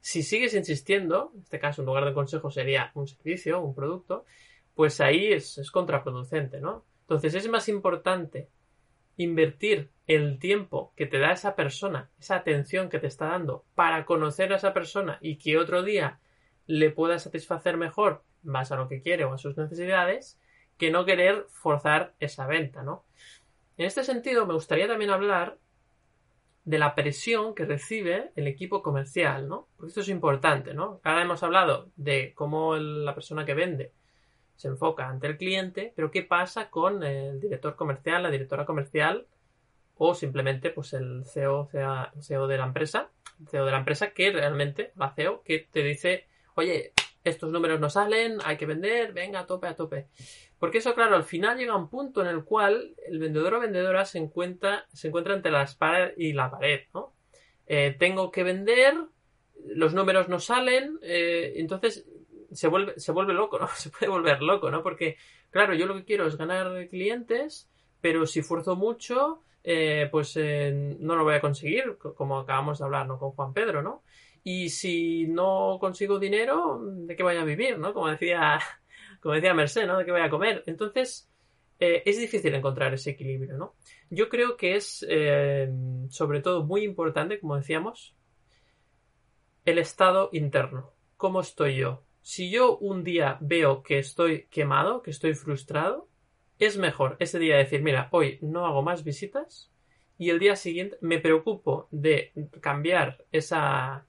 si 0.03 0.25
sigues 0.25 0.53
insistiendo, 0.55 1.31
en 1.33 1.43
este 1.43 1.61
caso 1.61 1.81
en 1.81 1.87
lugar 1.87 2.05
de 2.05 2.13
consejo 2.13 2.51
sería 2.51 2.91
un 2.95 3.07
servicio, 3.07 3.63
un 3.63 3.73
producto, 3.73 4.25
pues 4.75 5.01
ahí 5.01 5.33
es, 5.33 5.71
contraproducente, 5.71 6.61
¿no? 6.61 6.85
Entonces 7.03 7.37
es 7.37 7.49
más 7.49 7.69
importante 7.69 8.49
invertir 9.17 9.91
el 10.09 10.41
tiempo 10.41 10.93
que 10.97 11.07
te 11.07 11.21
da 11.21 11.31
esa 11.31 11.55
persona, 11.55 12.11
esa 12.19 12.35
atención 12.35 12.89
que 12.89 12.99
te 12.99 13.07
está 13.07 13.29
dando 13.29 13.65
para 13.77 14.05
conocer 14.05 14.53
a 14.53 14.57
esa 14.57 14.75
persona 14.75 15.19
y 15.21 15.37
que 15.37 15.57
otro 15.57 15.85
día 15.85 16.19
le 16.67 16.91
pueda 16.91 17.21
satisfacer 17.21 17.77
mejor 17.77 18.25
más 18.43 18.73
a 18.73 18.77
lo 18.77 18.89
que 18.89 19.03
quiere 19.03 19.25
o 19.25 19.33
a 19.33 19.39
sus 19.39 19.57
necesidades, 19.57 20.37
que 20.79 20.91
no 20.91 21.05
querer 21.05 21.47
forzar 21.49 22.17
esa 22.19 22.49
venta, 22.49 22.83
¿no? 22.83 23.05
En 23.77 23.87
este 23.87 24.03
sentido, 24.03 24.47
me 24.47 24.55
gustaría 24.55 24.89
también 24.89 25.13
hablar 25.13 25.59
de 26.65 26.79
la 26.79 26.95
presión 26.95 27.55
que 27.55 27.65
recibe 27.65 28.31
el 28.37 28.47
equipo 28.47 28.83
comercial, 28.83 29.49
¿no? 29.49 29.69
Porque 29.77 29.89
esto 29.89 30.01
es 30.01 30.09
importante, 30.09 30.75
¿no? 30.75 31.01
Ahora 31.03 31.23
hemos 31.23 31.43
hablado 31.43 31.91
de 31.97 32.33
cómo 32.35 32.77
la 32.77 33.15
persona 33.15 33.45
que 33.45 33.55
vende 33.55 33.93
se 34.55 34.69
enfoca 34.69 35.09
ante 35.09 35.27
el 35.27 35.37
cliente, 35.37 35.93
pero 35.97 36.11
¿qué 36.11 36.23
pasa 36.23 36.71
con 36.71 37.03
el 37.03 37.41
director 37.41 37.75
comercial, 37.75 38.23
la 38.23 38.31
directora 38.31 38.65
comercial 38.65 39.27
o 39.97 40.15
simplemente 40.15 40.71
pues 40.71 40.93
el 40.93 41.25
CEO, 41.25 41.69
CEO 42.21 42.47
de 42.47 42.59
la 42.59 42.65
empresa, 42.65 43.11
CEO 43.51 43.65
de 43.65 43.73
la 43.73 43.79
empresa 43.79 44.13
que 44.13 44.31
realmente, 44.31 44.93
la 44.97 45.11
CEO, 45.11 45.43
que 45.43 45.67
te 45.71 45.83
dice, 45.83 46.27
oye, 46.55 46.93
estos 47.25 47.51
números 47.51 47.81
no 47.81 47.91
salen, 47.91 48.39
hay 48.45 48.57
que 48.57 48.67
vender, 48.67 49.13
venga, 49.13 49.41
a 49.41 49.47
tope, 49.47 49.67
a 49.67 49.77
tope. 49.77 50.09
Porque 50.59 50.79
eso, 50.79 50.95
claro, 50.95 51.17
al 51.17 51.25
final 51.25 51.59
llega 51.59 51.77
un 51.77 51.89
punto 51.89 52.21
en 52.23 52.29
el 52.29 52.45
cual 52.45 52.95
el 53.07 53.19
vendedor 53.19 53.55
o 53.55 53.61
vendedora 53.61 54.05
se 54.05 54.19
encuentra, 54.19 54.87
se 54.93 55.09
encuentra 55.09 55.35
entre 55.35 55.51
la 55.51 55.63
espada 55.63 56.13
y 56.17 56.33
la 56.33 56.51
pared, 56.51 56.83
¿no? 56.95 57.13
Eh, 57.67 57.97
tengo 57.99 58.31
que 58.31 58.43
vender, 58.43 58.95
los 59.67 59.95
números 59.95 60.29
no 60.29 60.39
salen, 60.39 60.99
eh, 61.03 61.55
entonces 61.57 62.07
se 62.53 62.69
vuelve, 62.69 62.99
se 62.99 63.13
vuelve 63.13 63.35
loco, 63.35 63.59
¿no? 63.59 63.67
Se 63.75 63.91
puede 63.91 64.09
volver 64.09 64.43
loco, 64.43 64.71
¿no? 64.71 64.83
Porque, 64.83 65.17
claro, 65.51 65.75
yo 65.75 65.87
lo 65.87 65.95
que 65.97 66.05
quiero 66.05 66.27
es 66.27 66.37
ganar 66.37 66.89
clientes, 66.89 67.69
pero 68.01 68.27
si 68.27 68.41
esfuerzo 68.41 68.77
mucho, 68.77 69.41
eh, 69.65 70.09
pues 70.11 70.37
no 70.37 71.17
lo 71.17 71.25
voy 71.25 71.35
a 71.35 71.41
conseguir, 71.41 71.97
como 71.99 72.39
acabamos 72.39 72.79
de 72.79 72.85
hablar, 72.85 73.07
¿no? 73.07 73.19
Con 73.19 73.31
Juan 73.33 73.53
Pedro, 73.53 73.83
¿no? 73.83 74.03
Y 74.45 74.71
si 74.71 75.27
no 75.27 75.79
consigo 75.81 76.19
dinero, 76.19 76.81
¿de 76.83 77.15
qué 77.15 77.23
voy 77.23 77.37
a 77.37 77.45
vivir, 77.45 77.79
¿no? 77.79 77.95
Como 77.95 78.09
decía 78.09 78.59
como 79.21 79.35
decía 79.35 79.55
Merced, 79.55 79.87
¿no? 79.87 79.99
De 79.99 80.05
qué 80.05 80.11
voy 80.11 80.21
a 80.21 80.31
comer. 80.31 80.65
Entonces, 80.67 81.31
eh, 81.79 82.03
es 82.05 82.19
difícil 82.19 82.55
encontrar 82.55 82.93
ese 82.93 83.11
equilibrio, 83.11 83.57
¿no? 83.57 83.77
Yo 84.11 84.29
creo 84.29 84.57
que 84.57 84.75
es, 84.75 85.07
eh, 85.09 85.71
sobre 86.09 86.41
todo, 86.41 86.65
muy 86.65 86.83
importante, 86.83 87.39
como 87.39 87.57
decíamos, 87.57 88.17
el 89.65 89.79
estado 89.79 90.29
interno. 90.33 90.93
¿Cómo 91.17 91.41
estoy 91.41 91.77
yo? 91.77 92.05
Si 92.21 92.51
yo 92.51 92.77
un 92.79 93.05
día 93.05 93.39
veo 93.41 93.83
que 93.83 93.99
estoy 93.99 94.47
quemado, 94.47 95.03
que 95.03 95.11
estoy 95.11 95.35
frustrado, 95.35 96.09
es 96.59 96.77
mejor 96.77 97.17
ese 97.19 97.39
día 97.39 97.57
decir, 97.57 97.83
mira, 97.83 98.09
hoy 98.13 98.39
no 98.43 98.67
hago 98.67 98.83
más 98.83 99.03
visitas 99.03 99.73
y 100.19 100.31
el 100.31 100.39
día 100.39 100.55
siguiente 100.55 100.99
me 101.01 101.19
preocupo 101.19 101.89
de 101.91 102.33
cambiar 102.61 103.25
esa, 103.33 104.07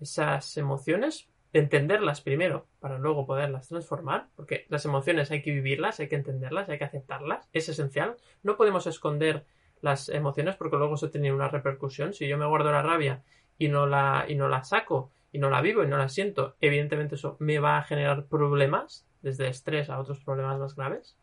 esas 0.00 0.56
emociones 0.56 1.28
entenderlas 1.52 2.20
primero 2.20 2.66
para 2.78 2.98
luego 2.98 3.26
poderlas 3.26 3.68
transformar, 3.68 4.28
porque 4.36 4.66
las 4.68 4.84
emociones 4.84 5.30
hay 5.30 5.42
que 5.42 5.50
vivirlas, 5.50 6.00
hay 6.00 6.08
que 6.08 6.16
entenderlas, 6.16 6.68
hay 6.68 6.78
que 6.78 6.84
aceptarlas, 6.84 7.48
es 7.52 7.68
esencial. 7.68 8.16
No 8.42 8.56
podemos 8.56 8.86
esconder 8.86 9.44
las 9.80 10.08
emociones 10.08 10.56
porque 10.56 10.76
luego 10.76 10.94
eso 10.94 11.10
tiene 11.10 11.32
una 11.32 11.48
repercusión. 11.48 12.12
Si 12.12 12.28
yo 12.28 12.38
me 12.38 12.46
guardo 12.46 12.70
la 12.70 12.82
rabia 12.82 13.22
y 13.58 13.68
no 13.68 13.86
la, 13.86 14.26
y 14.28 14.36
no 14.36 14.48
la 14.48 14.62
saco, 14.64 15.10
y 15.32 15.38
no 15.38 15.50
la 15.50 15.60
vivo 15.60 15.84
y 15.84 15.86
no 15.86 15.96
la 15.96 16.08
siento, 16.08 16.56
evidentemente 16.60 17.14
eso 17.14 17.36
me 17.38 17.58
va 17.58 17.78
a 17.78 17.84
generar 17.84 18.26
problemas, 18.26 19.06
desde 19.22 19.48
estrés 19.48 19.90
a 19.90 19.98
otros 19.98 20.20
problemas 20.20 20.58
más 20.58 20.74
graves. 20.74 21.16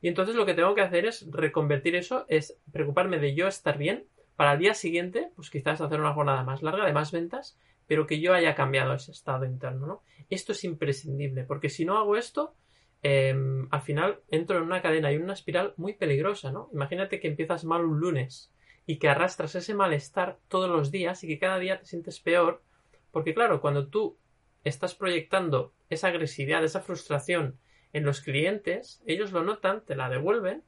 Y 0.00 0.08
entonces 0.08 0.34
lo 0.34 0.46
que 0.46 0.54
tengo 0.54 0.74
que 0.74 0.82
hacer 0.82 1.06
es 1.06 1.30
reconvertir 1.30 1.96
eso, 1.96 2.24
es 2.28 2.56
preocuparme 2.72 3.18
de 3.18 3.34
yo 3.34 3.48
estar 3.48 3.76
bien, 3.76 4.06
para 4.36 4.54
el 4.54 4.58
día 4.58 4.74
siguiente, 4.74 5.30
pues 5.36 5.50
quizás 5.50 5.80
hacer 5.80 6.00
una 6.00 6.14
jornada 6.14 6.42
más 6.44 6.62
larga 6.62 6.86
de 6.86 6.94
más 6.94 7.12
ventas 7.12 7.58
pero 7.90 8.06
que 8.06 8.20
yo 8.20 8.34
haya 8.34 8.54
cambiado 8.54 8.94
ese 8.94 9.10
estado 9.10 9.44
interno, 9.44 9.84
¿no? 9.84 10.02
Esto 10.28 10.52
es 10.52 10.62
imprescindible, 10.62 11.42
porque 11.42 11.68
si 11.68 11.84
no 11.84 11.98
hago 11.98 12.16
esto, 12.16 12.54
em, 13.02 13.66
al 13.72 13.82
final 13.82 14.20
entro 14.28 14.58
en 14.58 14.62
una 14.62 14.80
cadena 14.80 15.10
y 15.10 15.16
una 15.16 15.32
espiral 15.32 15.74
muy 15.76 15.94
peligrosa, 15.94 16.52
¿no? 16.52 16.70
Imagínate 16.72 17.18
que 17.18 17.26
empiezas 17.26 17.64
mal 17.64 17.84
un 17.84 17.98
lunes 17.98 18.52
y 18.86 19.00
que 19.00 19.08
arrastras 19.08 19.56
ese 19.56 19.74
malestar 19.74 20.38
todos 20.46 20.70
los 20.70 20.92
días 20.92 21.24
y 21.24 21.26
que 21.26 21.40
cada 21.40 21.58
día 21.58 21.80
te 21.80 21.86
sientes 21.86 22.20
peor, 22.20 22.62
porque 23.10 23.34
claro, 23.34 23.60
cuando 23.60 23.88
tú 23.88 24.16
estás 24.62 24.94
proyectando 24.94 25.74
esa 25.88 26.06
agresividad, 26.06 26.62
esa 26.62 26.82
frustración 26.82 27.58
en 27.92 28.04
los 28.04 28.20
clientes, 28.20 29.02
ellos 29.04 29.32
lo 29.32 29.42
notan, 29.42 29.84
te 29.84 29.96
la 29.96 30.08
devuelven 30.08 30.62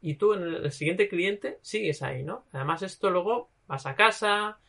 y 0.00 0.14
tú 0.14 0.32
en 0.32 0.44
el 0.44 0.70
siguiente 0.70 1.08
cliente 1.08 1.58
sigues 1.60 2.04
ahí, 2.04 2.22
¿no? 2.22 2.44
Además 2.52 2.82
esto 2.82 3.10
luego 3.10 3.50
vas 3.66 3.84
a 3.86 3.96
casa, 3.96 4.60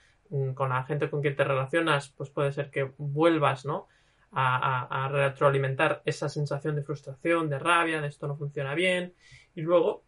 con 0.53 0.69
la 0.69 0.84
gente 0.84 1.09
con 1.09 1.21
quien 1.21 1.36
te 1.36 1.43
relacionas, 1.43 2.09
pues 2.09 2.30
puede 2.30 2.51
ser 2.51 2.69
que 2.69 2.91
vuelvas, 2.97 3.65
¿no? 3.65 3.88
A, 4.32 5.09
retroalimentar 5.11 6.03
esa 6.05 6.30
sensación 6.30 6.75
de 6.75 6.84
frustración, 6.84 7.49
de 7.49 7.57
rabia, 7.57 7.99
de 7.99 8.07
esto 8.07 8.27
no 8.27 8.38
funciona 8.38 8.75
bien, 8.75 9.15
y 9.55 9.61
luego 9.61 10.03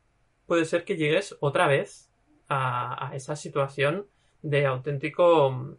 puede 0.46 0.66
ser 0.66 0.84
que 0.84 0.96
llegues 0.96 1.36
otra 1.40 1.66
vez 1.66 2.12
a, 2.48 3.12
esa 3.16 3.36
situación 3.36 4.06
de 4.44 4.68
auténtico 4.68 5.52
mm, 5.52 5.76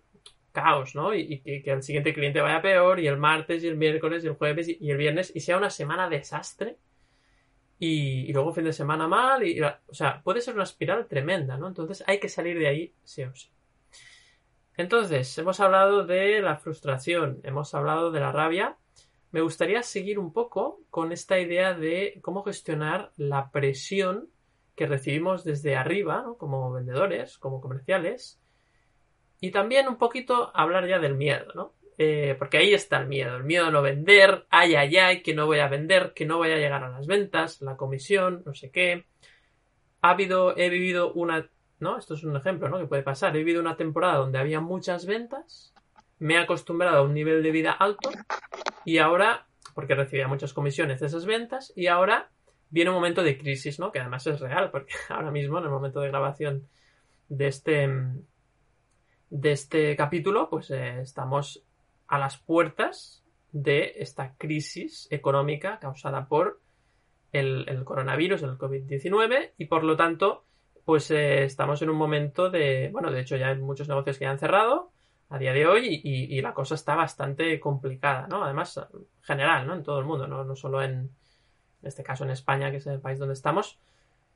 caos, 0.51 0.97
¿no? 0.97 1.15
Y, 1.15 1.41
que, 1.41 1.63
el 1.65 1.83
siguiente 1.85 2.13
cliente 2.13 2.41
vaya 2.41 2.61
peor, 2.61 2.99
y 2.99 3.07
el 3.07 3.17
martes, 3.17 3.63
y 3.63 3.69
el 3.69 3.77
miércoles, 3.77 4.25
y 4.25 4.27
el 4.27 4.35
jueves, 4.35 4.69
y, 4.69 4.91
el 4.91 4.97
viernes, 4.97 5.31
y 5.37 5.41
sea 5.41 5.57
una 5.57 5.71
semana 5.71 6.09
desastre, 6.09 6.79
y, 7.79 8.33
luego 8.33 8.53
fin 8.53 8.65
de 8.65 8.73
semana 8.73 9.07
mal, 9.07 9.47
y, 9.47 9.61
o 9.63 9.73
sea, 9.93 10.21
puede 10.25 10.41
ser 10.41 10.55
una 10.55 10.65
espiral 10.65 11.07
tremenda, 11.07 11.57
¿no? 11.57 11.69
Entonces 11.69 12.03
hay 12.09 12.19
que 12.19 12.29
salir 12.29 12.59
de 12.59 12.67
ahí 12.67 12.95
sí 13.05 13.23
o 13.23 13.35
sí. 13.35 13.49
Entonces, 14.77 15.37
hemos 15.39 15.61
hablado 15.61 16.07
de 16.07 16.41
la 16.41 16.57
frustración, 16.57 17.41
hemos 17.45 17.75
hablado 17.75 18.11
de 18.11 18.21
la 18.21 18.33
rabia. 18.33 18.77
Me 19.31 19.41
gustaría 19.41 19.83
seguir 19.83 20.19
un 20.19 20.33
poco 20.33 20.81
con 20.91 21.13
esta 21.13 21.39
idea 21.39 21.75
de 21.75 22.19
cómo 22.23 22.43
gestionar 22.43 23.13
la 23.17 23.51
presión 23.51 24.29
que 24.75 24.87
recibimos 24.87 25.45
desde 25.45 25.77
arriba, 25.77 26.25
como 26.39 26.73
vendedores, 26.73 27.39
como 27.39 27.61
comerciales, 27.61 28.41
y 29.41 29.51
también 29.51 29.89
un 29.89 29.97
poquito 29.97 30.51
hablar 30.55 30.87
ya 30.87 30.99
del 30.99 31.15
miedo, 31.15 31.53
¿no? 31.55 31.75
Eh, 31.99 32.37
porque 32.39 32.57
ahí 32.57 32.73
está 32.73 32.99
el 32.99 33.07
miedo, 33.07 33.37
el 33.37 33.45
miedo 33.45 33.67
a 33.67 33.71
no 33.71 33.83
vender, 33.83 34.47
ay, 34.49 34.75
ay, 34.75 34.97
ay, 34.97 35.23
que 35.23 35.35
no 35.35 35.47
voy 35.47 35.59
a 35.59 35.69
vender, 35.69 36.13
que 36.15 36.25
no 36.25 36.39
voy 36.39 36.51
a 36.51 36.57
llegar 36.57 36.83
a 36.85 36.89
las 36.89 37.07
ventas, 37.07 37.61
la 37.61 37.77
comisión, 37.77 38.43
no 38.47 38.55
sé 38.55 38.71
qué. 38.71 39.07
Ha 40.01 40.11
habido, 40.11 40.57
he 40.57 40.69
vivido 40.71 41.13
una 41.13 41.51
¿no? 41.83 41.99
Esto 41.99 42.15
es 42.15 42.25
un 42.25 42.37
ejemplo, 42.37 42.69
¿no? 42.69 42.79
Que 42.79 42.87
puede 42.87 43.03
pasar. 43.03 43.35
He 43.37 43.41
vivido 43.41 43.61
una 43.61 43.77
temporada 43.77 44.17
donde 44.17 44.39
había 44.39 44.61
muchas 44.61 45.05
ventas, 45.05 45.75
me 46.19 46.35
he 46.35 46.39
acostumbrado 46.39 46.99
a 46.99 47.03
un 47.03 47.13
nivel 47.13 47.43
de 47.43 47.51
vida 47.51 47.73
alto 47.73 48.11
y 48.85 48.99
ahora, 48.99 49.47
porque 49.75 49.95
recibía 49.95 50.29
muchas 50.29 50.53
comisiones 50.53 51.01
de 51.01 51.07
esas 51.07 51.27
ventas, 51.27 51.73
y 51.77 51.89
ahora 51.89 52.31
viene 52.71 52.91
un 52.91 52.97
momento 52.97 53.23
de 53.23 53.37
crisis, 53.37 53.79
¿no? 53.79 53.93
Que 53.93 54.01
además 54.01 54.27
es 54.27 54.41
real, 54.41 54.71
porque 54.71 54.95
ahora 55.11 55.31
mismo, 55.31 55.59
en 55.59 55.65
el 55.65 55.71
momento 55.71 56.01
de 56.01 56.09
grabación 56.09 56.69
de 57.29 57.49
este, 57.49 57.91
de 59.31 59.53
este 59.53 59.97
capítulo, 59.97 60.49
pues 60.49 60.71
eh, 60.71 61.01
estamos 61.01 61.65
a 62.07 62.19
las 62.19 62.39
puertas 62.39 63.25
de 63.51 63.95
esta 63.97 64.35
crisis 64.37 65.09
económica 65.11 65.79
causada 65.79 66.27
por 66.29 66.61
el, 67.33 67.69
el 67.69 67.85
coronavirus, 67.85 68.43
el 68.43 68.59
COVID-19, 68.59 69.53
y 69.59 69.65
por 69.67 69.85
lo 69.85 69.97
tanto, 69.97 70.45
pues 70.85 71.11
eh, 71.11 71.45
estamos 71.45 71.81
en 71.83 71.91
un 71.91 71.97
momento 71.97 72.51
de, 72.51 72.91
bueno, 72.93 73.11
de 73.11 73.21
hecho 73.21 73.37
ya 73.37 73.49
hay 73.49 73.59
muchos 73.59 73.89
negocios 73.89 74.19
que 74.19 74.25
ya 74.25 74.31
han 74.31 74.39
cerrado 74.39 74.91
a 75.33 75.39
día 75.39 75.53
de 75.55 75.67
hoy 75.67 76.01
y, 76.05 76.41
la 76.43 76.53
cosa 76.53 76.75
está 76.75 76.95
bastante 76.95 77.59
complicada, 77.59 78.27
¿no? 78.27 78.45
Además, 78.45 78.79
general, 79.23 79.67
¿no? 79.67 79.75
En 79.75 79.83
todo 79.83 79.99
el 79.99 80.05
mundo, 80.05 80.27
no, 80.27 80.45
no 80.45 80.55
solo 80.55 80.83
en, 80.83 81.11
este 81.83 82.03
caso 82.03 82.25
en 82.25 82.31
España, 82.31 82.71
que 82.71 82.77
es 82.77 82.87
el 82.87 83.01
país 83.01 83.19
donde 83.19 83.33
estamos, 83.33 83.79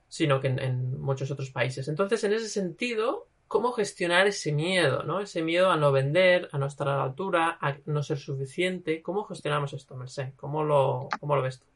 sino 0.08 0.40
que 0.40 0.46
en, 0.46 0.98
muchos 0.98 1.30
otros 1.30 1.50
países. 1.50 1.88
Entonces, 1.88 2.24
en 2.24 2.32
ese 2.32 2.48
sentido, 2.48 3.26
¿cómo 3.46 3.72
gestionar 3.72 4.26
ese 4.26 4.52
miedo, 4.52 5.02
¿no? 5.02 5.20
Ese 5.20 5.42
miedo 5.42 5.70
a 5.70 5.76
no 5.76 5.92
vender, 5.92 6.48
a 6.52 6.56
no 6.56 6.64
estar 6.64 6.88
a 6.88 6.96
la 6.96 7.04
altura, 7.04 7.58
a 7.60 7.76
no 7.84 8.02
ser 8.02 8.18
suficiente. 8.18 9.02
¿Cómo 9.02 9.24
gestionamos 9.24 9.74
esto, 9.74 9.96
Merced? 9.96 10.32
¿Cómo 10.36 10.64
lo, 10.64 11.10
cómo 11.20 11.36
lo 11.36 11.42
ves 11.42 11.60
tú? 11.60 11.66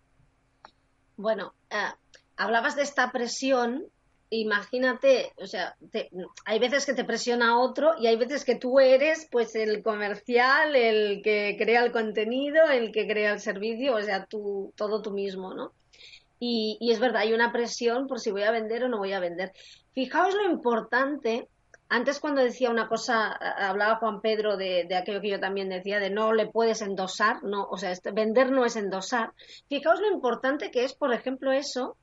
Bueno, 1.18 1.52
eh, 1.68 1.76
hablabas 2.38 2.74
de 2.74 2.82
esta 2.84 3.12
presión 3.12 3.84
imagínate, 4.30 5.32
o 5.36 5.46
sea, 5.46 5.76
hay 6.44 6.58
veces 6.60 6.86
que 6.86 6.94
te 6.94 7.04
presiona 7.04 7.58
otro 7.60 7.94
y 7.98 8.06
hay 8.06 8.16
veces 8.16 8.44
que 8.44 8.54
tú 8.54 8.78
eres 8.78 9.28
pues 9.30 9.56
el 9.56 9.82
comercial, 9.82 10.76
el 10.76 11.20
que 11.22 11.56
crea 11.58 11.84
el 11.84 11.90
contenido, 11.90 12.64
el 12.70 12.92
que 12.92 13.08
crea 13.08 13.32
el 13.32 13.40
servicio, 13.40 13.96
o 13.96 14.02
sea, 14.02 14.26
tú, 14.26 14.72
todo 14.76 15.02
tú 15.02 15.10
mismo, 15.10 15.52
¿no? 15.52 15.72
Y, 16.38 16.78
y 16.80 16.92
es 16.92 17.00
verdad, 17.00 17.22
hay 17.22 17.34
una 17.34 17.52
presión 17.52 18.06
por 18.06 18.20
si 18.20 18.30
voy 18.30 18.44
a 18.44 18.52
vender 18.52 18.84
o 18.84 18.88
no 18.88 18.98
voy 18.98 19.12
a 19.12 19.20
vender. 19.20 19.52
Fijaos 19.92 20.34
lo 20.34 20.48
importante, 20.48 21.48
antes 21.88 22.20
cuando 22.20 22.40
decía 22.40 22.70
una 22.70 22.88
cosa, 22.88 23.32
hablaba 23.32 23.96
Juan 23.96 24.20
Pedro 24.20 24.56
de, 24.56 24.86
de, 24.88 24.96
aquello 24.96 25.20
que 25.20 25.30
yo 25.30 25.40
también 25.40 25.68
decía, 25.68 25.98
de 25.98 26.08
no 26.08 26.32
le 26.32 26.46
puedes 26.46 26.82
endosar, 26.82 27.42
no, 27.42 27.64
o 27.64 27.76
sea, 27.76 27.90
este, 27.90 28.12
vender 28.12 28.52
no 28.52 28.64
es 28.64 28.76
endosar. 28.76 29.32
Fijaos 29.68 30.00
lo 30.00 30.10
importante 30.10 30.70
que 30.70 30.84
es, 30.84 30.94
por 30.94 31.12
ejemplo, 31.12 31.50
eso 31.50 31.96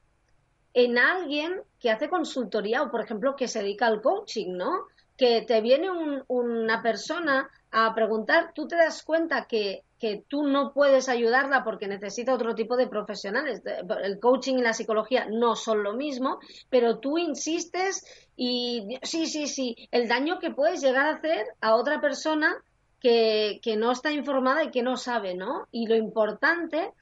en 0.78 1.00
alguien 1.00 1.64
que 1.80 1.90
hace 1.90 2.08
consultoría 2.08 2.84
o, 2.84 2.92
por 2.92 3.02
ejemplo, 3.02 3.36
que 3.36 3.48
se 3.48 3.64
dedica 3.64 3.88
al 3.88 4.00
coaching, 4.00 4.54
¿no? 4.56 4.86
Que 5.18 5.42
te 5.42 5.60
viene 5.60 5.90
una 6.28 6.84
persona 6.84 7.50
a 7.72 7.96
preguntar, 7.96 8.52
tú 8.54 8.68
te 8.68 8.76
das 8.76 9.02
cuenta 9.02 9.48
que, 9.48 9.82
que, 10.00 10.24
tú 10.28 10.44
no 10.44 10.74
puedes 10.74 11.10
ayudarla 11.10 11.64
porque 11.64 11.88
necesita 11.88 12.36
otro 12.36 12.54
tipo 12.54 12.78
de 12.78 12.86
profesionales. 12.86 13.64
El 14.04 14.20
coaching 14.20 14.60
y 14.60 14.62
la 14.62 14.74
psicología 14.74 15.26
no 15.28 15.56
son 15.56 15.82
lo 15.82 15.94
mismo, 15.94 16.38
pero 16.70 17.00
tú 17.00 17.18
insistes 17.18 18.06
y 18.36 19.00
sí, 19.02 19.26
sí, 19.26 19.48
sí, 19.48 19.90
el 19.90 20.08
daño 20.08 20.38
que 20.38 20.52
puedes 20.52 20.80
llegar 20.80 21.08
a 21.08 21.16
hacer 21.16 21.44
a 21.60 21.74
otra 21.74 22.00
persona 22.00 22.56
que, 23.00 23.60
que 23.64 23.78
no 23.78 23.92
está 23.92 24.12
informada 24.12 24.64
y 24.64 24.70
que 24.70 24.84
no 24.84 24.96
sabe, 24.96 25.34
¿no? 25.34 25.68
Y 25.72 25.88
lo 25.88 25.96
importante 25.96 26.94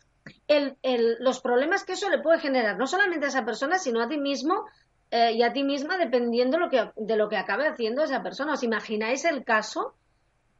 el, 0.47 0.77
el, 0.81 1.17
los 1.19 1.39
problemas 1.41 1.83
que 1.83 1.93
eso 1.93 2.09
le 2.09 2.19
puede 2.19 2.39
generar, 2.39 2.77
no 2.77 2.87
solamente 2.87 3.25
a 3.25 3.29
esa 3.29 3.45
persona, 3.45 3.77
sino 3.77 4.01
a 4.01 4.07
ti 4.07 4.17
mismo 4.17 4.65
eh, 5.11 5.33
y 5.33 5.43
a 5.43 5.53
ti 5.53 5.63
misma, 5.63 5.97
dependiendo 5.97 6.57
lo 6.57 6.69
que, 6.69 6.91
de 6.95 7.15
lo 7.15 7.29
que 7.29 7.37
acabe 7.37 7.67
haciendo 7.67 8.03
esa 8.03 8.23
persona. 8.23 8.53
¿Os 8.53 8.63
imagináis 8.63 9.25
el 9.25 9.43
caso? 9.43 9.93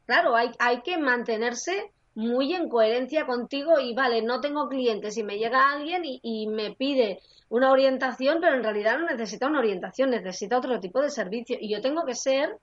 Claro, 0.06 0.36
hay, 0.36 0.50
hay 0.58 0.82
que 0.82 0.98
mantenerse 0.98 1.92
muy 2.14 2.54
en 2.54 2.68
coherencia 2.68 3.26
contigo 3.26 3.78
y 3.78 3.94
vale, 3.94 4.22
no 4.22 4.40
tengo 4.40 4.68
clientes 4.68 5.18
y 5.18 5.22
me 5.22 5.36
llega 5.38 5.70
alguien 5.70 6.04
y, 6.04 6.20
y, 6.22 6.46
me 6.46 6.74
pide 6.74 7.20
una 7.50 7.70
orientación, 7.70 8.38
pero 8.40 8.56
en 8.56 8.62
realidad 8.62 8.98
no 8.98 9.06
necesita 9.06 9.48
una 9.48 9.58
orientación, 9.58 10.10
necesita 10.10 10.56
otro 10.56 10.80
tipo 10.80 11.02
de 11.02 11.10
servicio. 11.10 11.58
Y 11.60 11.70
yo 11.70 11.80
tengo 11.80 12.04
que 12.06 12.14
ser 12.14 12.56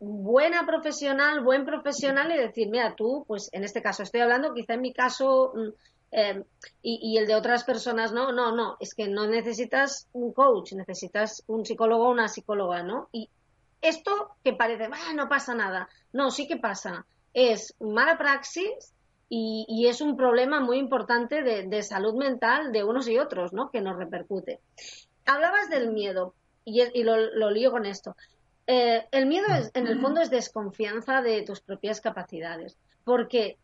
buena 0.00 0.66
profesional, 0.66 1.44
buen 1.44 1.64
profesional 1.64 2.32
y 2.32 2.38
decir, 2.38 2.68
mira, 2.70 2.94
tú, 2.96 3.24
pues 3.28 3.50
en 3.52 3.64
este 3.64 3.82
caso 3.82 4.02
estoy 4.02 4.22
hablando, 4.22 4.54
quizá 4.54 4.74
en 4.74 4.80
mi 4.80 4.92
caso 4.92 5.52
Em, 6.12 6.42
y, 6.82 7.16
el 7.18 7.26
de 7.28 7.36
otras 7.36 7.62
personas, 7.62 8.12
no, 8.12 8.32
no, 8.32 8.50
no, 8.54 8.76
es 8.80 8.94
que 8.94 9.06
no 9.06 9.28
necesitas 9.28 10.08
un 10.12 10.32
coach, 10.32 10.72
necesitas 10.72 11.44
un 11.46 11.64
psicólogo 11.64 12.08
o 12.08 12.10
una 12.10 12.26
psicóloga, 12.26 12.82
¿no? 12.82 13.08
Y 13.12 13.30
esto 13.80 14.34
que 14.42 14.52
parece, 14.52 14.88
no 15.14 15.28
pasa 15.28 15.54
nada, 15.54 15.88
no, 16.12 16.32
sí 16.32 16.48
que 16.48 16.56
pasa, 16.56 17.06
es 17.32 17.76
mala 17.78 18.18
praxis 18.18 18.92
y, 19.28 19.86
es 19.86 20.00
un 20.00 20.16
problema 20.16 20.58
muy 20.58 20.78
importante 20.78 21.42
de, 21.42 21.82
salud 21.84 22.14
mental 22.14 22.72
de 22.72 22.82
unos 22.82 23.06
y 23.08 23.16
otros, 23.18 23.52
¿no? 23.52 23.70
Que 23.70 23.80
nos 23.80 23.96
repercute. 23.96 24.58
Hablabas 25.26 25.70
del 25.70 25.92
miedo 25.92 26.34
y, 26.64 26.82
y 26.92 27.04
lo, 27.04 27.16
lo, 27.16 27.50
lío 27.52 27.70
con 27.70 27.86
esto. 27.86 28.16
Eh, 28.66 29.06
el 29.12 29.26
miedo 29.26 29.46
es, 29.54 29.70
en 29.74 29.86
el 29.86 30.00
fondo 30.00 30.20
es 30.20 30.30
desconfianza 30.30 31.22
de 31.22 31.42
tus 31.42 31.60
propias 31.60 32.00
capacidades, 32.00 32.76
porque 33.04 33.56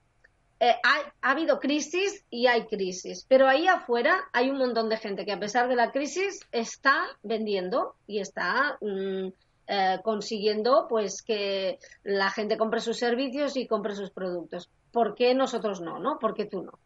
eh, 0.59 0.75
ha, 0.83 1.31
habido 1.31 1.61
crisis 1.61 2.25
y 2.31 2.47
hay 2.47 2.67
crisis, 2.67 3.27
pero 3.29 3.47
ahí 3.47 3.69
afuera 3.69 4.25
hay 4.33 4.49
un 4.49 4.57
montón 4.57 4.89
de 4.89 4.97
gente 4.97 5.27
que 5.27 5.33
a 5.33 5.39
pesar 5.39 5.69
de 5.69 5.77
la 5.77 5.93
crisis 5.93 6.41
está 6.51 7.05
vendiendo 7.23 7.95
y 8.07 8.21
está 8.21 8.79
mm, 8.81 9.29
eh, 9.69 9.99
consiguiendo 10.03 10.87
pues 10.89 11.23
que 11.23 11.79
la 12.05 12.31
gente 12.31 12.57
compre 12.57 12.81
sus 12.81 12.97
servicios 12.97 13.57
y 13.57 13.67
compre 13.67 13.95
sus 13.95 14.11
productos. 14.11 14.71
¿Por 14.93 15.15
qué 15.15 15.35
nosotros 15.35 15.83
no? 15.83 15.99
¿No? 15.99 16.19
¿Por 16.19 16.33
qué 16.35 16.47
tú 16.47 16.63
no? 16.63 16.79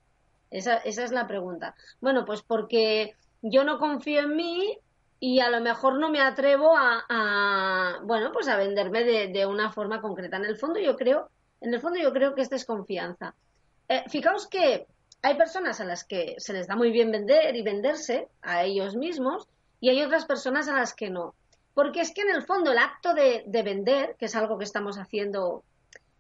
Esa, 0.51 0.79
esa 0.79 1.05
es 1.05 1.13
la 1.13 1.29
pregunta. 1.29 1.77
Bueno, 2.01 2.25
pues 2.25 2.43
porque 2.43 3.15
yo 3.41 3.63
no 3.63 3.79
confío 3.79 4.21
en 4.21 4.35
mí 4.35 4.79
y 5.21 5.39
a 5.39 5.49
lo 5.51 5.61
mejor 5.61 6.01
no 6.01 6.11
me 6.11 6.21
atrevo 6.21 6.75
a, 6.77 8.01
bueno, 8.03 8.33
pues 8.33 8.49
a 8.49 8.57
venderme 8.57 9.05
de, 9.05 9.29
de, 9.29 9.47
una 9.47 9.71
forma 9.71 10.01
concreta. 10.01 10.39
En 10.39 10.47
el 10.47 10.57
fondo 10.57 10.81
yo 10.81 10.97
creo, 10.97 11.29
en 11.61 11.73
el 11.73 11.81
fondo 11.81 12.01
yo 12.01 12.13
creo 12.13 12.35
que 12.35 12.43
es 12.43 12.51
desconfianza. 12.51 13.35
Eh, 13.91 14.05
fijaos 14.09 14.47
que 14.47 14.87
hay 15.21 15.35
personas 15.35 15.81
a 15.81 15.85
las 15.85 16.05
que 16.05 16.37
se 16.39 16.53
les 16.53 16.69
da 16.69 16.77
muy 16.77 16.93
bien 16.93 17.11
vender 17.11 17.57
y 17.57 17.63
venderse 17.63 18.29
a 18.41 18.63
ellos 18.63 18.95
mismos 18.95 19.49
y 19.81 19.89
hay 19.89 20.01
otras 20.01 20.27
personas 20.27 20.69
a 20.69 20.75
las 20.75 20.95
que 20.95 21.11
no. 21.11 21.35
Porque 21.75 22.01
es 22.01 22.13
que 22.13 22.21
en 22.21 22.31
el 22.31 22.45
fondo 22.45 22.71
el 22.71 22.79
acto 22.79 23.15
de, 23.15 23.43
de 23.47 23.63
vender, 23.65 24.15
que 24.17 24.27
es 24.27 24.37
algo 24.37 24.59
que 24.59 24.65
estamos 24.65 24.97
haciendo, 24.97 25.65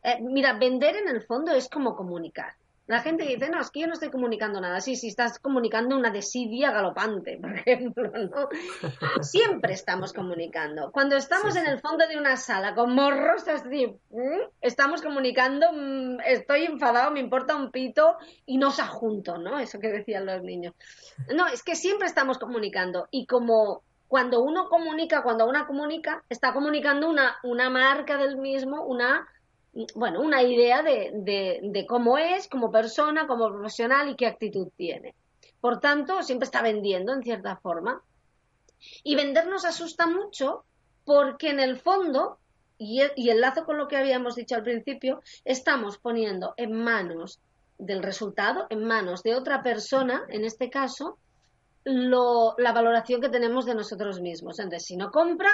eh, 0.02 0.18
mira, 0.20 0.54
vender 0.54 0.96
en 0.96 1.08
el 1.08 1.22
fondo 1.22 1.52
es 1.52 1.68
como 1.68 1.94
comunicar. 1.94 2.54
La 2.90 3.02
gente 3.02 3.24
dice, 3.24 3.48
no, 3.48 3.60
es 3.60 3.70
que 3.70 3.82
yo 3.82 3.86
no 3.86 3.92
estoy 3.92 4.10
comunicando 4.10 4.60
nada. 4.60 4.80
Sí, 4.80 4.96
sí, 4.96 5.06
estás 5.06 5.38
comunicando 5.38 5.96
una 5.96 6.10
desidia 6.10 6.72
galopante, 6.72 7.38
por 7.40 7.56
ejemplo, 7.56 8.10
¿no? 8.10 8.48
Siempre 9.22 9.74
estamos 9.74 10.12
comunicando. 10.12 10.90
Cuando 10.90 11.14
estamos 11.14 11.54
en 11.54 11.68
el 11.68 11.78
fondo 11.78 12.08
de 12.08 12.18
una 12.18 12.36
sala 12.36 12.74
con 12.74 12.92
morros 12.92 13.46
así, 13.46 13.96
estamos 14.60 15.02
comunicando, 15.02 15.68
mm, 15.72 16.18
estoy 16.26 16.64
enfadado, 16.64 17.12
me 17.12 17.20
importa 17.20 17.54
un 17.54 17.70
pito 17.70 18.16
y 18.44 18.58
no 18.58 18.72
se 18.72 18.82
junto, 18.82 19.38
¿no? 19.38 19.60
Eso 19.60 19.78
que 19.78 19.92
decían 19.92 20.26
los 20.26 20.42
niños. 20.42 20.74
No, 21.32 21.46
es 21.46 21.62
que 21.62 21.76
siempre 21.76 22.08
estamos 22.08 22.38
comunicando 22.38 23.06
y 23.12 23.24
como 23.26 23.84
cuando 24.08 24.42
uno 24.42 24.68
comunica, 24.68 25.22
cuando 25.22 25.46
una 25.46 25.68
comunica, 25.68 26.24
está 26.28 26.52
comunicando 26.52 27.08
una, 27.08 27.36
una 27.44 27.70
marca 27.70 28.16
del 28.16 28.36
mismo, 28.36 28.84
una, 28.84 29.28
bueno, 29.94 30.20
una 30.20 30.42
idea 30.42 30.82
de, 30.82 31.10
de, 31.14 31.60
de 31.62 31.86
cómo 31.86 32.18
es 32.18 32.48
como 32.48 32.70
persona, 32.70 33.26
como 33.26 33.48
profesional 33.48 34.08
y 34.08 34.16
qué 34.16 34.26
actitud 34.26 34.68
tiene. 34.76 35.14
Por 35.60 35.80
tanto, 35.80 36.22
siempre 36.22 36.46
está 36.46 36.62
vendiendo 36.62 37.12
en 37.12 37.22
cierta 37.22 37.56
forma. 37.56 38.02
Y 39.04 39.14
vender 39.14 39.46
nos 39.46 39.64
asusta 39.64 40.06
mucho 40.06 40.64
porque 41.04 41.50
en 41.50 41.60
el 41.60 41.78
fondo, 41.78 42.38
y, 42.78 43.02
y 43.16 43.30
enlazo 43.30 43.64
con 43.64 43.76
lo 43.76 43.86
que 43.86 43.96
habíamos 43.96 44.36
dicho 44.36 44.54
al 44.54 44.62
principio, 44.62 45.20
estamos 45.44 45.98
poniendo 45.98 46.54
en 46.56 46.72
manos 46.72 47.40
del 47.78 48.02
resultado, 48.02 48.66
en 48.70 48.84
manos 48.84 49.22
de 49.22 49.34
otra 49.34 49.62
persona, 49.62 50.24
en 50.28 50.44
este 50.44 50.70
caso, 50.70 51.18
lo, 51.84 52.54
la 52.58 52.72
valoración 52.72 53.20
que 53.20 53.28
tenemos 53.28 53.66
de 53.66 53.74
nosotros 53.74 54.20
mismos. 54.20 54.58
Entonces, 54.58 54.86
si 54.86 54.96
no 54.96 55.10
compra, 55.10 55.50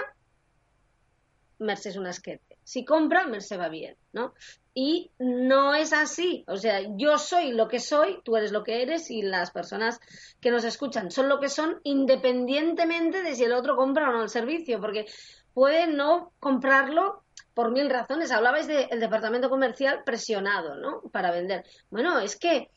Merce 1.58 1.90
es 1.90 1.96
una 1.96 2.10
esquete. 2.10 2.58
Si 2.64 2.84
compra, 2.84 3.26
Merce 3.26 3.56
va 3.56 3.68
bien, 3.68 3.96
¿no? 4.12 4.34
Y 4.74 5.10
no 5.18 5.74
es 5.74 5.92
así. 5.92 6.44
O 6.48 6.56
sea, 6.56 6.80
yo 6.96 7.18
soy 7.18 7.52
lo 7.52 7.68
que 7.68 7.80
soy, 7.80 8.20
tú 8.24 8.36
eres 8.36 8.52
lo 8.52 8.62
que 8.62 8.82
eres 8.82 9.10
y 9.10 9.22
las 9.22 9.50
personas 9.50 10.00
que 10.40 10.50
nos 10.50 10.64
escuchan 10.64 11.10
son 11.10 11.28
lo 11.28 11.40
que 11.40 11.48
son 11.48 11.80
independientemente 11.84 13.22
de 13.22 13.34
si 13.34 13.44
el 13.44 13.52
otro 13.52 13.76
compra 13.76 14.10
o 14.10 14.12
no 14.12 14.22
el 14.22 14.28
servicio, 14.28 14.80
porque 14.80 15.06
puede 15.54 15.86
no 15.86 16.32
comprarlo 16.40 17.22
por 17.54 17.72
mil 17.72 17.88
razones. 17.88 18.30
Hablabais 18.30 18.66
del 18.66 19.00
departamento 19.00 19.48
comercial 19.48 20.02
presionado, 20.04 20.76
¿no? 20.76 21.00
Para 21.10 21.30
vender. 21.30 21.64
Bueno, 21.88 22.18
es 22.18 22.38
que 22.38 22.68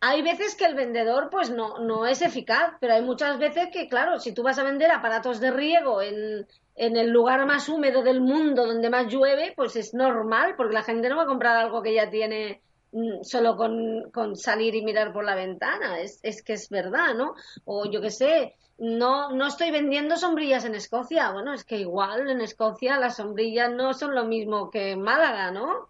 hay 0.00 0.22
veces 0.22 0.54
que 0.54 0.66
el 0.66 0.74
vendedor 0.74 1.28
pues 1.30 1.50
no, 1.50 1.78
no 1.78 2.06
es 2.06 2.22
eficaz, 2.22 2.74
pero 2.80 2.94
hay 2.94 3.02
muchas 3.02 3.38
veces 3.38 3.68
que, 3.72 3.88
claro, 3.88 4.18
si 4.18 4.32
tú 4.32 4.42
vas 4.42 4.58
a 4.58 4.64
vender 4.64 4.90
aparatos 4.90 5.40
de 5.40 5.50
riego 5.50 6.02
en, 6.02 6.46
en 6.74 6.96
el 6.96 7.10
lugar 7.10 7.46
más 7.46 7.68
húmedo 7.68 8.02
del 8.02 8.20
mundo, 8.20 8.66
donde 8.66 8.90
más 8.90 9.06
llueve, 9.06 9.54
pues 9.56 9.76
es 9.76 9.94
normal, 9.94 10.54
porque 10.56 10.74
la 10.74 10.82
gente 10.82 11.08
no 11.08 11.16
va 11.16 11.22
a 11.22 11.26
comprar 11.26 11.56
algo 11.56 11.82
que 11.82 11.94
ya 11.94 12.10
tiene 12.10 12.60
mm, 12.92 13.22
solo 13.22 13.56
con, 13.56 14.10
con 14.12 14.36
salir 14.36 14.74
y 14.74 14.84
mirar 14.84 15.12
por 15.12 15.24
la 15.24 15.34
ventana. 15.34 15.98
Es, 16.00 16.20
es 16.22 16.42
que 16.42 16.52
es 16.52 16.68
verdad, 16.68 17.14
¿no? 17.14 17.34
O 17.64 17.86
yo 17.90 18.00
qué 18.02 18.10
sé, 18.10 18.54
no, 18.78 19.32
no 19.32 19.46
estoy 19.46 19.70
vendiendo 19.70 20.16
sombrillas 20.16 20.66
en 20.66 20.74
Escocia. 20.74 21.32
Bueno, 21.32 21.54
es 21.54 21.64
que 21.64 21.78
igual 21.78 22.28
en 22.28 22.42
Escocia 22.42 22.98
las 22.98 23.16
sombrillas 23.16 23.72
no 23.72 23.94
son 23.94 24.14
lo 24.14 24.26
mismo 24.26 24.70
que 24.70 24.90
en 24.90 25.00
Málaga, 25.00 25.50
¿no? 25.50 25.88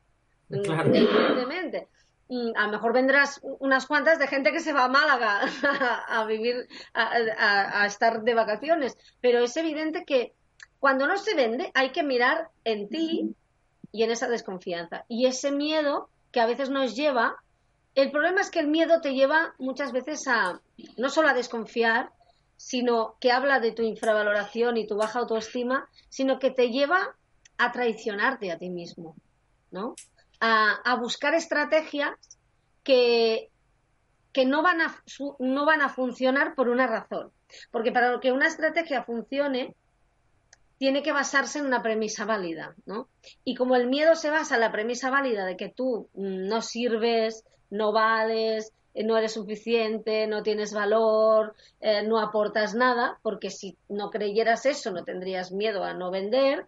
Claro. 0.49 0.95
Evidentemente 0.95 1.89
a 2.29 2.67
lo 2.67 2.73
mejor 2.73 2.93
vendrás 2.93 3.41
unas 3.43 3.87
cuantas 3.87 4.19
de 4.19 4.27
gente 4.27 4.53
que 4.53 4.61
se 4.61 4.73
va 4.73 4.85
a 4.85 4.89
Málaga 4.89 5.43
a, 6.09 6.25
vivir, 6.25 6.69
a, 6.95 7.87
estar 7.87 8.23
de 8.23 8.35
vacaciones, 8.35 8.97
pero 9.21 9.41
es 9.41 9.57
evidente 9.57 10.05
que 10.05 10.35
cuando 10.81 11.07
no 11.07 11.17
se 11.17 11.35
vende 11.35 11.71
hay 11.75 11.91
que 11.91 12.03
mirar 12.03 12.49
en 12.65 12.89
ti 12.89 13.35
y 13.93 14.03
en 14.03 14.11
esa 14.11 14.29
desconfianza 14.29 15.05
y 15.09 15.27
ese 15.27 15.53
miedo 15.53 16.09
que 16.33 16.41
a 16.41 16.47
veces 16.47 16.69
nos 16.69 16.97
lleva. 16.97 17.37
El 17.95 18.11
problema 18.11 18.41
es 18.41 18.51
que 18.51 18.61
el 18.61 18.67
miedo 18.67 19.01
te 19.01 19.15
lleva 19.15 19.55
muchas 19.59 19.93
veces 19.93 20.27
a 20.29 20.61
no 20.99 21.09
solo 21.09 21.29
a 21.29 21.35
desconfiar, 21.35 22.11
sino 22.57 23.17
que 23.21 23.33
habla 23.33 23.61
de 23.61 23.73
tu 23.73 23.83
infravaloración 23.83 24.77
y 24.77 24.87
tu 24.87 24.97
baja 24.97 25.21
autoestima, 25.21 25.89
sino 26.09 26.39
que 26.39 26.51
te 26.51 26.71
lleva 26.71 27.17
a 27.57 27.73
traicionarte 27.73 28.51
a 28.51 28.59
ti 28.59 28.69
mismo, 28.69 29.15
¿no? 29.71 29.95
A, 30.85 30.97
buscar 30.97 31.35
estrategias 31.35 32.15
que, 32.83 33.51
que 34.33 34.45
no, 34.45 34.63
van 34.63 34.81
a, 34.81 35.03
no 35.39 35.65
van 35.65 35.83
a 35.83 35.89
funcionar 35.89 36.55
por 36.55 36.69
una 36.69 36.87
razón. 36.87 37.33
Porque 37.71 37.93
para 37.93 38.19
que 38.21 38.33
una 38.33 38.47
estrategia 38.47 39.05
funcione, 39.05 39.75
tiene 40.79 41.03
que 41.03 41.13
basarse 41.13 41.59
en 41.59 41.67
una 41.67 41.83
premisa 41.83 42.25
válida, 42.25 42.75
¿no? 42.85 43.09
Y 43.45 43.55
como 43.55 43.77
el 43.77 43.87
miedo 43.87 44.15
se 44.15 44.31
basa 44.31 44.57
en 44.57 44.61
la 44.61 44.73
premisa 44.73 45.11
válida 45.11 45.47
de 45.47 45.57
que 45.57 45.71
tú 45.71 46.09
no 46.15 46.61
sirves, 46.61 47.45
no 47.71 47.93
vales, 47.93 48.73
eh, 48.95 49.05
no 49.05 49.17
eres 49.17 49.35
suficiente, 49.35 50.27
no 50.27 50.43
tienes 50.43 50.73
valor, 50.73 51.55
eh, 51.81 52.03
no 52.03 52.19
aportas 52.19 52.75
nada, 52.75 53.19
porque 53.23 53.51
si 53.51 53.77
no 53.89 54.11
creyeras 54.11 54.67
eso 54.67 54.91
no 54.91 55.05
tendrías 55.05 55.53
miedo 55.53 55.85
a 55.85 55.95
no 55.95 56.11
vender, 56.11 56.67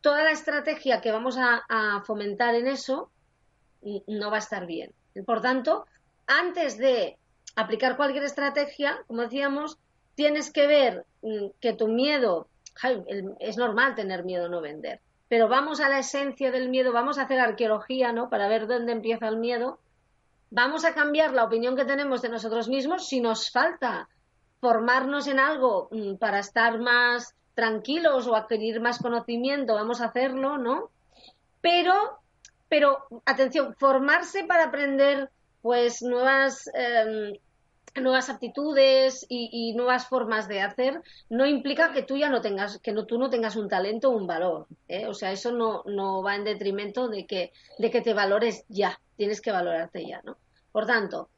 toda 0.00 0.24
la 0.24 0.30
estrategia 0.30 1.00
que 1.00 1.12
vamos 1.12 1.36
a, 1.38 2.02
fomentar 2.04 2.54
en 2.54 2.66
eso 2.66 3.10
no 4.06 4.30
va 4.30 4.36
a 4.36 4.40
estar 4.40 4.66
bien. 4.66 4.92
Por 5.26 5.40
tanto, 5.40 5.86
antes 6.26 6.78
de 6.78 7.16
aplicar 7.56 7.96
cualquier 7.96 8.24
estrategia, 8.24 9.02
como 9.06 9.22
decíamos, 9.22 9.78
tienes 10.14 10.52
que 10.52 10.66
ver 10.66 11.04
mm, 11.22 11.46
que 11.60 11.72
tu 11.72 11.88
miedo, 11.88 12.48
es 13.40 13.56
normal 13.56 13.94
tener 13.94 14.24
miedo 14.24 14.48
no 14.48 14.60
vender, 14.60 15.00
pero 15.28 15.48
vamos 15.48 15.80
a 15.80 15.88
la 15.88 15.98
esencia 15.98 16.50
del 16.50 16.68
miedo, 16.68 16.92
vamos 16.92 17.18
a 17.18 17.22
hacer 17.22 17.40
arqueología, 17.40 18.12
¿no? 18.12 18.28
Para 18.28 18.48
ver 18.48 18.66
dónde 18.66 18.92
empieza 18.92 19.28
el 19.28 19.36
miedo. 19.36 19.78
Vamos 20.50 20.84
a 20.84 20.94
cambiar 20.94 21.32
la 21.32 21.44
opinión 21.44 21.76
que 21.76 21.84
tenemos 21.84 22.22
de 22.22 22.28
nosotros 22.28 22.68
mismos 22.68 23.06
si 23.06 23.20
nos 23.20 23.50
falta 23.50 24.08
formarnos 24.60 25.26
en 25.28 25.38
algo 25.38 25.88
mm, 25.90 26.16
para 26.16 26.40
estar 26.40 26.78
más 26.78 27.34
tranquilos 27.54 28.26
o 28.26 28.34
adquirir 28.34 28.80
más 28.80 28.98
conocimiento, 28.98 29.74
vamos 29.74 30.00
a 30.00 30.06
hacerlo, 30.06 30.58
¿no? 30.58 30.90
Pero, 31.60 32.19
pero, 32.70 33.04
atención, 33.26 33.74
formarse 33.74 34.44
para 34.44 34.66
aprender 34.66 35.28
pues 35.60 36.02
nuevas, 36.02 36.70
em, 36.72 37.36
nuevas 38.00 38.30
aptitudes 38.30 39.26
y, 39.28 39.74
nuevas 39.74 40.06
formas 40.06 40.46
de 40.46 40.62
hacer 40.62 41.02
no 41.28 41.46
implica 41.46 41.92
que 41.92 42.02
tú 42.02 42.16
ya 42.16 42.28
no 42.30 42.40
tengas, 42.40 42.78
que 42.78 42.92
no, 42.92 43.06
tú 43.06 43.18
no 43.18 43.28
tengas 43.28 43.56
un 43.56 43.68
talento 43.68 44.08
o 44.08 44.16
un 44.16 44.28
valor. 44.28 44.68
¿eh? 44.86 45.08
O 45.08 45.14
sea, 45.14 45.32
eso 45.32 45.50
no, 45.50 45.82
no 45.84 46.22
va 46.22 46.36
en 46.36 46.44
detrimento 46.44 47.08
de 47.08 47.26
que, 47.26 47.52
de 47.78 47.90
que 47.90 48.02
te 48.02 48.14
valores 48.14 48.64
ya, 48.68 49.00
tienes 49.16 49.40
que 49.40 49.50
valorarte 49.50 50.06
ya, 50.06 50.22
¿no? 50.22 50.38
Por 50.70 50.86
tanto, 50.86 51.28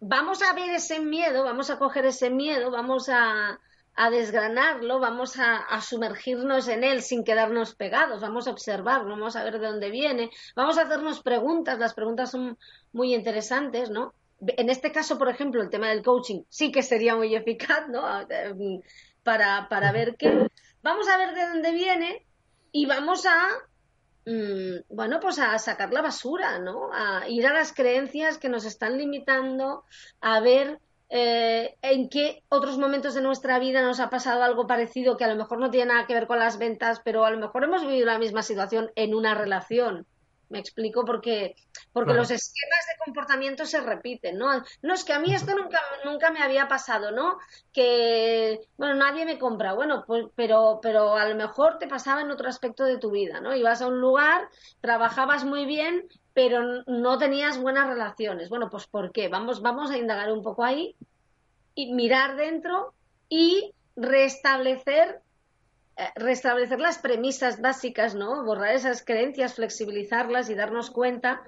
vamos 0.00 0.42
a 0.42 0.54
ver 0.54 0.70
ese 0.70 0.98
miedo, 0.98 1.44
vamos 1.44 1.68
a 1.68 1.78
coger 1.78 2.06
ese 2.06 2.30
miedo, 2.30 2.70
vamos 2.70 3.10
a, 3.10 3.60
a 3.94 4.10
desgranarlo, 4.10 5.00
vamos 5.00 5.38
a, 5.38 5.80
sumergirnos 5.80 6.68
en 6.68 6.84
él 6.84 7.02
sin 7.02 7.24
quedarnos 7.24 7.74
pegados, 7.74 8.20
vamos 8.20 8.46
a 8.46 8.50
observarlo, 8.50 9.10
vamos 9.10 9.36
a 9.36 9.44
ver 9.44 9.58
de 9.58 9.66
dónde 9.66 9.90
viene, 9.90 10.30
vamos 10.56 10.78
a 10.78 10.82
hacernos 10.82 11.22
preguntas, 11.22 11.78
las 11.78 11.94
preguntas 11.94 12.30
son 12.30 12.58
muy 12.92 13.14
interesantes, 13.14 13.90
¿no? 13.90 14.14
En 14.40 14.70
este 14.70 14.90
caso, 14.90 15.18
por 15.18 15.28
ejemplo, 15.28 15.62
el 15.62 15.70
tema 15.70 15.88
del 15.88 16.02
coaching 16.02 16.42
sí 16.48 16.72
que 16.72 16.82
sería 16.82 17.14
muy 17.14 17.34
eficaz, 17.34 17.88
¿no? 17.88 18.02
Para, 19.22 19.68
para 19.68 19.92
ver 19.92 20.16
qué. 20.16 20.48
Vamos 20.82 21.08
a 21.08 21.16
ver 21.16 21.32
de 21.32 21.46
dónde 21.46 21.70
viene 21.70 22.26
y 22.72 22.86
vamos 22.86 23.24
a, 23.24 23.50
mm, 24.26 24.80
bueno, 24.88 25.20
pues 25.20 25.38
a 25.38 25.56
sacar 25.60 25.92
la 25.92 26.02
basura, 26.02 26.58
¿no? 26.58 26.92
A 26.92 27.28
ir 27.28 27.46
a 27.46 27.52
las 27.52 27.72
creencias 27.72 28.38
que 28.38 28.48
nos 28.48 28.64
están 28.64 28.98
limitando, 28.98 29.84
a 30.20 30.40
ver 30.40 30.80
eh, 31.14 31.76
en 31.82 32.08
qué 32.08 32.42
otros 32.48 32.78
momentos 32.78 33.12
de 33.12 33.20
nuestra 33.20 33.58
vida 33.58 33.82
nos 33.82 34.00
ha 34.00 34.08
pasado 34.08 34.42
algo 34.42 34.66
parecido 34.66 35.18
que 35.18 35.24
a 35.24 35.28
lo 35.28 35.36
mejor 35.36 35.58
no 35.58 35.68
tiene 35.68 35.92
nada 35.92 36.06
que 36.06 36.14
ver 36.14 36.26
con 36.26 36.38
las 36.38 36.56
ventas, 36.56 37.02
pero 37.04 37.26
a 37.26 37.30
lo 37.30 37.36
mejor 37.36 37.64
hemos 37.64 37.82
vivido 37.82 38.06
la 38.06 38.18
misma 38.18 38.42
situación 38.42 38.90
en 38.94 39.14
una 39.14 39.34
relación. 39.34 40.06
Me 40.48 40.58
explico 40.58 41.04
porque, 41.04 41.54
porque 41.92 42.14
los 42.14 42.30
esquemas 42.30 42.86
de 42.86 43.04
comportamiento 43.04 43.66
se 43.66 43.82
repiten, 43.82 44.38
¿no? 44.38 44.62
No, 44.80 44.94
es 44.94 45.04
que 45.04 45.12
a 45.12 45.18
mí 45.18 45.34
esto 45.34 45.54
nunca, 45.54 45.80
nunca 46.06 46.30
me 46.30 46.42
había 46.42 46.66
pasado, 46.66 47.10
¿no? 47.10 47.36
Que, 47.74 48.60
bueno, 48.78 48.94
nadie 48.94 49.26
me 49.26 49.38
compra, 49.38 49.74
bueno, 49.74 50.04
pues, 50.06 50.26
pero, 50.34 50.78
pero 50.82 51.16
a 51.16 51.28
lo 51.28 51.34
mejor 51.34 51.78
te 51.78 51.88
pasaba 51.88 52.22
en 52.22 52.30
otro 52.30 52.48
aspecto 52.48 52.84
de 52.84 52.96
tu 52.96 53.10
vida, 53.10 53.40
¿no? 53.40 53.54
Ibas 53.54 53.82
a 53.82 53.86
un 53.86 54.00
lugar, 54.00 54.48
trabajabas 54.80 55.44
muy 55.44 55.66
bien, 55.66 56.08
pero 56.34 56.82
no 56.86 57.18
tenías 57.18 57.60
buenas 57.60 57.88
relaciones. 57.88 58.48
Bueno, 58.48 58.70
pues 58.70 58.86
¿por 58.86 59.12
qué? 59.12 59.28
Vamos, 59.28 59.62
vamos 59.62 59.90
a 59.90 59.98
indagar 59.98 60.32
un 60.32 60.42
poco 60.42 60.64
ahí 60.64 60.96
y 61.74 61.92
mirar 61.92 62.36
dentro 62.36 62.94
y 63.28 63.72
restablecer 63.96 65.20
eh, 65.96 66.08
restablecer 66.14 66.80
las 66.80 66.98
premisas 66.98 67.60
básicas, 67.60 68.14
¿no? 68.14 68.44
Borrar 68.44 68.74
esas 68.74 69.04
creencias, 69.04 69.54
flexibilizarlas 69.54 70.48
y 70.48 70.54
darnos 70.54 70.90
cuenta 70.90 71.42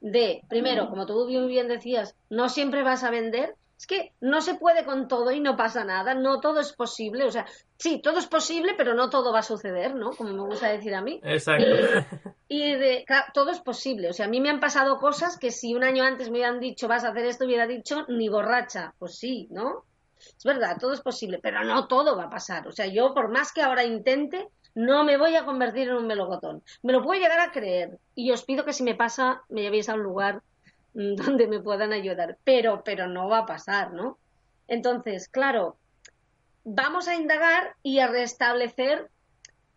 de, 0.00 0.42
primero, 0.48 0.88
como 0.88 1.04
tú 1.06 1.28
muy 1.28 1.48
bien 1.48 1.66
decías, 1.66 2.14
no 2.30 2.48
siempre 2.48 2.84
vas 2.84 3.02
a 3.02 3.10
vender, 3.10 3.56
es 3.78 3.86
que 3.86 4.12
no 4.20 4.40
se 4.40 4.56
puede 4.56 4.84
con 4.84 5.06
todo 5.06 5.30
y 5.30 5.38
no 5.38 5.56
pasa 5.56 5.84
nada, 5.84 6.12
no 6.12 6.40
todo 6.40 6.58
es 6.58 6.72
posible, 6.72 7.24
o 7.24 7.30
sea, 7.30 7.46
sí, 7.76 8.00
todo 8.02 8.18
es 8.18 8.26
posible, 8.26 8.74
pero 8.76 8.92
no 8.94 9.08
todo 9.08 9.32
va 9.32 9.38
a 9.38 9.44
suceder, 9.44 9.94
¿no? 9.94 10.10
Como 10.10 10.32
me 10.32 10.42
gusta 10.42 10.68
decir 10.68 10.96
a 10.96 11.00
mí. 11.00 11.20
Exacto. 11.22 11.64
Y, 12.48 12.74
de, 12.74 13.04
claro, 13.06 13.26
todo 13.32 13.50
es 13.50 13.60
posible, 13.60 14.10
o 14.10 14.12
sea, 14.12 14.26
a 14.26 14.28
mí 14.28 14.40
me 14.40 14.50
han 14.50 14.58
pasado 14.58 14.98
cosas 14.98 15.38
que 15.38 15.52
si 15.52 15.74
un 15.74 15.84
año 15.84 16.02
antes 16.02 16.28
me 16.28 16.38
hubieran 16.38 16.58
dicho 16.58 16.88
vas 16.88 17.04
a 17.04 17.10
hacer 17.10 17.26
esto, 17.26 17.44
hubiera 17.44 17.68
dicho 17.68 18.04
ni 18.08 18.28
borracha, 18.28 18.94
pues 18.98 19.16
sí, 19.16 19.46
¿no? 19.50 19.84
Es 20.16 20.42
verdad, 20.42 20.78
todo 20.80 20.92
es 20.92 21.00
posible, 21.00 21.38
pero 21.40 21.62
no 21.62 21.86
todo 21.86 22.16
va 22.16 22.24
a 22.24 22.30
pasar, 22.30 22.66
o 22.66 22.72
sea, 22.72 22.86
yo 22.86 23.14
por 23.14 23.30
más 23.30 23.52
que 23.52 23.62
ahora 23.62 23.84
intente, 23.84 24.48
no 24.74 25.04
me 25.04 25.16
voy 25.18 25.36
a 25.36 25.44
convertir 25.44 25.88
en 25.88 25.96
un 25.96 26.06
melocotón. 26.06 26.62
Me 26.82 26.92
lo 26.92 27.02
puedo 27.02 27.20
llegar 27.20 27.40
a 27.40 27.52
creer 27.52 27.98
y 28.14 28.30
os 28.32 28.44
pido 28.44 28.64
que 28.64 28.72
si 28.72 28.82
me 28.82 28.94
pasa 28.94 29.42
me 29.48 29.62
llevéis 29.62 29.88
a 29.88 29.94
un 29.94 30.02
lugar 30.02 30.42
donde 31.16 31.46
me 31.46 31.60
puedan 31.60 31.92
ayudar, 31.92 32.38
pero, 32.44 32.82
pero 32.84 33.06
no 33.06 33.28
va 33.28 33.38
a 33.38 33.46
pasar, 33.46 33.92
¿no? 33.92 34.18
Entonces, 34.66 35.28
claro, 35.28 35.76
vamos 36.64 37.06
a 37.08 37.14
indagar 37.14 37.76
y 37.82 38.00
a 38.00 38.08
restablecer 38.08 39.08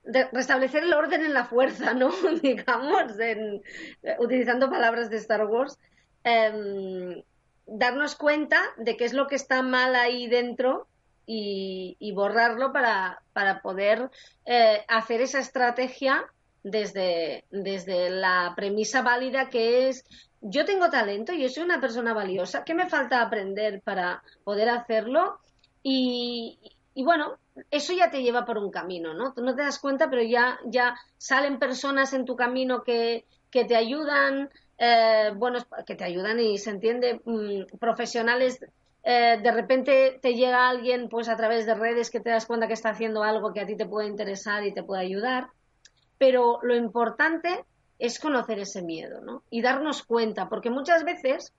restablecer 0.03 0.83
el 0.83 0.93
orden 0.93 1.23
en 1.23 1.35
la 1.35 1.45
fuerza, 1.45 1.93
¿no? 1.93 2.09
Digamos, 2.41 3.13
utilizando 4.17 4.67
palabras 4.67 5.11
de 5.11 5.17
Star 5.17 5.45
Wars, 5.45 5.77
em, 6.23 7.21
darnos 7.67 8.15
cuenta 8.15 8.59
de 8.77 8.97
qué 8.97 9.05
es 9.05 9.13
lo 9.13 9.27
que 9.27 9.35
está 9.35 9.61
mal 9.61 9.95
ahí 9.95 10.27
dentro 10.27 10.87
y, 11.27 12.11
borrarlo 12.15 12.73
para, 12.73 13.21
para 13.31 13.61
poder 13.61 14.09
eh, 14.45 14.83
hacer 14.87 15.21
esa 15.21 15.39
estrategia 15.39 16.25
desde, 16.63 17.45
desde 17.51 18.09
la 18.09 18.53
premisa 18.55 19.01
válida 19.01 19.49
que 19.49 19.89
es 19.89 20.05
yo 20.41 20.65
tengo 20.65 20.89
talento, 20.89 21.33
yo 21.33 21.47
soy 21.49 21.63
una 21.63 21.79
persona 21.79 22.13
valiosa, 22.13 22.63
¿qué 22.63 22.73
me 22.73 22.89
falta 22.89 23.21
aprender 23.21 23.81
para 23.81 24.23
poder 24.43 24.69
hacerlo? 24.69 25.39
Y, 25.83 26.59
y 26.95 27.03
bueno, 27.03 27.37
eso 27.69 27.93
ya 27.93 28.09
te 28.09 28.23
lleva 28.23 28.43
por 28.43 28.57
un 28.57 28.71
camino, 28.71 29.13
¿no? 29.13 29.33
No 29.37 29.55
te 29.55 29.61
das 29.61 29.79
cuenta, 29.79 30.09
pero 30.09 30.23
ya, 30.23 30.59
ya 30.65 30.95
salen 31.17 31.59
personas 31.59 32.13
en 32.13 32.25
tu 32.25 32.35
camino 32.35 32.83
que, 32.83 33.25
que 33.51 33.65
te 33.65 33.75
ayudan, 33.75 34.49
eh, 34.79 35.31
bueno, 35.35 35.59
que 35.85 35.95
te 35.95 36.03
ayudan 36.03 36.39
y 36.39 36.57
se 36.57 36.71
entiende, 36.71 37.21
mm, 37.23 37.77
profesionales, 37.77 38.59
eh, 39.03 39.39
de 39.41 39.51
repente 39.51 40.19
te 40.21 40.33
llega 40.33 40.69
alguien 40.69 41.07
pues 41.09 41.29
a 41.29 41.35
través 41.35 41.65
de 41.65 41.75
redes 41.75 42.09
que 42.09 42.19
te 42.19 42.29
das 42.29 42.45
cuenta 42.45 42.67
que 42.67 42.73
está 42.73 42.89
haciendo 42.89 43.23
algo 43.23 43.53
que 43.53 43.61
a 43.61 43.65
ti 43.65 43.75
te 43.75 43.87
puede 43.87 44.07
interesar 44.07 44.65
y 44.65 44.73
te 44.73 44.83
puede 44.83 45.01
ayudar, 45.01 45.49
pero 46.21 46.59
lo 46.61 46.75
importante 46.75 47.65
es 47.97 48.19
conocer 48.19 48.59
ese 48.59 48.83
miedo, 48.83 49.21
¿no? 49.21 49.41
Y 49.49 49.63
darnos 49.63 50.03
cuenta, 50.03 50.49
porque 50.49 50.69
muchas 50.69 51.03
veces 51.03 51.51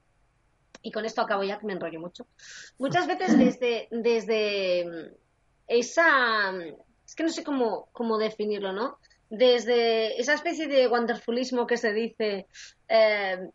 y 0.83 0.93
con 0.93 1.05
esto 1.05 1.21
acabo 1.21 1.43
ya 1.43 1.59
que 1.59 1.67
me 1.67 1.73
enrollo 1.73 1.99
mucho. 1.99 2.29
Muchas 2.79 3.09
veces 3.09 3.37
desde, 3.37 3.89
desde 3.91 5.17
esa, 5.67 6.53
es 7.05 7.15
que 7.17 7.25
no 7.25 7.31
sé 7.31 7.43
cómo, 7.43 7.89
cómo 7.91 8.19
definirlo, 8.19 8.73
¿no? 8.73 8.99
Desde 9.31 10.21
esa 10.21 10.35
especie 10.35 10.69
de 10.69 10.87
wonderfulismo 10.87 11.67
que 11.67 11.77
se 11.77 11.93
dice, 11.93 12.47
eh, 12.89 13.51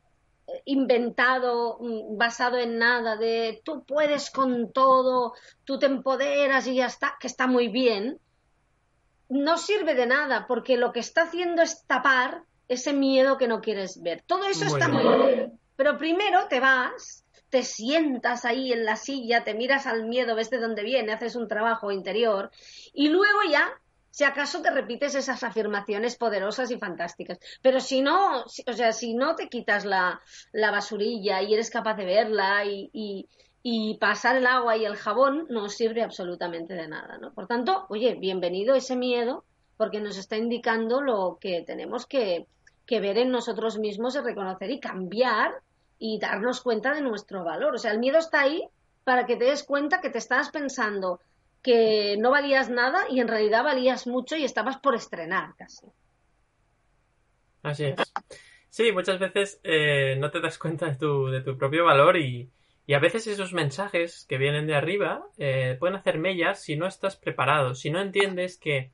inventado, 0.66 1.78
mm, 1.80 2.18
basado 2.18 2.58
en 2.58 2.78
nada, 2.80 3.16
de 3.16 3.62
tú 3.64 3.86
puedes 3.86 4.30
con 4.30 4.74
todo, 4.74 5.36
tú 5.64 5.80
te 5.80 5.86
empoderas 5.86 6.68
y 6.68 6.76
ya 6.76 6.88
está, 6.88 7.16
que 7.18 7.28
está 7.28 7.48
muy 7.48 7.70
bien, 7.70 8.20
no 9.30 9.58
sirve 9.58 9.96
de 9.96 10.06
nada 10.06 10.48
porque 10.48 10.78
lo 10.78 10.92
que 10.92 11.00
está 11.00 11.24
haciendo 11.24 11.62
es 11.62 11.86
tapar 11.86 12.44
ese 12.68 12.94
miedo 12.94 13.38
que 13.38 13.48
no 13.48 13.62
quieres 13.62 14.02
ver. 14.02 14.24
Todo 14.26 14.46
eso 14.46 14.66
está 14.66 14.88
muy 14.88 15.04
bien. 15.26 15.60
Pero 15.76 15.98
primero 15.98 16.48
te 16.48 16.60
vas 16.60 17.24
te 17.50 17.64
sientas 17.64 18.46
ahí 18.46 18.74
en 18.74 18.86
la 18.86 18.96
silla, 18.96 19.44
te 19.44 19.54
miras 19.54 19.88
al 19.88 20.06
miedo, 20.06 20.36
ves 20.36 20.50
de 20.50 20.60
dónde 20.60 20.84
viene, 20.84 21.14
haces 21.14 21.36
un 21.36 21.48
trabajo 21.48 21.92
interior 21.92 22.52
y 22.94 23.10
luego 23.10 23.40
ya, 23.50 23.70
si 24.12 24.24
acaso 24.24 24.62
te 24.62 24.72
repites 24.72 25.16
esas 25.16 25.44
afirmaciones 25.44 26.18
poderosas 26.18 26.72
y 26.72 26.78
fantásticas. 26.78 27.40
Pero 27.62 27.80
si 27.80 28.02
no, 28.02 28.44
o 28.44 28.74
sea, 28.74 28.92
si 28.92 29.14
no 29.14 29.36
te 29.36 29.48
quitas 29.48 29.86
la, 29.86 30.20
la 30.52 30.72
basurilla 30.72 31.42
y 31.42 31.54
eres 31.54 31.70
capaz 31.70 31.94
de 31.96 32.06
verla 32.06 32.66
y, 32.66 32.90
y, 32.92 33.30
y, 33.64 33.98
pasar 34.00 34.38
el 34.38 34.48
agua 34.48 34.78
y 34.78 34.86
el 34.86 34.96
jabón, 34.96 35.46
no 35.50 35.70
sirve 35.70 36.02
absolutamente 36.02 36.74
de 36.74 36.88
nada, 36.88 37.18
¿no? 37.18 37.34
Por 37.34 37.48
tanto, 37.48 37.86
oye, 37.90 38.16
bienvenido 38.16 38.76
ese 38.76 38.96
miedo 38.96 39.44
porque 39.76 40.00
nos 40.00 40.18
está 40.18 40.38
indicando 40.38 41.02
lo 41.02 41.38
que 41.40 41.64
tenemos 41.64 42.06
que, 42.06 42.48
que 42.86 43.00
ver 43.00 43.18
en 43.18 43.32
nosotros 43.32 43.78
mismos 43.78 44.16
y 44.16 44.20
reconocer 44.20 44.72
y 44.72 44.80
cambiar 44.80 45.52
y 46.00 46.20
darnos 46.20 46.62
cuenta 46.62 46.94
de 46.94 47.02
nuestro 47.02 47.44
valor. 47.44 47.76
O 47.76 47.78
sea, 47.78 47.92
el 47.92 48.00
miedo 48.00 48.18
está 48.18 48.42
ahí 48.42 48.64
para 49.04 49.26
que 49.26 49.36
te 49.36 49.46
des 49.46 49.64
cuenta 49.64 50.02
que 50.02 50.10
te 50.10 50.18
estabas 50.18 50.50
pensando 50.50 51.20
que 51.62 52.16
no 52.18 52.32
valías 52.32 52.70
nada 52.70 53.06
y 53.10 53.20
en 53.20 53.28
realidad 53.28 53.64
valías 53.64 54.08
mucho 54.08 54.36
y 54.36 54.44
estabas 54.44 54.78
por 54.78 54.96
estrenar 54.96 55.56
casi. 55.58 55.88
Así 57.64 57.86
es. 57.86 57.96
Sí, 58.70 58.92
muchas 58.92 59.20
veces 59.20 59.60
eh, 59.64 60.16
no 60.20 60.32
te 60.32 60.40
das 60.40 60.58
cuenta 60.58 60.86
de 60.86 60.96
tu, 60.96 61.28
de 61.28 61.42
tu 61.42 61.58
propio 61.58 61.84
valor 61.84 62.18
y, 62.18 62.50
y, 62.88 62.94
a 62.94 63.00
veces 63.00 63.28
esos 63.28 63.54
mensajes 63.54 64.26
que 64.28 64.38
vienen 64.38 64.66
de 64.66 64.76
arriba 64.76 65.28
eh, 65.38 65.76
pueden 65.80 65.96
hacer 65.96 66.18
mellas 66.18 66.62
si 66.62 66.76
no 66.76 66.88
estás 66.88 67.18
preparado, 67.18 67.76
si 67.76 67.92
no 67.92 68.02
entiendes 68.02 68.58
que 68.58 68.92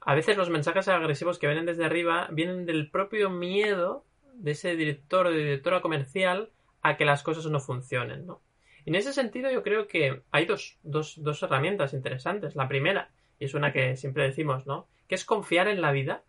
a 0.00 0.14
veces 0.14 0.36
los 0.36 0.50
mensajes 0.50 0.88
agresivos 0.88 1.38
que 1.38 1.46
vienen 1.46 1.66
desde 1.66 1.84
arriba 1.84 2.28
vienen 2.32 2.66
del 2.66 2.90
propio 2.90 3.30
miedo 3.30 4.04
de 4.34 4.52
ese 4.52 4.76
director 4.76 5.26
o 5.26 5.30
directora 5.30 5.80
comercial 5.80 6.50
a 6.82 6.96
que 6.96 7.04
las 7.04 7.22
cosas 7.22 7.46
no 7.46 7.60
funcionen, 7.60 8.26
¿no? 8.26 8.42
En 8.86 8.94
ese 8.94 9.12
sentido 9.12 9.50
yo 9.50 9.62
creo 9.62 9.86
que 9.86 10.22
hay 10.30 10.46
dos, 10.46 10.78
dos, 10.82 11.22
dos 11.22 11.42
herramientas 11.42 11.92
interesantes. 11.92 12.56
La 12.56 12.68
primera, 12.68 13.10
y 13.38 13.44
es 13.44 13.54
una 13.54 13.72
que 13.72 13.96
siempre 13.96 14.24
decimos, 14.24 14.66
¿no? 14.66 14.88
Que 15.06 15.14
es 15.14 15.24
confiar 15.24 15.68
en 15.68 15.80
la 15.80 15.92
vida. 15.92 16.24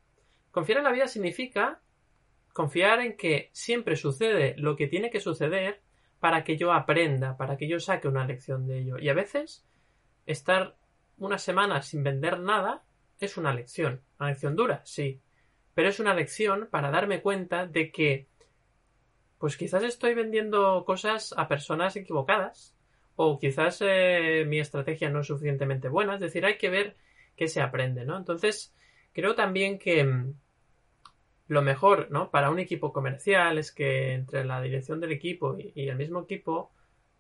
Confiar 0.51 0.79
en 0.79 0.83
la 0.83 0.91
vida 0.91 1.07
significa 1.07 1.81
confiar 2.53 2.99
en 2.99 3.15
que 3.15 3.49
siempre 3.53 3.95
sucede 3.95 4.55
lo 4.57 4.75
que 4.75 4.87
tiene 4.87 5.09
que 5.09 5.21
suceder 5.21 5.81
para 6.21 6.45
que 6.45 6.55
yo 6.55 6.71
aprenda, 6.71 7.35
para 7.35 7.57
que 7.57 7.67
yo 7.67 7.81
saque 7.81 8.07
una 8.07 8.25
lección 8.25 8.65
de 8.65 8.79
ello. 8.79 8.97
Y 8.97 9.09
a 9.09 9.13
veces 9.13 9.65
estar 10.25 10.77
una 11.17 11.37
semana 11.37 11.81
sin 11.81 12.03
vender 12.03 12.39
nada 12.39 12.83
es 13.19 13.35
una 13.35 13.53
lección. 13.53 14.01
Una 14.17 14.29
lección 14.29 14.55
dura, 14.55 14.81
sí 14.85 15.19
pero 15.73 15.89
es 15.89 15.99
una 15.99 16.13
lección 16.13 16.67
para 16.69 16.91
darme 16.91 17.21
cuenta 17.21 17.65
de 17.65 17.91
que 17.91 18.27
pues 19.37 19.57
quizás 19.57 19.83
estoy 19.83 20.13
vendiendo 20.13 20.83
cosas 20.85 21.33
a 21.35 21.47
personas 21.47 21.95
equivocadas 21.95 22.75
o 23.15 23.39
quizás 23.39 23.79
eh, 23.81 24.45
mi 24.47 24.59
estrategia 24.59 25.09
no 25.09 25.21
es 25.21 25.27
suficientemente 25.27 25.89
buena, 25.89 26.15
es 26.15 26.19
decir, 26.19 26.45
hay 26.45 26.57
que 26.57 26.69
ver 26.69 26.95
qué 27.35 27.47
se 27.47 27.61
aprende, 27.61 28.05
¿no? 28.05 28.17
Entonces, 28.17 28.73
creo 29.13 29.33
también 29.33 29.79
que 29.79 30.03
mm, 30.03 30.33
lo 31.51 31.61
mejor, 31.61 32.07
¿no? 32.11 32.31
Para 32.31 32.49
un 32.49 32.59
equipo 32.59 32.93
comercial 32.93 33.57
es 33.57 33.73
que 33.73 34.13
entre 34.13 34.45
la 34.45 34.61
dirección 34.61 35.01
del 35.01 35.11
equipo 35.11 35.57
y 35.59 35.89
el 35.89 35.97
mismo 35.97 36.21
equipo 36.21 36.71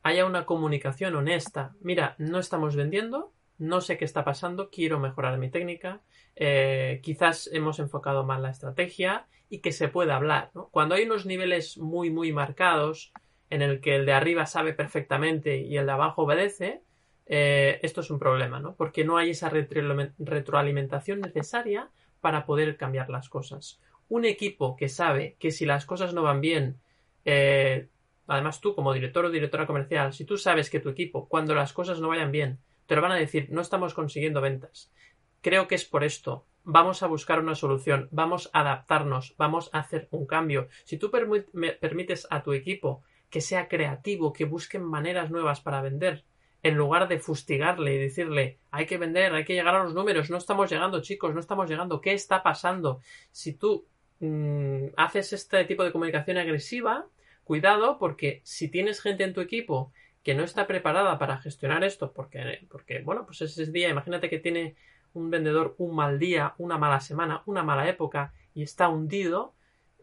haya 0.03 0.25
una 0.25 0.45
comunicación 0.45 1.17
honesta. 1.17 1.75
Mira, 1.81 2.15
no 2.17 2.39
estamos 2.39 2.77
vendiendo, 2.77 3.33
no 3.57 3.81
sé 3.81 3.97
qué 3.97 4.05
está 4.05 4.23
pasando, 4.23 4.69
quiero 4.69 5.01
mejorar 5.01 5.37
mi 5.37 5.49
técnica, 5.49 5.99
eh, 6.37 7.01
quizás 7.03 7.49
hemos 7.51 7.79
enfocado 7.79 8.23
mal 8.23 8.41
la 8.41 8.51
estrategia 8.51 9.27
y 9.49 9.59
que 9.59 9.73
se 9.73 9.89
pueda 9.89 10.15
hablar. 10.15 10.51
Cuando 10.71 10.95
hay 10.95 11.03
unos 11.03 11.25
niveles 11.25 11.77
muy, 11.77 12.09
muy 12.09 12.31
marcados 12.31 13.11
en 13.49 13.61
el 13.61 13.81
que 13.81 13.97
el 13.97 14.05
de 14.05 14.13
arriba 14.13 14.45
sabe 14.45 14.73
perfectamente 14.73 15.57
y 15.57 15.75
el 15.75 15.87
de 15.87 15.91
abajo 15.91 16.21
obedece, 16.21 16.83
eh, 17.25 17.81
esto 17.83 17.99
es 17.99 18.09
un 18.09 18.17
problema, 18.17 18.61
¿no? 18.61 18.75
Porque 18.75 19.03
no 19.03 19.17
hay 19.17 19.31
esa 19.31 19.49
retroalimentación 19.49 21.19
necesaria 21.19 21.89
para 22.21 22.45
poder 22.45 22.77
cambiar 22.77 23.09
las 23.09 23.27
cosas. 23.27 23.81
Un 24.11 24.25
equipo 24.25 24.75
que 24.75 24.89
sabe 24.89 25.37
que 25.39 25.51
si 25.51 25.65
las 25.65 25.85
cosas 25.85 26.13
no 26.13 26.21
van 26.21 26.41
bien, 26.41 26.81
eh, 27.23 27.87
además 28.27 28.59
tú 28.59 28.75
como 28.75 28.91
director 28.91 29.23
o 29.23 29.29
directora 29.29 29.65
comercial, 29.65 30.11
si 30.11 30.25
tú 30.25 30.37
sabes 30.37 30.69
que 30.69 30.81
tu 30.81 30.89
equipo, 30.89 31.29
cuando 31.29 31.55
las 31.55 31.71
cosas 31.71 32.01
no 32.01 32.09
vayan 32.09 32.29
bien, 32.29 32.59
te 32.87 32.97
lo 32.97 33.01
van 33.01 33.13
a 33.13 33.15
decir, 33.15 33.47
no 33.51 33.61
estamos 33.61 33.93
consiguiendo 33.93 34.41
ventas. 34.41 34.91
Creo 35.39 35.69
que 35.69 35.75
es 35.75 35.85
por 35.85 36.03
esto. 36.03 36.45
Vamos 36.65 37.03
a 37.03 37.07
buscar 37.07 37.39
una 37.39 37.55
solución, 37.55 38.09
vamos 38.11 38.49
a 38.51 38.59
adaptarnos, 38.59 39.33
vamos 39.37 39.69
a 39.71 39.79
hacer 39.79 40.09
un 40.11 40.25
cambio. 40.25 40.67
Si 40.83 40.97
tú 40.97 41.09
permites 41.09 42.27
a 42.29 42.43
tu 42.43 42.51
equipo 42.51 43.03
que 43.29 43.39
sea 43.39 43.69
creativo, 43.69 44.33
que 44.33 44.43
busquen 44.43 44.83
maneras 44.83 45.31
nuevas 45.31 45.61
para 45.61 45.81
vender, 45.81 46.25
en 46.63 46.75
lugar 46.75 47.07
de 47.07 47.19
fustigarle 47.19 47.95
y 47.95 47.97
decirle 47.97 48.59
hay 48.71 48.85
que 48.85 48.97
vender, 48.97 49.33
hay 49.33 49.45
que 49.45 49.53
llegar 49.53 49.73
a 49.73 49.83
los 49.83 49.93
números, 49.93 50.29
no 50.29 50.37
estamos 50.37 50.69
llegando 50.69 51.01
chicos, 51.01 51.33
no 51.33 51.39
estamos 51.39 51.69
llegando, 51.69 52.01
¿qué 52.01 52.13
está 52.13 52.43
pasando? 52.43 52.99
Si 53.31 53.53
tú 53.53 53.87
mm, 54.21 54.93
haces 54.95 55.33
este 55.33 55.65
tipo 55.65 55.83
de 55.83 55.91
comunicación 55.91 56.37
agresiva, 56.37 57.05
cuidado 57.43 57.97
porque 57.99 58.41
si 58.43 58.69
tienes 58.69 59.01
gente 59.01 59.25
en 59.25 59.33
tu 59.33 59.41
equipo 59.41 59.91
que 60.23 60.35
no 60.35 60.43
está 60.43 60.67
preparada 60.67 61.17
para 61.19 61.37
gestionar 61.37 61.83
esto, 61.83 62.13
porque, 62.13 62.65
porque 62.69 63.01
bueno, 63.01 63.25
pues 63.25 63.41
ese 63.41 63.65
día, 63.65 63.89
imagínate 63.89 64.29
que 64.29 64.39
tiene 64.39 64.75
un 65.13 65.29
vendedor 65.29 65.75
un 65.77 65.95
mal 65.95 66.19
día, 66.19 66.53
una 66.57 66.77
mala 66.77 66.99
semana, 66.99 67.43
una 67.45 67.63
mala 67.63 67.89
época 67.89 68.33
y 68.53 68.63
está 68.63 68.87
hundido, 68.87 69.53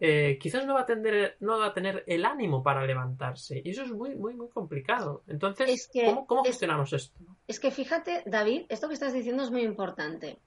eh, 0.01 0.39
quizás 0.41 0.65
no 0.67 0.75
va, 0.75 0.83
a 0.83 0.87
tener, 0.87 1.37
no 1.41 1.59
va 1.59 1.67
a 1.67 1.75
tener 1.75 2.05
el 2.07 2.25
ánimo 2.25 2.63
para 2.63 2.87
levantarse. 2.87 3.61
Y 3.65 3.71
eso 3.71 3.83
es 3.83 3.91
muy, 3.91 4.15
muy, 4.15 4.35
muy 4.35 4.49
complicado. 4.49 5.23
Entonces, 5.27 5.91
¿cómo, 6.27 6.45
gestionamos 6.45 6.93
esto? 6.93 7.19
Es 7.47 7.59
que 7.59 7.71
fíjate, 7.71 8.23
David, 8.27 8.67
esto 8.69 8.89
que 8.89 8.95
estás 8.95 9.13
diciendo 9.13 9.43
es 9.43 9.51
muy 9.51 9.63
importante. 9.63 10.39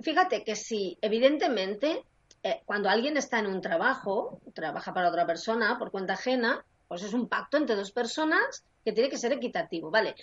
Fíjate 0.00 0.44
que 0.44 0.54
si, 0.54 0.98
evidentemente, 1.00 2.02
eh, 2.42 2.62
cuando 2.64 2.88
alguien 2.88 3.16
está 3.16 3.38
en 3.38 3.46
un 3.46 3.60
trabajo, 3.60 4.40
trabaja 4.54 4.94
para 4.94 5.08
otra 5.08 5.26
persona 5.26 5.78
por 5.78 5.90
cuenta 5.90 6.14
ajena, 6.14 6.64
pues 6.86 7.02
es 7.02 7.12
un 7.12 7.28
pacto 7.28 7.56
entre 7.56 7.76
dos 7.76 7.92
personas 7.92 8.64
que 8.84 8.92
tiene 8.92 9.10
que 9.10 9.18
ser 9.18 9.32
equitativo, 9.32 9.90
¿vale? 9.90 10.14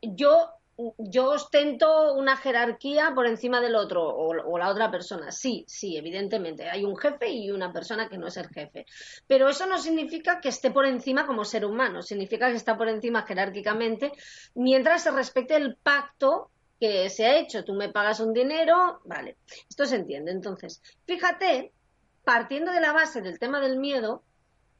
Yo 0.00 0.60
yo 0.98 1.30
ostento 1.30 2.14
una 2.14 2.36
jerarquía 2.36 3.12
por 3.14 3.26
encima 3.26 3.60
del 3.60 3.74
otro 3.74 4.02
o, 4.02 4.58
la 4.58 4.68
otra 4.68 4.90
persona. 4.90 5.30
Sí, 5.30 5.64
sí, 5.66 5.96
evidentemente. 5.96 6.68
Hay 6.68 6.84
un 6.84 6.96
jefe 6.96 7.30
y 7.30 7.50
una 7.50 7.72
persona 7.72 8.08
que 8.08 8.18
no 8.18 8.28
es 8.28 8.36
el 8.36 8.48
jefe. 8.48 8.86
Pero 9.26 9.48
eso 9.48 9.66
no 9.66 9.78
significa 9.78 10.40
que 10.40 10.48
esté 10.48 10.70
por 10.70 10.86
encima 10.86 11.26
como 11.26 11.44
ser 11.44 11.64
humano. 11.64 12.02
Significa 12.02 12.48
que 12.48 12.56
está 12.56 12.76
por 12.76 12.88
encima 12.88 13.22
jerárquicamente 13.22 14.12
mientras 14.54 15.02
se 15.02 15.10
respete 15.10 15.56
el 15.56 15.76
pacto 15.76 16.50
que 16.80 17.10
se 17.10 17.26
ha 17.26 17.38
hecho. 17.38 17.64
Tú 17.64 17.74
me 17.74 17.90
pagas 17.90 18.18
un 18.20 18.32
dinero, 18.32 19.00
vale. 19.04 19.36
Esto 19.68 19.84
se 19.84 19.96
entiende. 19.96 20.32
Entonces, 20.32 20.82
fíjate, 21.06 21.72
partiendo 22.24 22.72
de 22.72 22.80
la 22.80 22.92
base 22.92 23.20
del 23.20 23.38
tema 23.38 23.60
del 23.60 23.78
miedo, 23.78 24.24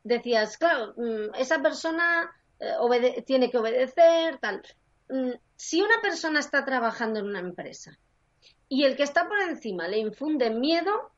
decías, 0.03 0.57
claro, 0.57 0.95
mm, 0.97 1.35
esa 1.39 1.61
persona 1.61 2.35
eh, 2.59 3.23
tiene 3.27 3.51
que 3.51 3.59
obedecer, 3.59 4.39
tal. 4.39 4.63
Mm, 5.09 5.33
si 5.57 5.83
una 5.83 6.01
persona 6.01 6.41
está 6.41 6.65
trabajando 6.65 7.21
en 7.21 7.27
una 7.27 7.41
empresa 7.41 7.99
y 8.69 8.85
el 8.85 8.97
que 8.97 9.03
está 9.03 9.29
por 9.29 9.41
encima 9.41 9.89
le 9.89 9.99
infunde 9.99 10.51
miedo, 10.51 11.13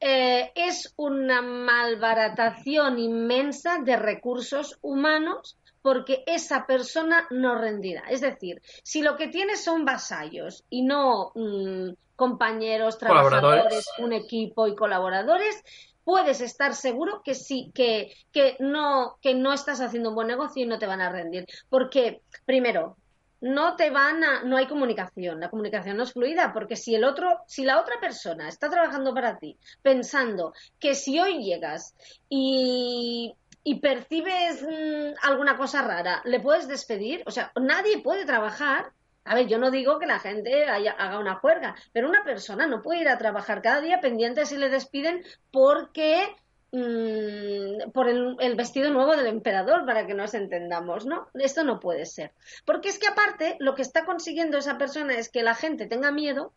eh, 0.00 0.52
es 0.54 0.92
una 0.96 1.42
malbaratación 1.42 2.98
inmensa 2.98 3.78
de 3.78 3.96
recursos 3.96 4.78
humanos 4.82 5.58
porque 5.84 6.24
esa 6.26 6.64
persona 6.64 7.26
no 7.28 7.56
rendirá. 7.56 8.04
Es 8.08 8.22
decir, 8.22 8.62
si 8.82 9.02
lo 9.02 9.18
que 9.18 9.28
tiene 9.28 9.54
son 9.54 9.84
vasallos 9.84 10.64
y 10.70 10.80
no 10.80 11.32
mm, 11.34 11.90
compañeros, 12.16 12.96
trabajadores, 12.96 13.84
un 13.98 14.14
equipo 14.14 14.66
y 14.66 14.74
colaboradores, 14.74 15.62
puedes 16.02 16.40
estar 16.40 16.74
seguro 16.74 17.20
que 17.22 17.34
sí, 17.34 17.70
que, 17.74 18.14
que, 18.32 18.56
no, 18.60 19.18
que 19.20 19.34
no 19.34 19.52
estás 19.52 19.82
haciendo 19.82 20.08
un 20.08 20.14
buen 20.14 20.28
negocio 20.28 20.62
y 20.62 20.66
no 20.66 20.78
te 20.78 20.86
van 20.86 21.02
a 21.02 21.12
rendir. 21.12 21.44
Porque, 21.68 22.22
primero, 22.46 22.96
no 23.44 23.76
te 23.76 23.90
van 23.90 24.24
a, 24.24 24.42
no 24.42 24.56
hay 24.56 24.66
comunicación, 24.66 25.38
la 25.38 25.50
comunicación 25.50 25.98
no 25.98 26.04
es 26.04 26.14
fluida, 26.14 26.54
porque 26.54 26.76
si 26.76 26.94
el 26.94 27.04
otro, 27.04 27.40
si 27.46 27.62
la 27.62 27.78
otra 27.78 28.00
persona 28.00 28.48
está 28.48 28.70
trabajando 28.70 29.12
para 29.12 29.38
ti, 29.38 29.58
pensando 29.82 30.54
que 30.80 30.94
si 30.94 31.20
hoy 31.20 31.44
llegas 31.44 31.94
y, 32.30 33.34
y 33.64 33.80
percibes 33.80 34.62
mm, 34.62 35.14
alguna 35.22 35.56
cosa 35.56 35.82
rara, 35.82 36.20
le 36.24 36.38
puedes 36.38 36.68
despedir, 36.68 37.22
o 37.26 37.30
sea, 37.30 37.50
nadie 37.56 37.98
puede 38.02 38.26
trabajar 38.26 38.92
a 39.24 39.34
ver, 39.34 39.46
yo 39.46 39.58
no 39.58 39.70
digo 39.70 39.98
que 39.98 40.06
la 40.06 40.18
gente 40.18 40.66
haga 40.66 41.18
una 41.18 41.36
juerga, 41.36 41.74
pero 41.92 42.08
una 42.08 42.24
persona 42.24 42.66
no 42.66 42.82
puede 42.82 43.00
ir 43.00 43.08
a 43.08 43.16
trabajar 43.16 43.62
cada 43.62 43.80
día 43.80 44.00
pendiente 44.00 44.44
si 44.44 44.58
le 44.58 44.68
despiden 44.68 45.24
porque 45.50 46.28
mm, 46.72 47.90
por 47.92 48.10
el, 48.10 48.36
el, 48.38 48.54
vestido 48.54 48.90
nuevo 48.90 49.16
del 49.16 49.28
emperador, 49.28 49.86
para 49.86 50.06
que 50.06 50.12
nos 50.12 50.34
entendamos, 50.34 51.06
¿no? 51.06 51.28
Esto 51.32 51.64
no 51.64 51.80
puede 51.80 52.04
ser. 52.04 52.32
Porque 52.66 52.90
es 52.90 52.98
que 52.98 53.06
aparte, 53.06 53.56
lo 53.60 53.74
que 53.74 53.80
está 53.80 54.04
consiguiendo 54.04 54.58
esa 54.58 54.76
persona 54.76 55.14
es 55.14 55.30
que 55.30 55.42
la 55.42 55.54
gente 55.54 55.86
tenga 55.86 56.12
miedo 56.12 56.52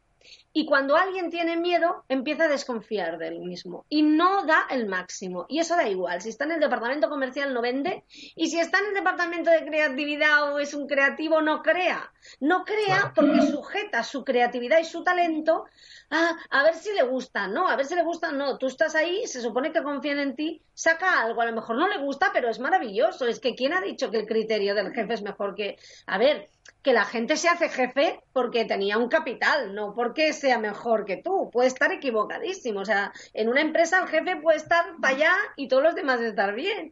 y 0.57 0.65
cuando 0.65 0.95
alguien 0.95 1.29
tiene 1.29 1.55
miedo, 1.55 2.03
empieza 2.09 2.45
a 2.45 2.47
desconfiar 2.47 3.19
del 3.19 3.39
mismo 3.39 3.85
y 3.89 4.01
no 4.01 4.43
da 4.45 4.65
el 4.71 4.87
máximo. 4.87 5.45
Y 5.49 5.59
eso 5.59 5.75
da 5.75 5.87
igual. 5.87 6.19
Si 6.19 6.29
está 6.29 6.45
en 6.45 6.53
el 6.53 6.59
departamento 6.59 7.09
comercial, 7.09 7.53
no 7.53 7.61
vende. 7.61 8.03
Y 8.35 8.47
si 8.47 8.59
está 8.59 8.79
en 8.79 8.87
el 8.87 8.93
departamento 8.95 9.51
de 9.51 9.65
creatividad 9.65 10.51
o 10.51 10.59
es 10.59 10.73
un 10.73 10.87
creativo, 10.87 11.41
no 11.41 11.61
crea. 11.61 12.11
No 12.39 12.65
crea 12.65 13.13
porque 13.15 13.43
sujeta 13.43 14.03
su 14.03 14.23
creatividad 14.23 14.79
y 14.79 14.85
su 14.85 15.03
talento 15.03 15.65
a, 16.09 16.35
a 16.49 16.63
ver 16.63 16.73
si 16.73 16.91
le 16.93 17.03
gusta. 17.03 17.47
No, 17.47 17.67
a 17.67 17.75
ver 17.75 17.85
si 17.85 17.93
le 17.93 18.03
gusta. 18.03 18.31
No, 18.31 18.57
tú 18.57 18.65
estás 18.65 18.95
ahí, 18.95 19.27
se 19.27 19.41
supone 19.41 19.71
que 19.71 19.83
confían 19.83 20.17
en 20.17 20.35
ti, 20.35 20.61
saca 20.73 21.21
algo. 21.21 21.41
A 21.41 21.45
lo 21.45 21.53
mejor 21.53 21.77
no 21.77 21.87
le 21.87 21.99
gusta, 21.99 22.31
pero 22.33 22.49
es 22.49 22.59
maravilloso. 22.59 23.27
Es 23.27 23.39
que 23.39 23.53
¿quién 23.53 23.73
ha 23.73 23.81
dicho 23.81 24.09
que 24.09 24.17
el 24.17 24.25
criterio 24.25 24.73
del 24.73 24.91
jefe 24.91 25.13
es 25.13 25.21
mejor 25.21 25.53
que... 25.53 25.77
A 26.07 26.17
ver, 26.17 26.49
que 26.81 26.93
la 26.93 27.05
gente 27.05 27.35
se 27.35 27.49
hace 27.49 27.69
jefe 27.69 28.21
porque 28.33 28.65
tenía 28.65 28.97
un 28.97 29.09
capital, 29.09 29.75
no 29.75 29.93
porque 29.93 30.33
sea 30.33 30.57
mejor 30.57 31.05
que 31.05 31.17
tú. 31.17 31.49
Puede 31.51 31.67
estar 31.67 31.91
equivocadísimo. 31.91 32.79
O 32.79 32.85
sea, 32.85 33.11
en 33.33 33.49
una 33.49 33.61
empresa 33.61 33.99
el 33.99 34.07
jefe 34.07 34.37
puede 34.37 34.57
estar 34.57 34.95
para 35.01 35.15
allá 35.15 35.33
y 35.55 35.67
todos 35.67 35.83
los 35.83 35.95
demás 35.95 36.21
estar 36.21 36.55
bien. 36.55 36.91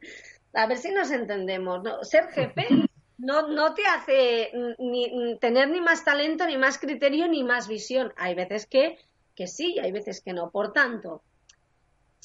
A 0.53 0.67
ver 0.67 0.77
si 0.77 0.91
nos 0.91 1.11
entendemos. 1.11 1.83
¿no? 1.83 2.03
Ser 2.03 2.27
jefe 2.29 2.67
no, 3.17 3.47
no 3.47 3.73
te 3.73 3.85
hace 3.85 4.51
ni, 4.79 5.37
tener 5.39 5.69
ni 5.69 5.81
más 5.81 6.03
talento, 6.03 6.45
ni 6.45 6.57
más 6.57 6.77
criterio, 6.77 7.27
ni 7.27 7.43
más 7.43 7.67
visión. 7.67 8.13
Hay 8.17 8.35
veces 8.35 8.65
que, 8.65 8.97
que 9.35 9.47
sí, 9.47 9.79
hay 9.79 9.91
veces 9.91 10.21
que 10.21 10.33
no. 10.33 10.51
Por 10.51 10.73
tanto, 10.73 11.23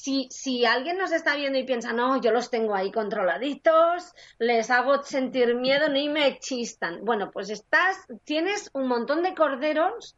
si, 0.01 0.27
si 0.31 0.65
alguien 0.65 0.97
nos 0.97 1.11
está 1.11 1.35
viendo 1.35 1.59
y 1.59 1.63
piensa, 1.63 1.93
no, 1.93 2.19
yo 2.19 2.31
los 2.31 2.49
tengo 2.49 2.73
ahí 2.73 2.91
controladitos, 2.91 4.13
les 4.39 4.71
hago 4.71 5.03
sentir 5.03 5.53
miedo, 5.53 5.89
ni 5.89 6.09
me 6.09 6.39
chistan. 6.39 7.05
Bueno, 7.05 7.29
pues 7.29 7.51
estás, 7.51 8.07
tienes 8.23 8.71
un 8.73 8.87
montón 8.87 9.21
de 9.21 9.35
corderos 9.35 10.15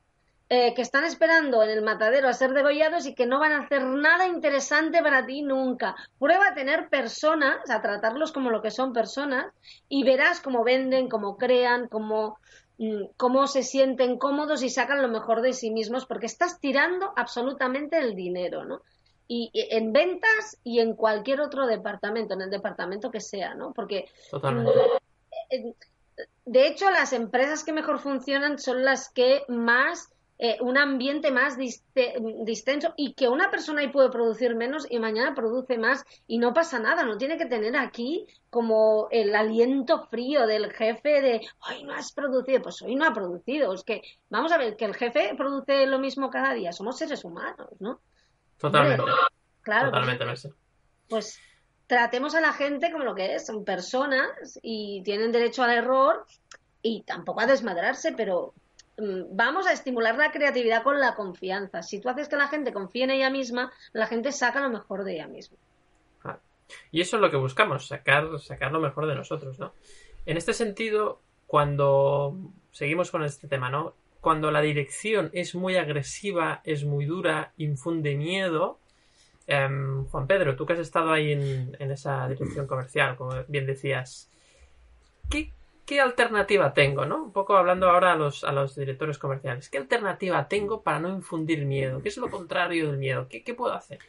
eh, 0.47 0.73
que 0.73 0.81
están 0.81 1.03
esperando 1.03 1.63
en 1.63 1.69
el 1.69 1.81
matadero 1.81 2.29
a 2.29 2.33
ser 2.33 2.53
degollados 2.53 3.05
y 3.05 3.13
que 3.13 3.25
no 3.25 3.39
van 3.39 3.51
a 3.51 3.65
hacer 3.65 3.83
nada 3.83 4.25
interesante 4.25 5.01
para 5.01 5.25
ti 5.25 5.41
nunca. 5.41 5.97
Prueba 6.17 6.47
a 6.47 6.53
tener 6.53 6.87
personas, 6.87 7.69
a 7.69 7.81
tratarlos 7.81 8.31
como 8.31 8.51
lo 8.51 8.61
que 8.61 8.71
son 8.71 8.93
personas, 8.93 9.53
y 9.89 10.05
verás 10.05 10.39
cómo 10.39 10.63
venden, 10.63 11.09
cómo 11.09 11.37
crean, 11.37 11.89
cómo, 11.89 12.37
mm, 12.77 13.07
cómo 13.17 13.47
se 13.47 13.63
sienten 13.63 14.17
cómodos 14.17 14.63
y 14.63 14.69
sacan 14.69 15.01
lo 15.01 15.09
mejor 15.09 15.41
de 15.41 15.51
sí 15.51 15.71
mismos, 15.71 16.05
porque 16.05 16.27
estás 16.27 16.61
tirando 16.61 17.11
absolutamente 17.17 17.97
el 17.97 18.15
dinero, 18.15 18.63
¿no? 18.63 18.81
Y, 19.27 19.51
en 19.53 19.93
ventas 19.93 20.57
y 20.63 20.79
en 20.79 20.95
cualquier 20.95 21.41
otro 21.41 21.65
departamento, 21.67 22.33
en 22.33 22.41
el 22.41 22.49
departamento 22.49 23.11
que 23.11 23.21
sea, 23.21 23.55
¿no? 23.55 23.73
Porque 23.73 24.09
eh, 25.49 25.73
de 26.45 26.67
hecho 26.67 26.89
las 26.91 27.13
empresas 27.13 27.63
que 27.63 27.73
mejor 27.73 27.99
funcionan 27.99 28.59
son 28.59 28.83
las 28.83 29.09
que 29.09 29.43
más 29.47 30.13
eh, 30.39 30.57
un 30.61 30.77
ambiente 30.77 31.31
más 31.31 31.57
distenso 31.57 32.93
y 32.97 33.13
que 33.13 33.29
una 33.29 33.51
persona 33.51 33.81
ahí 33.81 33.89
puede 33.89 34.09
producir 34.09 34.55
menos 34.55 34.85
y 34.89 34.99
mañana 34.99 35.35
produce 35.35 35.77
más 35.77 36.03
y 36.27 36.39
no 36.39 36.53
pasa 36.53 36.79
nada, 36.79 37.05
no 37.05 37.17
tiene 37.17 37.37
que 37.37 37.45
tener 37.45 37.77
aquí 37.77 38.25
como 38.49 39.07
el 39.11 39.35
aliento 39.35 40.07
frío 40.07 40.47
del 40.47 40.73
jefe 40.73 41.21
de 41.21 41.47
hoy 41.69 41.83
no 41.83 41.93
has 41.93 42.11
producido, 42.11 42.61
pues 42.63 42.81
hoy 42.81 42.95
no 42.95 43.05
ha 43.05 43.13
producido, 43.13 43.73
es 43.73 43.83
que 43.83 44.01
vamos 44.29 44.51
a 44.51 44.57
ver 44.57 44.75
que 44.75 44.85
el 44.85 44.95
jefe 44.95 45.33
produce 45.37 45.85
lo 45.85 45.99
mismo 45.99 46.29
cada 46.29 46.53
día, 46.53 46.73
somos 46.73 46.97
seres 46.97 47.23
humanos, 47.23 47.69
¿no? 47.79 48.01
Totalmente. 48.57 49.03
claro. 49.61 49.91
Totalmente, 49.91 50.25
Pues 51.09 51.39
tratemos 51.87 52.35
a 52.35 52.41
la 52.41 52.53
gente 52.53 52.91
como 52.91 53.03
lo 53.03 53.15
que 53.15 53.35
es, 53.35 53.45
son 53.45 53.63
personas 53.65 54.59
y 54.61 55.01
tienen 55.03 55.31
derecho 55.31 55.63
al 55.63 55.71
error 55.71 56.25
y 56.81 57.03
tampoco 57.03 57.41
a 57.41 57.45
desmadrarse, 57.45 58.13
pero 58.13 58.53
mm, 58.97 59.35
vamos 59.35 59.67
a 59.67 59.73
estimular 59.73 60.17
la 60.17 60.31
creatividad 60.31 60.83
con 60.83 60.99
la 60.99 61.15
confianza. 61.15 61.81
Si 61.81 61.99
tú 61.99 62.09
haces 62.09 62.29
que 62.29 62.35
la 62.35 62.47
gente 62.47 62.73
confíe 62.73 63.03
en 63.03 63.11
ella 63.11 63.29
misma, 63.29 63.71
la 63.91 64.07
gente 64.07 64.31
saca 64.31 64.61
lo 64.61 64.69
mejor 64.69 65.03
de 65.03 65.15
ella 65.15 65.27
misma. 65.27 65.57
Y 66.91 67.01
eso 67.01 67.17
es 67.17 67.21
lo 67.21 67.29
que 67.29 67.37
buscamos, 67.37 67.87
sacar, 67.87 68.39
sacar 68.39 68.71
lo 68.71 68.79
mejor 68.79 69.07
de 69.07 69.15
nosotros, 69.15 69.59
¿no? 69.59 69.73
En 70.25 70.37
este 70.37 70.53
sentido, 70.53 71.21
cuando 71.45 72.35
seguimos 72.71 73.11
con 73.11 73.23
este 73.23 73.47
tema, 73.47 73.69
¿no? 73.69 73.93
Cuando 74.23 74.51
la 74.51 74.61
dirección 74.61 75.29
es 75.33 75.53
muy 75.53 75.75
agresiva, 75.75 76.61
es 76.63 76.85
muy 76.85 77.03
dura, 77.03 77.51
infunde 77.57 78.15
miedo. 78.15 78.79
Em, 79.47 80.05
Juan 80.05 80.27
Pedro, 80.27 80.55
tú 80.55 80.65
que 80.65 80.71
has 80.71 80.79
estado 80.79 81.11
ahí 81.11 81.33
en, 81.33 81.75
esa 81.91 82.29
dirección 82.29 82.65
comercial, 82.65 83.17
como 83.17 83.33
bien 83.49 83.65
decías, 83.65 84.31
¿qué, 85.29 85.51
alternativa 85.99 86.73
tengo? 86.73 87.05
¿no? 87.05 87.21
Un 87.21 87.33
poco 87.33 87.57
hablando 87.57 87.89
ahora 87.89 88.13
a 88.13 88.15
los, 88.15 88.75
directores 88.77 89.17
comerciales. 89.17 89.69
¿Qué 89.69 89.77
alternativa 89.77 90.47
tengo 90.47 90.83
para 90.83 91.01
no 91.01 91.09
infundir 91.09 91.65
miedo? 91.65 92.01
¿Qué 92.01 92.07
es 92.07 92.15
lo 92.15 92.29
contrario 92.29 92.87
del 92.87 92.99
miedo? 92.99 93.27
¿Qué, 93.29 93.43
qué 93.43 93.53
puedo 93.53 93.73
hacer? 93.73 93.99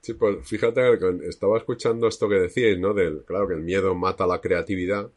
Sí, 0.00 0.14
pues 0.14 0.48
fíjate, 0.48 0.80
estaba 1.28 1.58
escuchando 1.58 2.08
esto 2.08 2.30
que 2.30 2.36
decíais, 2.36 2.78
¿no? 2.78 2.94
Del, 2.94 3.26
claro, 3.26 3.46
que 3.46 3.54
el 3.54 3.62
miedo 3.62 3.94
mata 3.94 4.26
la 4.26 4.40
creatividad 4.40 5.10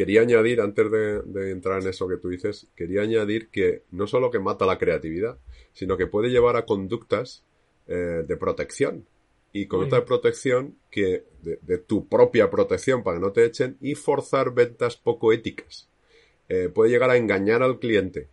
quería 0.00 0.22
añadir, 0.22 0.62
antes 0.62 0.90
de, 0.90 1.50
entrar 1.50 1.82
en 1.82 1.88
eso 1.88 2.08
que 2.08 2.16
tú 2.16 2.30
dices, 2.30 2.68
quería 2.74 3.02
añadir 3.02 3.50
que 3.50 3.82
no 3.90 4.06
solo 4.06 4.30
que 4.30 4.38
mata 4.38 4.64
la 4.64 4.78
creatividad, 4.78 5.36
sino 5.74 5.98
que 5.98 6.06
puede 6.06 6.30
llevar 6.30 6.56
a 6.56 6.64
conductas 6.64 7.44
eh, 7.86 8.24
de 8.26 8.36
protección. 8.38 9.04
Y 9.52 9.66
conductas 9.66 10.00
de 10.00 10.06
protección 10.06 10.76
que, 10.90 11.24
de, 11.42 11.76
tu 11.76 12.08
propia 12.08 12.50
protección 12.50 13.02
para 13.02 13.18
que 13.18 13.20
no 13.20 13.32
te 13.32 13.44
echen 13.44 13.76
y 13.82 13.94
forzar 13.94 14.54
ventas 14.54 14.96
poco 14.96 15.34
éticas. 15.34 15.90
Eh, 16.48 16.70
puede 16.72 16.90
llegar 16.90 17.10
a 17.10 17.18
engañar 17.18 17.62
al 17.62 17.78
cliente. 17.78 18.28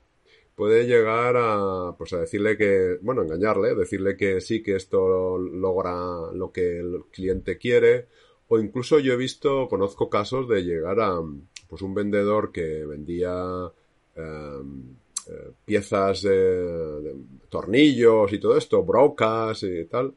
Puede 0.55 0.85
llegar 0.85 1.35
a, 1.35 1.95
pues 1.97 2.13
a 2.13 2.21
decirle 2.21 2.55
que, 2.55 2.97
bueno, 3.01 3.23
engañarle, 3.23 3.75
decirle 3.75 4.15
que 4.15 4.39
sí, 4.39 4.63
que 4.63 4.77
esto 4.77 5.37
logra 5.37 6.31
lo 6.33 6.49
que 6.53 6.79
el 6.79 7.03
cliente 7.11 7.57
quiere, 7.57 8.07
o 8.47 8.57
incluso 8.57 8.99
yo 8.99 9.13
he 9.13 9.17
visto, 9.17 9.67
conozco 9.67 10.09
casos 10.09 10.47
de 10.47 10.63
llegar 10.63 11.01
a 11.01 11.19
pues 11.67 11.81
un 11.81 11.93
vendedor 11.93 12.51
que 12.51 12.85
vendía 12.85 13.71
em, 14.15 14.95
eh, 15.29 15.51
piezas 15.65 16.21
de, 16.21 17.15
tornillos 17.49 18.31
y 18.31 18.39
todo 18.39 18.57
esto, 18.57 18.83
brocas 18.83 19.61
y 19.63 19.83
tal, 19.85 20.13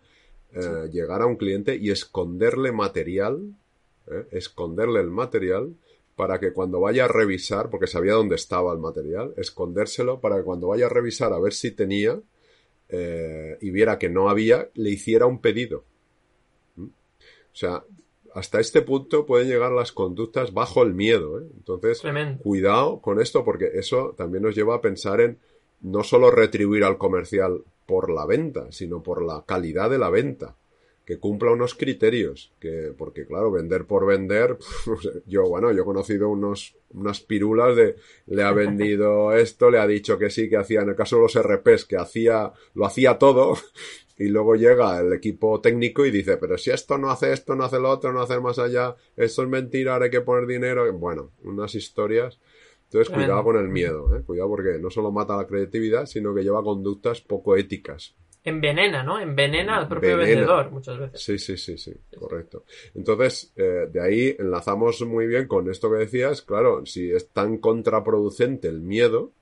eh, 0.53 0.89
llegar 0.93 1.23
a 1.23 1.27
un 1.27 1.37
cliente 1.37 1.75
y 1.75 1.91
esconderle 1.91 2.71
material, 2.71 3.41
eh, 4.07 4.27
esconderle 4.31 5.01
el 5.01 5.11
material 5.11 5.75
para 6.15 6.39
que 6.39 6.53
cuando 6.53 6.81
vaya 6.81 7.07
a 7.07 7.09
revisar, 7.09 7.71
porque 7.71 7.89
sabía 7.89 8.13
dónde 8.13 8.37
estaba 8.37 8.73
el 8.73 8.79
material, 8.79 9.35
escondérselo 9.37 10.21
para 10.21 10.37
que 10.37 10.45
cuando 10.45 10.69
vaya 10.69 10.87
a 10.87 10.91
revisar 10.91 11.33
a 11.33 11.41
ver 11.41 11.55
si 11.55 11.73
tenía 11.73 12.21
y 12.93 13.71
viera 13.71 14.01
que 14.01 14.09
no 14.09 14.29
había, 14.29 14.69
le 14.75 14.91
hiciera 14.91 15.25
un 15.25 15.41
pedido. 15.41 15.85
¿Mm? 16.75 16.87
O 16.87 17.55
sea, 17.55 17.85
hasta 18.35 18.61
este 18.61 18.83
punto 18.83 19.27
pueden 19.27 19.49
llegar 19.49 19.73
las 19.73 19.93
conductas 19.93 20.53
bajo 20.53 20.83
el 20.83 20.95
miedo. 20.95 21.41
¿eh? 21.41 21.47
Entonces, 21.57 22.03
cuidado 22.43 23.01
con 23.01 23.21
esto 23.21 23.45
porque 23.45 23.71
eso 23.75 24.15
también 24.17 24.43
nos 24.43 24.55
lleva 24.55 24.77
a 24.77 24.81
pensar 24.81 25.21
en 25.21 25.39
no 25.81 26.05
solo 26.05 26.31
retribuir 26.31 26.85
al 26.85 26.99
comercial 26.99 27.63
por 27.87 28.11
la 28.11 28.27
venta, 28.27 28.71
sino 28.71 29.03
por 29.03 29.25
la 29.25 29.45
calidad 29.47 29.91
de 29.91 29.99
la 29.99 30.11
venta 30.11 30.57
que 31.11 31.19
cumpla 31.19 31.51
unos 31.51 31.75
criterios, 31.75 32.53
que, 32.61 32.95
porque 32.97 33.27
claro, 33.27 33.51
vender 33.51 33.85
por 33.85 34.07
vender, 34.07 34.57
yo, 35.27 35.43
bueno, 35.49 35.73
yo 35.73 35.83
he 35.83 35.85
conocido 35.85 36.29
unos, 36.29 36.77
unas 36.91 37.19
pirulas 37.19 37.75
de, 37.75 37.97
le 38.27 38.45
ha 38.45 38.53
vendido 38.53 39.33
esto, 39.37 39.71
le 39.71 39.81
ha 39.81 39.89
dicho 39.89 40.17
que 40.19 40.31
sí, 40.31 40.49
que 40.49 40.57
hacía, 40.57 40.83
en 40.83 40.91
el 40.91 40.95
caso 40.95 41.17
de 41.17 41.23
los 41.23 41.35
RPs, 41.37 41.85
que 41.85 41.97
hacía, 41.97 42.53
lo 42.75 42.87
hacía 42.87 43.19
todo, 43.19 43.55
y 44.21 44.29
luego 44.29 44.55
llega 44.55 45.01
el 45.01 45.15
equipo 45.15 45.63
técnico 45.63 46.05
y 46.05 46.11
dice, 46.11 46.37
pero 46.37 46.59
si 46.59 46.71
esto 46.71 46.99
no 46.99 47.11
hace 47.11 47.33
esto, 47.33 47.57
no 47.57 47.65
hace 47.65 47.81
lo 47.81 47.89
otro, 47.89 48.13
no 48.13 48.21
hace 48.21 48.39
más 48.39 48.59
allá, 48.59 48.95
esto 49.17 49.43
es 49.43 49.49
mentira, 49.49 49.95
ahora 49.95 50.05
hay 50.05 50.11
que 50.11 50.21
poner 50.21 50.47
dinero, 50.47 50.93
bueno, 50.93 51.31
unas 51.43 51.75
historias. 51.75 52.39
Entonces, 52.85 53.15
cuidado 53.15 53.43
con 53.45 53.57
el 53.57 53.69
miedo, 53.69 54.15
¿eh? 54.15 54.23
cuidado 54.23 54.51
porque 54.51 54.79
no 54.79 54.91
solo 54.91 55.11
mata 55.11 55.37
la 55.37 55.47
creatividad, 55.47 56.05
sino 56.05 56.35
que 56.35 56.43
lleva 56.43 56.63
conductas 56.63 57.23
poco 57.23 57.57
éticas 57.57 58.15
envenena, 58.43 59.03
¿no? 59.03 59.21
Envenena 59.21 59.77
al 59.77 59.89
propio 59.89 60.17
vendedor 60.17 60.71
muchas 60.71 60.99
veces. 60.99 61.23
Sí, 61.23 61.39
sí, 61.39 61.57
sí, 61.57 61.77
sí, 61.77 61.93
correcto. 62.19 62.65
Entonces, 62.95 63.53
eh, 63.57 63.87
de 63.91 64.01
ahí 64.01 64.37
enlazamos 64.39 65.03
muy 65.03 65.27
bien 65.27 65.47
con 65.47 65.71
esto 65.71 65.91
que 65.91 65.99
decías, 65.99 66.43
claro, 66.43 66.87
si 66.87 67.11
es 67.11 67.29
tan 67.29 67.59
contraproducente 67.59 68.69
el 68.69 68.81
miedo, 68.81 69.33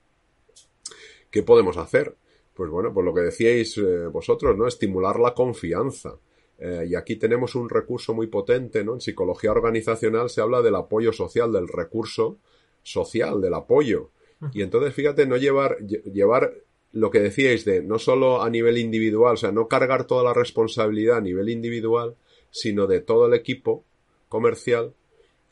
¿qué 1.31 1.43
podemos 1.43 1.77
hacer? 1.77 2.15
Pues 2.59 2.71
bueno, 2.71 2.93
pues 2.93 3.05
lo 3.05 3.13
que 3.13 3.21
decíais 3.21 3.77
eh, 3.77 4.07
vosotros, 4.07 4.57
¿no? 4.57 4.67
Estimular 4.67 5.17
la 5.17 5.33
confianza. 5.33 6.19
Eh, 6.57 6.87
y 6.89 6.95
aquí 6.95 7.15
tenemos 7.15 7.55
un 7.55 7.69
recurso 7.69 8.13
muy 8.13 8.27
potente, 8.27 8.83
¿no? 8.83 8.95
En 8.95 8.99
psicología 8.99 9.53
organizacional 9.53 10.29
se 10.29 10.41
habla 10.41 10.61
del 10.61 10.75
apoyo 10.75 11.13
social, 11.13 11.53
del 11.53 11.69
recurso 11.69 12.37
social, 12.83 13.39
del 13.39 13.53
apoyo. 13.53 14.09
Y 14.51 14.61
entonces, 14.61 14.93
fíjate, 14.93 15.25
no 15.25 15.37
llevar, 15.37 15.77
llevar 15.77 16.53
lo 16.91 17.09
que 17.11 17.21
decíais 17.21 17.63
de 17.63 17.81
no 17.81 17.97
solo 17.97 18.41
a 18.41 18.49
nivel 18.49 18.77
individual, 18.77 19.35
o 19.35 19.37
sea, 19.37 19.53
no 19.53 19.69
cargar 19.69 20.05
toda 20.05 20.25
la 20.25 20.33
responsabilidad 20.33 21.15
a 21.15 21.21
nivel 21.21 21.47
individual, 21.47 22.17
sino 22.51 22.87
de 22.87 22.99
todo 22.99 23.27
el 23.27 23.35
equipo 23.35 23.85
comercial, 24.27 24.93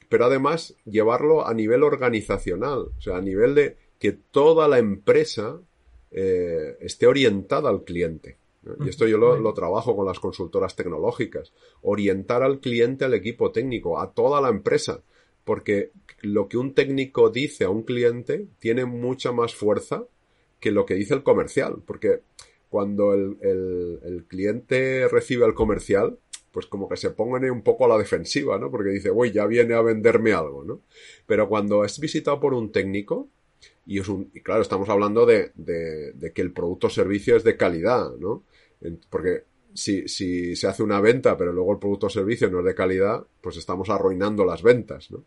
pero 0.10 0.26
además 0.26 0.76
llevarlo 0.84 1.48
a 1.48 1.54
nivel 1.54 1.84
organizacional, 1.84 2.80
o 2.98 3.02
sea, 3.02 3.16
a 3.16 3.22
nivel 3.22 3.56
de 3.56 3.78
que 3.98 4.12
toda 4.12 4.68
la 4.68 4.78
empresa 4.78 5.62
eh, 6.12 6.78
esté 6.82 7.08
orientada 7.08 7.70
al 7.70 7.84
cliente. 7.84 8.38
Y 8.84 8.90
esto 8.90 9.08
yo 9.08 9.18
lo, 9.18 9.38
lo, 9.40 9.54
trabajo 9.54 9.96
con 9.96 10.06
las 10.06 10.20
consultoras 10.20 10.76
tecnológicas. 10.76 11.54
Orientar 11.82 12.44
al 12.44 12.60
cliente, 12.60 13.06
al 13.06 13.14
equipo 13.14 13.52
técnico, 13.52 13.98
a 13.98 14.12
toda 14.12 14.42
la 14.42 14.50
empresa. 14.50 15.02
Porque 15.46 15.92
lo 16.22 16.50
que 16.50 16.58
un 16.58 16.74
técnico 16.74 17.30
dice 17.30 17.64
a 17.64 17.70
un 17.70 17.84
cliente 17.84 18.48
tiene 18.60 18.84
mucha 18.84 19.32
más 19.32 19.56
fuerza 19.56 20.04
que 20.60 20.72
lo 20.72 20.86
que 20.86 20.96
dice 20.96 21.14
el 21.14 21.24
comercial, 21.24 21.78
porque 21.86 22.22
cuando 22.70 23.14
el, 23.14 23.38
el, 24.04 24.26
cliente 24.28 25.08
recibe 25.08 25.46
al 25.46 25.54
comercial, 25.54 26.18
pues 26.52 26.66
como 26.66 26.90
que 26.90 26.98
se 26.98 27.12
pongan 27.12 27.50
un 27.50 27.62
poco 27.62 27.86
a 27.86 27.88
la 27.88 27.98
defensiva, 27.98 28.58
¿no? 28.58 28.72
Porque 28.72 28.90
dice, 28.90 29.12
uy, 29.12 29.32
ya 29.32 29.46
viene 29.46 29.74
a 29.76 29.82
venderme 29.82 30.34
algo, 30.34 30.64
¿no? 30.64 30.82
Pero 31.26 31.48
cuando 31.48 31.86
es 31.86 32.00
visitado 32.00 32.40
por 32.40 32.54
un 32.54 32.72
técnico, 32.72 33.30
y 33.88 34.00
es 34.00 34.10
un, 34.10 34.30
y 34.34 34.42
claro, 34.42 34.62
estamos 34.62 34.90
hablando 34.90 35.26
de, 35.26 35.52
de, 35.56 36.34
que 36.34 36.42
el 36.42 36.52
producto 36.52 36.88
o 36.88 36.90
servicio 36.90 37.38
es 37.38 37.44
de 37.46 37.56
calidad, 37.56 38.12
¿no? 38.18 38.44
Porque 39.10 39.44
si, 39.74 40.10
si 40.10 40.58
se 40.58 40.68
hace 40.68 40.84
una 40.84 41.00
venta, 41.00 41.38
pero 41.38 41.54
luego 41.54 41.72
el 41.72 41.80
producto 41.80 42.08
o 42.08 42.10
servicio 42.10 42.50
no 42.50 42.60
es 42.60 42.66
de 42.66 42.76
calidad, 42.76 43.26
pues 43.40 43.56
estamos 43.56 43.90
arruinando 43.90 44.44
las 44.44 44.62
ventas, 44.62 45.10
¿no? 45.10 45.24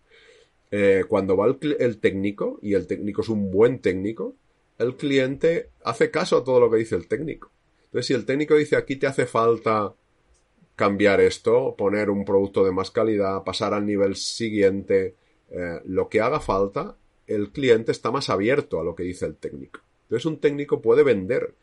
Eh, 0.70 1.04
cuando 1.08 1.36
va 1.36 1.46
el, 1.46 1.76
el 1.80 1.98
técnico, 1.98 2.58
y 2.60 2.74
el 2.74 2.86
técnico 2.86 3.22
es 3.22 3.30
un 3.30 3.50
buen 3.50 3.80
técnico, 3.80 4.36
el 4.78 4.96
cliente 4.96 5.70
hace 5.82 6.10
caso 6.10 6.36
a 6.36 6.44
todo 6.44 6.60
lo 6.60 6.70
que 6.70 6.76
dice 6.76 6.96
el 6.96 7.08
técnico. 7.08 7.50
Entonces, 7.86 8.06
si 8.06 8.14
el 8.14 8.26
técnico 8.26 8.56
dice 8.56 8.76
aquí 8.76 8.96
te 8.96 9.06
hace 9.06 9.24
falta 9.26 9.94
cambiar 10.76 11.20
esto, 11.20 11.74
poner 11.76 12.08
un 12.10 12.24
producto 12.24 12.64
de 12.64 12.72
más 12.72 12.90
calidad, 12.90 13.42
pasar 13.42 13.74
al 13.74 13.84
nivel 13.84 14.16
siguiente, 14.16 15.16
eh, 15.50 15.80
lo 15.84 16.08
que 16.08 16.20
haga 16.20 16.40
falta, 16.40 16.96
el 17.30 17.50
cliente 17.52 17.92
está 17.92 18.10
más 18.10 18.28
abierto 18.28 18.80
a 18.80 18.84
lo 18.84 18.94
que 18.94 19.04
dice 19.04 19.26
el 19.26 19.36
técnico. 19.36 19.80
Entonces, 20.02 20.26
un 20.26 20.38
técnico 20.38 20.82
puede 20.82 21.04
vender, 21.04 21.54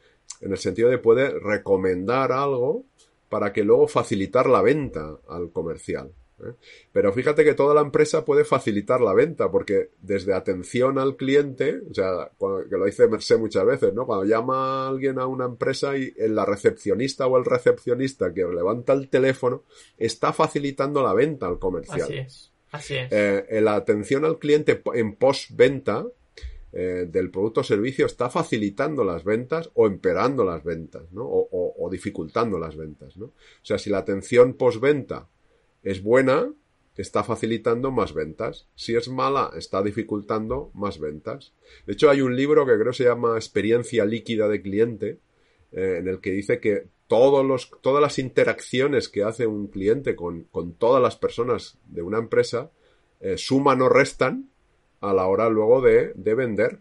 en 0.42 0.52
el 0.52 0.58
sentido 0.58 0.90
de 0.90 0.98
puede 0.98 1.30
recomendar 1.40 2.32
algo 2.32 2.86
para 3.30 3.52
que 3.52 3.64
luego 3.64 3.88
facilitar 3.88 4.48
la 4.48 4.62
venta 4.62 5.18
al 5.28 5.52
comercial. 5.52 6.12
¿eh? 6.40 6.54
Pero 6.94 7.12
fíjate 7.12 7.44
que 7.44 7.54
toda 7.54 7.76
la 7.76 7.82
empresa 7.82 8.24
puede 8.24 8.46
facilitar 8.46 9.02
la 9.02 9.14
venta, 9.14 9.52
porque 9.52 9.90
desde 10.02 10.34
atención 10.34 10.98
al 10.98 11.18
cliente, 11.18 11.82
o 11.90 11.94
sea, 11.94 12.32
que 12.40 12.78
lo 12.78 12.86
dice 12.86 13.10
Merced 13.10 13.38
muchas 13.38 13.66
veces, 13.66 13.94
¿no? 13.94 14.06
Cuando 14.06 14.24
llama 14.24 14.88
alguien 14.88 15.20
a 15.20 15.26
una 15.26 15.46
empresa 15.46 15.98
y 15.98 16.14
la 16.18 16.46
recepcionista 16.46 17.28
o 17.28 17.38
el 17.38 17.44
recepcionista 17.44 18.34
que 18.34 18.46
levanta 18.46 18.94
el 18.94 19.10
teléfono 19.10 19.64
está 19.98 20.32
facilitando 20.32 21.04
la 21.04 21.14
venta 21.14 21.48
al 21.48 21.60
comercial. 21.60 22.04
Así 22.04 22.18
es. 22.18 22.57
Así 22.78 22.96
es. 22.96 23.12
Eh, 23.12 23.60
la 23.62 23.76
atención 23.76 24.26
al 24.26 24.40
cliente 24.40 24.82
en 24.94 25.16
postventa 25.16 26.06
eh, 26.74 27.08
del 27.10 27.32
producto 27.32 27.62
o 27.62 27.64
servicio 27.64 28.06
está 28.06 28.30
facilitando 28.30 29.04
las 29.04 29.24
ventas 29.24 29.70
o 29.74 29.88
emperando 29.88 30.44
las 30.44 30.64
ventas, 30.64 31.12
¿no? 31.12 31.24
O, 31.26 31.76
o 31.78 31.90
dificultando 31.90 32.60
las 32.60 32.76
ventas, 32.76 33.18
¿no? 33.18 33.26
O 33.26 33.34
sea, 33.64 33.78
si 33.78 33.90
la 33.90 34.00
atención 34.00 34.54
postventa 34.54 35.30
es 35.84 36.04
buena, 36.04 36.52
está 36.96 37.24
facilitando 37.24 37.92
más 37.92 38.14
ventas. 38.14 38.68
Si 38.76 38.96
es 38.96 39.08
mala, 39.08 39.52
está 39.56 39.82
dificultando 39.82 40.72
más 40.74 41.00
ventas. 41.00 41.54
De 41.86 41.94
hecho, 41.94 42.10
hay 42.10 42.22
un 42.22 42.36
libro 42.36 42.66
que 42.66 42.78
creo 42.78 42.94
se 42.94 43.06
llama 43.06 43.38
Experiencia 43.38 44.06
líquida 44.06 44.48
de 44.48 44.62
cliente, 44.62 45.20
eh, 45.72 45.98
en 46.00 46.08
el 46.08 46.20
que 46.20 46.32
dice 46.32 46.60
que 46.60 46.88
todos 47.08 47.46
los, 47.46 47.72
todas 47.82 48.02
las 48.02 48.20
interacciones 48.20 49.10
que 49.10 49.24
hace 49.24 49.48
un 49.48 49.68
cliente 49.68 50.16
con, 50.16 50.44
con 50.44 50.74
todas 50.74 51.02
las 51.02 51.16
personas 51.16 51.78
de 51.86 52.02
una 52.02 52.18
empresa 52.18 52.70
eh, 53.20 53.38
suman 53.38 53.82
o 53.82 53.90
restan 53.90 54.50
a 55.02 55.14
la 55.14 55.26
hora 55.28 55.50
luego 55.50 55.82
de, 55.82 56.12
de 56.16 56.36
vender. 56.36 56.80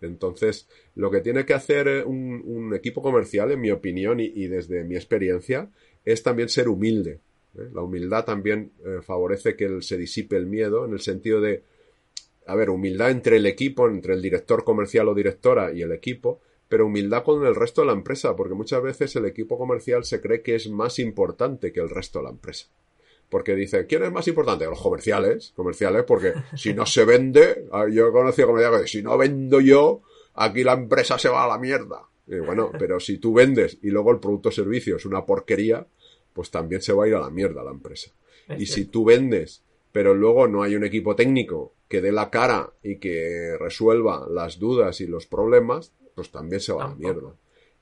Entonces, 0.00 0.68
lo 0.94 1.10
que 1.10 1.20
tiene 1.20 1.46
que 1.46 1.54
hacer 1.54 1.88
eh, 1.88 2.04
un, 2.04 2.74
equipo 2.74 3.02
comercial, 3.02 3.50
en 3.50 3.60
mi 3.60 3.70
opinión 3.70 4.20
y, 4.20 4.46
desde 4.46 4.84
mi 4.84 4.96
experiencia, 4.96 5.70
es 6.04 6.22
también 6.22 6.48
ser 6.48 6.68
humilde 6.68 7.20
¿eh? 7.56 7.68
La 7.72 7.82
humildad 7.82 8.24
también 8.24 8.72
favorece 9.02 9.56
que 9.56 9.82
se 9.82 9.96
disipe 9.96 10.36
el 10.36 10.46
miedo 10.46 10.84
en 10.84 10.92
el 10.92 11.00
sentido 11.00 11.40
de, 11.40 11.62
a 12.46 12.54
ver, 12.54 12.70
humildad 12.70 13.10
entre 13.10 13.36
el 13.36 13.46
equipo, 13.46 13.88
entre 13.88 14.14
el 14.14 14.22
director 14.22 14.64
comercial 14.64 15.08
o 15.08 15.14
directora 15.14 15.72
y 15.72 15.82
el 15.82 15.92
equipo, 15.92 16.40
pero 16.72 16.86
humildad 16.86 17.22
con 17.22 17.44
el 17.44 17.54
resto 17.54 17.82
de 17.82 17.88
la 17.88 17.92
empresa, 17.92 18.34
porque 18.34 18.54
muchas 18.54 18.82
veces 18.82 19.14
el 19.16 19.26
equipo 19.26 19.58
comercial 19.58 20.06
se 20.06 20.22
cree 20.22 20.40
que 20.40 20.54
es 20.54 20.70
más 20.70 20.98
importante 20.98 21.70
que 21.70 21.80
el 21.80 21.90
resto 21.90 22.20
de 22.20 22.24
la 22.24 22.30
empresa. 22.30 22.68
Porque 23.28 23.54
dice, 23.54 23.86
¿quién 23.86 24.04
es 24.04 24.10
más 24.10 24.26
importante? 24.26 24.64
Los 24.64 24.80
comerciales, 24.80 25.52
comerciales, 25.54 26.04
porque 26.04 26.32
si 26.56 26.72
no 26.72 26.86
se 26.86 27.04
vende, 27.04 27.66
ah, 27.72 27.84
yo 27.92 28.08
he 28.08 28.10
conocido 28.10 28.46
comerciales 28.46 28.80
que 28.80 28.88
si 28.88 29.02
no 29.02 29.18
vendo 29.18 29.60
yo, 29.60 30.00
aquí 30.32 30.64
la 30.64 30.72
empresa 30.72 31.18
se 31.18 31.28
va 31.28 31.44
a 31.44 31.46
la 31.46 31.58
mierda. 31.58 32.08
Y 32.26 32.38
bueno, 32.38 32.72
pero 32.78 32.98
si 33.00 33.18
tú 33.18 33.34
vendes 33.34 33.76
y 33.82 33.90
luego 33.90 34.10
el 34.10 34.18
producto 34.18 34.48
o 34.48 34.52
servicio 34.52 34.96
es 34.96 35.04
una 35.04 35.26
porquería, 35.26 35.86
pues 36.32 36.50
también 36.50 36.80
se 36.80 36.94
va 36.94 37.04
a 37.04 37.08
ir 37.08 37.14
a 37.16 37.20
la 37.20 37.28
mierda 37.28 37.62
la 37.62 37.72
empresa. 37.72 38.12
y 38.56 38.64
si 38.64 38.86
tú 38.86 39.04
vendes, 39.04 39.62
pero 39.92 40.14
luego 40.14 40.48
no 40.48 40.62
hay 40.62 40.74
un 40.74 40.84
equipo 40.84 41.14
técnico 41.16 41.74
que 41.86 42.00
dé 42.00 42.12
la 42.12 42.30
cara 42.30 42.72
y 42.82 42.96
que 42.96 43.58
resuelva 43.60 44.26
las 44.30 44.58
dudas 44.58 45.02
y 45.02 45.06
los 45.06 45.26
problemas, 45.26 45.92
pues 46.14 46.30
también 46.30 46.60
se 46.60 46.72
va 46.72 46.84
a 46.84 46.88
la 46.88 46.94
mierda. 46.94 47.34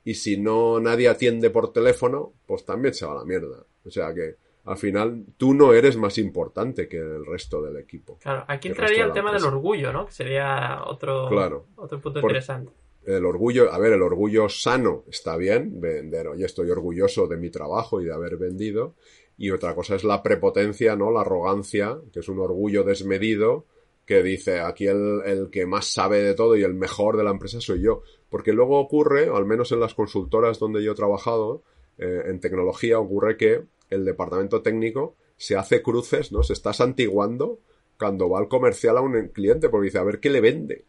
Y 0.04 0.14
si 0.14 0.38
no 0.38 0.80
nadie 0.80 1.08
atiende 1.08 1.50
por 1.50 1.72
teléfono, 1.72 2.32
pues 2.46 2.64
también 2.64 2.94
se 2.94 3.06
va 3.06 3.12
a 3.12 3.16
la 3.16 3.24
mierda. 3.24 3.64
O 3.84 3.90
sea 3.90 4.14
que 4.14 4.36
al 4.64 4.76
final 4.76 5.24
tú 5.36 5.54
no 5.54 5.72
eres 5.72 5.96
más 5.96 6.18
importante 6.18 6.88
que 6.88 6.98
el 6.98 7.26
resto 7.26 7.62
del 7.62 7.76
equipo. 7.76 8.18
Claro, 8.20 8.44
aquí 8.48 8.68
entraría 8.68 9.04
el, 9.04 9.12
tema 9.12 9.32
del 9.32 9.44
orgullo, 9.44 9.92
¿no? 9.92 10.06
Que 10.06 10.12
sería 10.12 10.82
otro, 10.86 11.28
otro 11.76 12.00
punto 12.00 12.20
interesante 12.20 12.72
el 13.06 13.24
orgullo, 13.24 13.72
a 13.72 13.78
ver, 13.78 13.92
el 13.92 14.02
orgullo 14.02 14.48
sano 14.48 15.04
está 15.08 15.36
bien, 15.36 15.80
vender, 15.80 16.28
oye, 16.28 16.44
estoy 16.44 16.70
orgulloso 16.70 17.26
de 17.26 17.36
mi 17.36 17.50
trabajo 17.50 18.00
y 18.00 18.04
de 18.04 18.12
haber 18.12 18.36
vendido, 18.36 18.94
y 19.38 19.50
otra 19.50 19.74
cosa 19.74 19.94
es 19.94 20.04
la 20.04 20.22
prepotencia, 20.22 20.96
¿no? 20.96 21.10
La 21.10 21.22
arrogancia, 21.22 21.98
que 22.12 22.20
es 22.20 22.28
un 22.28 22.40
orgullo 22.40 22.84
desmedido, 22.84 23.64
que 24.11 24.24
dice, 24.24 24.58
aquí 24.58 24.88
el, 24.88 25.22
el 25.24 25.50
que 25.50 25.66
más 25.66 25.86
sabe 25.86 26.20
de 26.20 26.34
todo 26.34 26.56
y 26.56 26.64
el 26.64 26.74
mejor 26.74 27.16
de 27.16 27.22
la 27.22 27.30
empresa 27.30 27.61
soy 27.61 27.80
yo. 27.80 28.02
Porque 28.28 28.52
luego 28.52 28.80
ocurre, 28.80 29.28
al 29.32 29.46
menos 29.46 29.70
en 29.70 29.78
las 29.78 29.94
consultoras 29.94 30.58
donde 30.58 30.82
yo 30.82 30.90
he 30.90 30.94
trabajado, 30.96 31.62
eh, 31.96 32.22
en 32.26 32.40
tecnología, 32.40 32.98
ocurre 32.98 33.36
que 33.36 33.62
el 33.88 34.04
departamento 34.04 34.62
técnico 34.62 35.14
se 35.36 35.56
hace 35.56 35.80
cruces, 35.80 36.32
¿no? 36.32 36.42
Se 36.42 36.54
está 36.54 36.72
santiguando 36.72 37.61
cuando 38.00 38.28
va 38.28 38.40
al 38.40 38.48
comercial 38.48 38.96
a 38.96 39.00
un 39.00 39.28
cliente 39.28 39.68
porque 39.68 39.84
dice, 39.84 39.98
a 39.98 40.02
ver 40.02 40.18
qué 40.18 40.28
le 40.28 40.40
vende. 40.40 40.86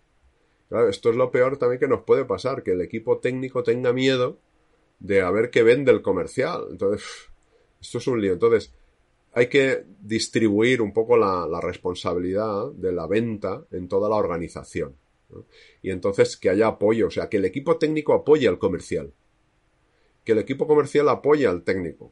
Esto 0.90 1.12
es 1.12 1.16
lo 1.16 1.30
peor 1.30 1.58
también 1.58 1.80
que 1.80 1.88
nos 1.88 2.02
puede 2.02 2.26
pasar, 2.26 2.64
que 2.64 2.72
el 2.72 2.82
equipo 2.82 3.20
técnico 3.20 3.62
tenga 3.62 3.94
miedo 3.94 4.40
de 4.98 5.22
a 5.22 5.30
ver 5.30 5.52
qué 5.52 5.62
vende 5.62 5.92
el 5.92 6.02
comercial. 6.02 6.70
Entonces, 6.72 7.06
esto 7.80 8.00
es 8.00 8.08
un 8.08 8.20
lío. 8.20 8.34
Entonces, 8.34 8.74
hay 9.34 9.48
que 9.48 9.86
distribuir 10.02 10.82
un 10.82 10.94
poco 10.94 11.18
la, 11.18 11.60
responsabilidad 11.62 12.72
de 12.72 12.92
la 12.92 13.08
venta 13.08 13.66
en 13.72 13.88
toda 13.88 14.10
la 14.10 14.16
organización. 14.16 14.96
Y 15.82 15.92
entonces 15.92 16.36
que 16.36 16.50
haya 16.50 16.68
apoyo, 16.68 17.08
o 17.08 17.12
sea, 17.12 17.30
que 17.30 17.38
el 17.38 17.46
equipo 17.46 17.78
técnico 17.78 18.14
apoye 18.14 18.48
al 18.48 18.60
comercial. 18.60 19.14
Que 20.26 20.34
el 20.34 20.40
equipo 20.40 20.68
comercial 20.68 21.08
apoye 21.10 21.48
al 21.48 21.64
técnico 21.64 22.12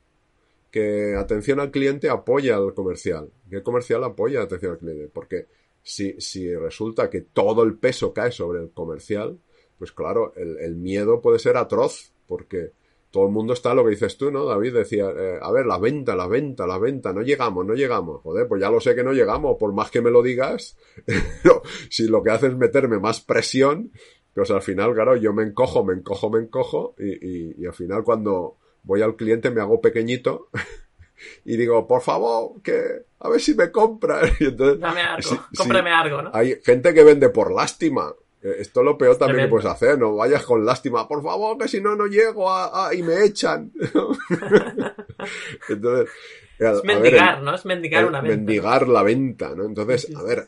que 0.72 1.16
atención 1.16 1.60
al 1.60 1.72
cliente 1.72 2.10
apoya 2.10 2.56
al 2.56 2.74
comercial, 2.74 3.32
que 3.50 3.58
el 3.58 3.64
comercial 3.64 4.04
apoya 4.04 4.42
atención 4.42 4.74
al 4.74 4.78
cliente, 4.78 5.10
porque 5.12 5.48
si, 5.82 6.20
si 6.20 6.54
resulta 6.56 7.10
que 7.10 7.22
todo 7.22 7.64
el 7.64 7.76
peso 7.78 8.14
cae 8.14 8.32
sobre 8.32 8.60
el 8.62 8.72
comercial, 8.72 9.40
pues 9.78 9.92
claro, 9.92 10.34
el, 10.36 10.76
miedo 10.76 11.22
puede 11.22 11.40
ser 11.40 11.58
atroz, 11.58 12.12
porque 12.28 12.74
todo 13.12 13.26
el 13.26 13.32
mundo 13.32 13.54
está 13.54 13.74
lo 13.74 13.84
que 13.84 13.92
dices 13.92 14.18
tú, 14.18 14.32
¿no? 14.32 14.46
David 14.46 14.74
decía, 14.74 15.10
eh, 15.10 15.40
a 15.42 15.52
ver, 15.52 15.66
la 15.66 15.80
venta, 15.80 16.16
la 16.16 16.28
venta, 16.28 16.68
la 16.68 16.78
venta, 16.78 17.12
no 17.14 17.22
llegamos, 17.22 17.66
no 17.66 17.74
llegamos. 17.74 18.22
Joder, 18.22 18.48
pues 18.48 18.62
ya 18.62 18.70
lo 18.70 18.80
sé 18.80 18.96
que 18.96 19.04
no 19.04 19.14
llegamos, 19.14 19.58
por 19.60 19.74
más 19.74 19.90
que 19.90 20.02
me 20.02 20.12
lo 20.12 20.22
digas, 20.22 20.78
si 21.90 22.08
lo 22.08 22.22
que 22.24 22.32
hace 22.32 22.48
es 22.48 22.56
meterme 22.56 23.00
más 23.00 23.22
presión, 23.22 23.92
pues 24.34 24.52
al 24.52 24.62
final, 24.62 24.94
claro, 24.94 25.16
yo 25.16 25.34
me 25.34 25.44
encojo, 25.44 25.84
me 25.84 25.94
encojo, 25.94 26.30
me 26.30 26.40
encojo, 26.40 26.96
y, 27.00 27.62
y 27.62 27.66
al 27.66 27.74
final 27.74 28.04
cuando, 28.04 28.58
voy 28.84 29.02
al 29.02 29.16
cliente, 29.16 29.52
me 29.52 29.62
hago 29.62 29.82
pequeñito 29.82 30.50
y 31.46 31.58
digo, 31.58 31.88
por 31.88 32.02
favor, 32.02 32.62
que 32.62 32.82
a 33.20 33.30
ver 33.30 33.42
si 33.42 33.54
me 33.54 33.72
compra. 33.72 34.22
Dame 34.40 35.02
algo, 35.02 35.30
cómprame 35.58 35.92
algo, 35.92 36.22
¿no? 36.22 36.32
Hay 36.34 36.60
gente 36.64 36.94
que 36.94 37.04
vende 37.04 37.30
por 37.30 37.54
lástima. 37.54 38.14
Eh, 38.42 38.56
esto 38.60 38.82
es 38.82 38.86
lo 38.86 38.98
peor 38.98 39.18
también 39.18 39.46
que 39.46 39.50
puedes 39.50 39.66
hacer, 39.66 39.98
no 39.98 40.16
vayas 40.16 40.44
con 40.44 40.66
lástima, 40.66 41.08
por 41.08 41.24
favor, 41.24 41.58
que 41.58 41.68
si 41.68 41.82
no, 41.82 41.96
no 41.96 42.08
llego 42.08 42.52
a, 42.52 42.94
y 42.94 43.04
me 43.04 43.24
echan. 43.24 43.72
Entonces, 45.70 46.10
es 46.58 46.84
mendigar, 46.84 47.42
¿no? 47.42 47.56
Es 47.56 47.66
mendigar 47.66 48.06
una 48.06 48.22
venta. 48.22 48.36
Mendigar 48.36 48.88
la 48.88 49.04
venta, 49.04 49.56
¿no? 49.56 49.66
Entonces, 49.66 50.14
a 50.16 50.24
ver, 50.24 50.48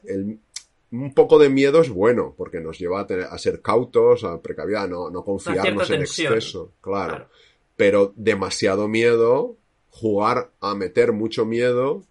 un 0.92 1.14
poco 1.14 1.40
de 1.40 1.50
miedo 1.50 1.82
es 1.82 1.90
bueno, 1.90 2.34
porque 2.38 2.60
nos 2.60 2.80
lleva 2.80 3.02
a, 3.02 3.38
ser 3.38 3.62
cautos, 3.62 4.24
a 4.24 4.42
precaviar, 4.42 4.90
no, 4.90 5.10
no 5.10 5.24
confiarnos 5.24 5.90
en 5.90 6.02
exceso. 6.02 6.72
claro 6.82 7.28
pero 7.82 8.14
demasiado 8.16 8.88
miedo, 8.88 9.56
jugar 9.90 10.52
a 10.60 10.76
meter 10.76 11.14
mucho 11.14 11.46
miedo, 11.46 12.04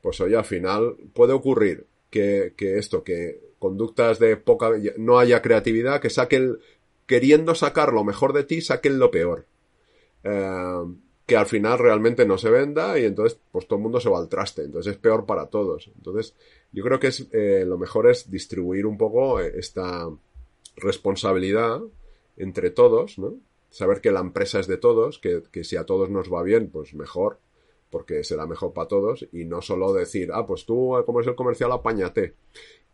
pues 0.00 0.20
oye, 0.20 0.36
al 0.36 0.44
final 0.44 0.94
puede 1.12 1.32
ocurrir 1.32 1.86
que, 2.08 2.54
esto, 2.56 3.02
que 3.02 3.40
conductas 3.58 4.18
de 4.18 4.36
poca, 4.36 4.70
no 4.96 5.18
haya 5.18 5.42
creatividad, 5.42 6.00
que 6.00 6.10
saquen, 6.10 6.58
queriendo 7.06 7.54
sacar 7.54 7.92
lo 7.92 8.04
mejor 8.04 8.32
de 8.32 8.44
ti, 8.44 8.60
saquen 8.60 8.98
lo 8.98 9.10
peor. 9.10 9.46
Eh, 10.24 10.84
que 11.26 11.36
al 11.36 11.46
final 11.46 11.78
realmente 11.78 12.24
no 12.24 12.38
se 12.38 12.48
venda 12.48 12.98
y 12.98 13.04
entonces 13.04 13.38
pues 13.52 13.66
todo 13.68 13.76
el 13.76 13.82
mundo 13.82 14.00
se 14.00 14.08
va 14.08 14.18
al 14.18 14.30
traste, 14.30 14.62
entonces 14.62 14.94
es 14.94 14.98
peor 14.98 15.26
para 15.26 15.46
todos. 15.46 15.90
Entonces 15.94 16.34
yo 16.72 16.82
creo 16.82 16.98
que 16.98 17.08
es, 17.08 17.26
eh, 17.32 17.64
lo 17.66 17.76
mejor 17.76 18.08
es 18.08 18.30
distribuir 18.30 18.86
un 18.86 18.96
poco 18.96 19.38
esta 19.38 20.08
responsabilidad 20.76 21.82
entre 22.38 22.70
todos, 22.70 23.18
¿no? 23.18 23.34
saber 23.70 24.00
que 24.00 24.10
la 24.10 24.20
empresa 24.20 24.60
es 24.60 24.66
de 24.66 24.78
todos, 24.78 25.18
que, 25.18 25.64
si 25.64 25.76
a 25.76 25.84
todos 25.84 26.10
nos 26.10 26.32
va 26.32 26.42
bien, 26.42 26.70
pues 26.70 26.94
mejor, 26.94 27.38
porque 27.90 28.24
será 28.24 28.46
mejor 28.46 28.72
para 28.72 28.88
todos, 28.88 29.26
y 29.32 29.44
no 29.44 29.62
solo 29.62 29.92
decir, 29.92 30.30
ah, 30.32 30.46
pues 30.46 30.64
tú 30.64 30.94
como 31.04 31.20
es 31.20 31.26
el 31.26 31.34
comercial, 31.34 31.72
apáñate. 31.72 32.34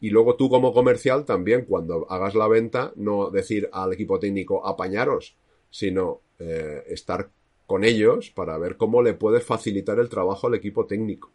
Y 0.05 0.11
luego 0.11 0.37
tú 0.37 0.51
como 0.51 0.75
comercial 0.75 1.25
también, 1.25 1.65
cuando 1.65 2.07
hagas 2.11 2.35
la 2.35 2.47
venta, 2.47 2.93
no 2.95 3.31
decir 3.31 3.71
al 3.73 3.95
equipo 3.95 4.19
técnico, 4.19 4.67
apañaros, 4.67 5.35
sino 5.71 6.21
eh, 6.39 6.83
estar 6.89 7.31
con 7.67 7.85
ellos 7.85 8.31
para 8.31 8.59
ver 8.59 8.77
cómo 8.77 9.01
le 9.01 9.15
puedes 9.15 9.45
facilitar 9.45 9.99
el 9.99 10.11
trabajo 10.11 10.47
al 10.47 10.57
equipo 10.57 10.85
técnico. 10.85 11.31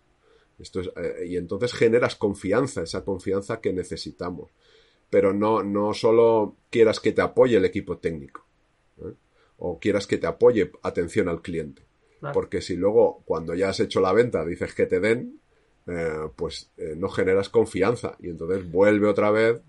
Esto 0.59 0.81
es, 0.81 0.91
eh, 0.97 1.25
y 1.29 1.37
entonces 1.37 1.73
generas 1.73 2.15
confianza, 2.15 2.83
esa 2.83 3.03
confianza 3.03 3.59
que 3.59 3.73
necesitamos. 3.73 4.51
Pero 5.09 5.33
no, 5.33 5.63
no 5.63 5.95
solo 5.95 6.55
quieras 6.69 6.99
que 6.99 7.11
te 7.11 7.23
apoye 7.23 7.57
el 7.57 7.65
equipo 7.65 7.97
técnico. 7.97 8.45
¿eh? 8.99 9.15
o 9.57 9.79
quieras 9.79 10.05
que 10.05 10.19
te 10.19 10.27
apoye 10.27 10.71
atención 10.83 11.27
al 11.27 11.41
cliente. 11.41 11.81
Porque 12.33 12.61
si 12.61 12.75
luego, 12.75 13.23
cuando 13.25 13.55
ya 13.55 13.69
has 13.69 13.79
hecho 13.79 13.99
la 13.99 14.13
venta, 14.13 14.45
dices 14.45 14.75
que 14.75 14.85
te 14.85 14.99
den, 14.99 15.39
eh, 15.89 16.29
pues 16.35 16.71
eh, 16.77 16.93
no 16.95 17.09
generas 17.09 17.49
confianza 17.49 18.15
y 18.19 18.29
entonces 18.29 18.69
vuelve 18.69 19.07
otra 19.07 19.31
vez 19.31 19.61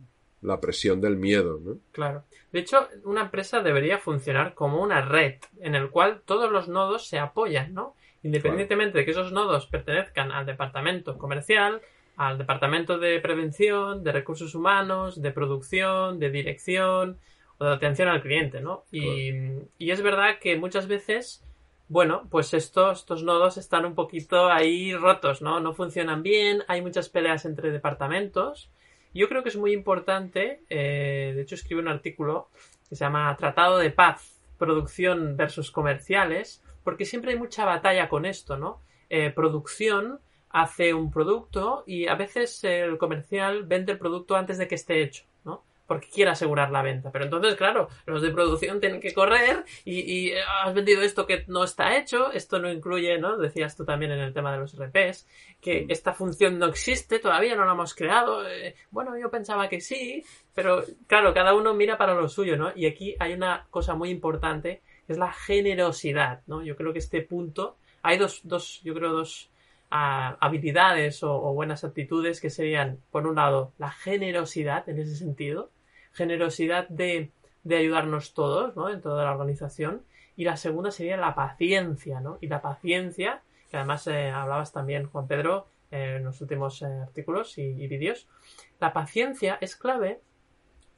la 0.42 0.60
presión 0.60 1.00
del 1.00 1.16
miedo. 1.16 1.60
¿no? 1.62 1.78
Claro. 1.92 2.24
De 2.52 2.60
hecho, 2.60 2.88
una 3.04 3.22
empresa 3.22 3.62
debería 3.62 3.98
funcionar 3.98 4.54
como 4.54 4.82
una 4.82 5.02
red 5.02 5.36
en 5.60 5.74
el 5.74 5.90
cual 5.90 6.22
todos 6.24 6.50
los 6.50 6.68
nodos 6.68 7.06
se 7.06 7.18
apoyan, 7.18 7.74
¿no? 7.74 7.94
Independientemente 8.22 8.98
de 8.98 9.04
que 9.04 9.12
esos 9.12 9.32
nodos 9.32 9.66
pertenezcan 9.66 10.32
al 10.32 10.46
departamento 10.46 11.16
comercial, 11.16 11.80
al 12.16 12.36
departamento 12.36 12.98
de 12.98 13.18
prevención, 13.20 14.04
de 14.04 14.12
recursos 14.12 14.54
humanos, 14.54 15.22
de 15.22 15.30
producción, 15.30 16.18
de 16.18 16.30
dirección, 16.30 17.18
o 17.58 17.64
de 17.64 17.74
atención 17.74 18.08
al 18.08 18.22
cliente, 18.22 18.60
¿no? 18.60 18.84
Y, 18.90 19.30
es 19.78 20.02
verdad 20.02 20.38
que 20.40 20.56
muchas 20.56 20.86
veces, 20.86 21.44
bueno, 21.90 22.28
pues 22.30 22.54
estos, 22.54 23.00
estos 23.00 23.24
nodos 23.24 23.56
están 23.56 23.84
un 23.84 23.96
poquito 23.96 24.48
ahí 24.48 24.94
rotos, 24.94 25.42
¿no? 25.42 25.58
No 25.58 25.74
funcionan 25.74 26.22
bien, 26.22 26.62
hay 26.68 26.82
muchas 26.82 27.08
peleas 27.08 27.44
entre 27.46 27.72
departamentos. 27.72 28.70
Yo 29.12 29.28
creo 29.28 29.42
que 29.42 29.48
es 29.48 29.56
muy 29.56 29.72
importante, 29.72 30.62
eh, 30.70 31.32
de 31.34 31.42
hecho 31.42 31.56
escribe 31.56 31.80
un 31.80 31.88
artículo 31.88 32.48
que 32.88 32.94
se 32.94 33.04
llama 33.04 33.36
Tratado 33.36 33.78
de 33.78 33.90
Paz, 33.90 34.40
Producción 34.56 35.36
versus 35.36 35.72
Comerciales, 35.72 36.62
porque 36.84 37.04
siempre 37.04 37.32
hay 37.32 37.38
mucha 37.38 37.64
batalla 37.64 38.08
con 38.08 38.24
esto, 38.24 38.56
¿no? 38.56 38.80
Eh, 39.08 39.32
producción 39.32 40.20
hace 40.48 40.94
un 40.94 41.10
producto 41.10 41.82
y 41.88 42.06
a 42.06 42.14
veces 42.14 42.62
el 42.62 42.98
comercial 42.98 43.64
vende 43.64 43.90
el 43.90 43.98
producto 43.98 44.36
antes 44.36 44.58
de 44.58 44.68
que 44.68 44.76
esté 44.76 45.02
hecho. 45.02 45.24
Porque 45.90 46.06
quiere 46.06 46.30
asegurar 46.30 46.70
la 46.70 46.82
venta. 46.82 47.10
Pero 47.10 47.24
entonces, 47.24 47.56
claro, 47.56 47.88
los 48.06 48.22
de 48.22 48.30
producción 48.30 48.78
tienen 48.78 49.00
que 49.00 49.12
correr 49.12 49.64
y, 49.84 50.28
eh, 50.28 50.40
has 50.62 50.72
vendido 50.72 51.02
esto 51.02 51.26
que 51.26 51.42
no 51.48 51.64
está 51.64 51.96
hecho, 51.96 52.30
esto 52.30 52.60
no 52.60 52.70
incluye, 52.70 53.18
¿no? 53.18 53.36
Decías 53.36 53.76
tú 53.76 53.84
también 53.84 54.12
en 54.12 54.20
el 54.20 54.32
tema 54.32 54.52
de 54.52 54.58
los 54.58 54.76
RPs, 54.78 55.26
que 55.60 55.86
esta 55.88 56.12
función 56.12 56.60
no 56.60 56.66
existe, 56.66 57.18
todavía 57.18 57.56
no 57.56 57.64
la 57.64 57.72
hemos 57.72 57.96
creado. 57.96 58.48
Eh, 58.48 58.76
bueno, 58.92 59.18
yo 59.18 59.32
pensaba 59.32 59.68
que 59.68 59.80
sí, 59.80 60.22
pero 60.54 60.84
claro, 61.08 61.34
cada 61.34 61.54
uno 61.54 61.74
mira 61.74 61.98
para 61.98 62.14
lo 62.14 62.28
suyo, 62.28 62.56
¿no? 62.56 62.70
Y 62.76 62.86
aquí 62.86 63.16
hay 63.18 63.32
una 63.32 63.66
cosa 63.70 63.96
muy 63.96 64.10
importante, 64.10 64.82
que 65.08 65.14
es 65.14 65.18
la 65.18 65.32
generosidad, 65.32 66.42
¿no? 66.46 66.62
Yo 66.62 66.76
creo 66.76 66.92
que 66.92 67.00
este 67.00 67.22
punto, 67.22 67.78
hay 68.02 68.16
dos, 68.16 68.42
dos 68.44 68.80
yo 68.84 68.94
creo, 68.94 69.10
dos 69.10 69.50
ah, 69.90 70.36
habilidades 70.40 71.24
o, 71.24 71.34
o 71.34 71.52
buenas 71.52 71.82
actitudes 71.82 72.40
que 72.40 72.48
serían, 72.48 73.00
por 73.10 73.26
un 73.26 73.34
lado, 73.34 73.72
la 73.76 73.90
generosidad 73.90 74.88
en 74.88 75.00
ese 75.00 75.16
sentido, 75.16 75.72
generosidad 76.12 76.88
de, 76.88 77.30
de 77.64 77.76
ayudarnos 77.76 78.34
todos, 78.34 78.76
¿no? 78.76 78.90
En 78.90 79.00
toda 79.00 79.24
la 79.24 79.32
organización. 79.32 80.02
Y 80.36 80.44
la 80.44 80.56
segunda 80.56 80.90
sería 80.90 81.16
la 81.16 81.34
paciencia, 81.34 82.20
¿no? 82.20 82.38
Y 82.40 82.46
la 82.46 82.62
paciencia, 82.62 83.42
que 83.70 83.76
además 83.76 84.06
eh, 84.06 84.30
hablabas 84.30 84.72
también, 84.72 85.06
Juan 85.06 85.26
Pedro, 85.26 85.66
eh, 85.90 86.16
en 86.18 86.24
los 86.24 86.40
últimos 86.40 86.80
eh, 86.82 86.86
artículos 86.86 87.58
y, 87.58 87.86
vídeos. 87.86 88.28
La 88.78 88.92
paciencia 88.92 89.58
es 89.60 89.76
clave 89.76 90.20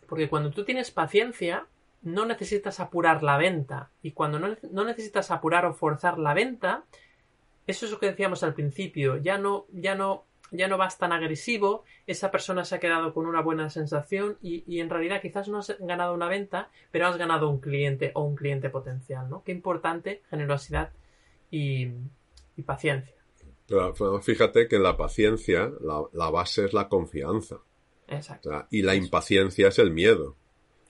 porque 0.06 0.28
cuando 0.28 0.50
tú 0.50 0.64
tienes 0.64 0.90
paciencia, 0.90 1.66
no 2.02 2.26
necesitas 2.26 2.80
apurar 2.80 3.22
la 3.22 3.38
venta. 3.38 3.90
Y 4.02 4.12
cuando 4.12 4.38
no, 4.38 4.56
no, 4.70 4.84
necesitas 4.84 5.30
apurar 5.30 5.64
o 5.64 5.72
forzar 5.72 6.18
la 6.18 6.34
venta, 6.34 6.84
eso 7.66 7.86
es 7.86 7.92
lo 7.92 7.98
que 7.98 8.06
decíamos 8.06 8.42
al 8.42 8.52
principio. 8.52 9.16
Ya 9.16 9.38
no, 9.38 9.66
ya 9.72 9.94
no 9.94 10.24
ya 10.52 10.68
no 10.68 10.78
vas 10.78 10.98
tan 10.98 11.12
agresivo, 11.12 11.84
esa 12.06 12.30
persona 12.30 12.64
se 12.64 12.76
ha 12.76 12.80
quedado 12.80 13.12
con 13.14 13.26
una 13.26 13.40
buena 13.40 13.70
sensación 13.70 14.38
y, 14.42 14.80
en 14.80 14.90
realidad 14.90 15.20
quizás 15.20 15.48
no 15.48 15.58
has 15.58 15.76
ganado 15.80 16.14
una 16.14 16.28
venta, 16.28 16.70
pero 16.90 17.06
has 17.06 17.16
ganado 17.16 17.48
un 17.48 17.58
cliente 17.58 18.12
o 18.14 18.22
un 18.22 18.36
cliente 18.36 18.70
potencial, 18.70 19.28
¿no? 19.28 19.42
Qué 19.42 19.52
importante 19.52 20.22
generosidad 20.30 20.92
y, 21.50 21.88
paciencia. 22.64 23.14
Pero, 23.66 24.20
fíjate 24.20 24.68
que 24.68 24.78
la 24.78 24.96
paciencia, 24.96 25.72
la, 25.80 26.30
base 26.30 26.66
es 26.66 26.72
la 26.72 26.88
confianza. 26.88 27.58
Exacto. 28.08 28.66
y 28.70 28.82
la 28.82 28.94
impaciencia 28.94 29.68
es 29.68 29.78
el 29.78 29.90
miedo. 29.90 30.36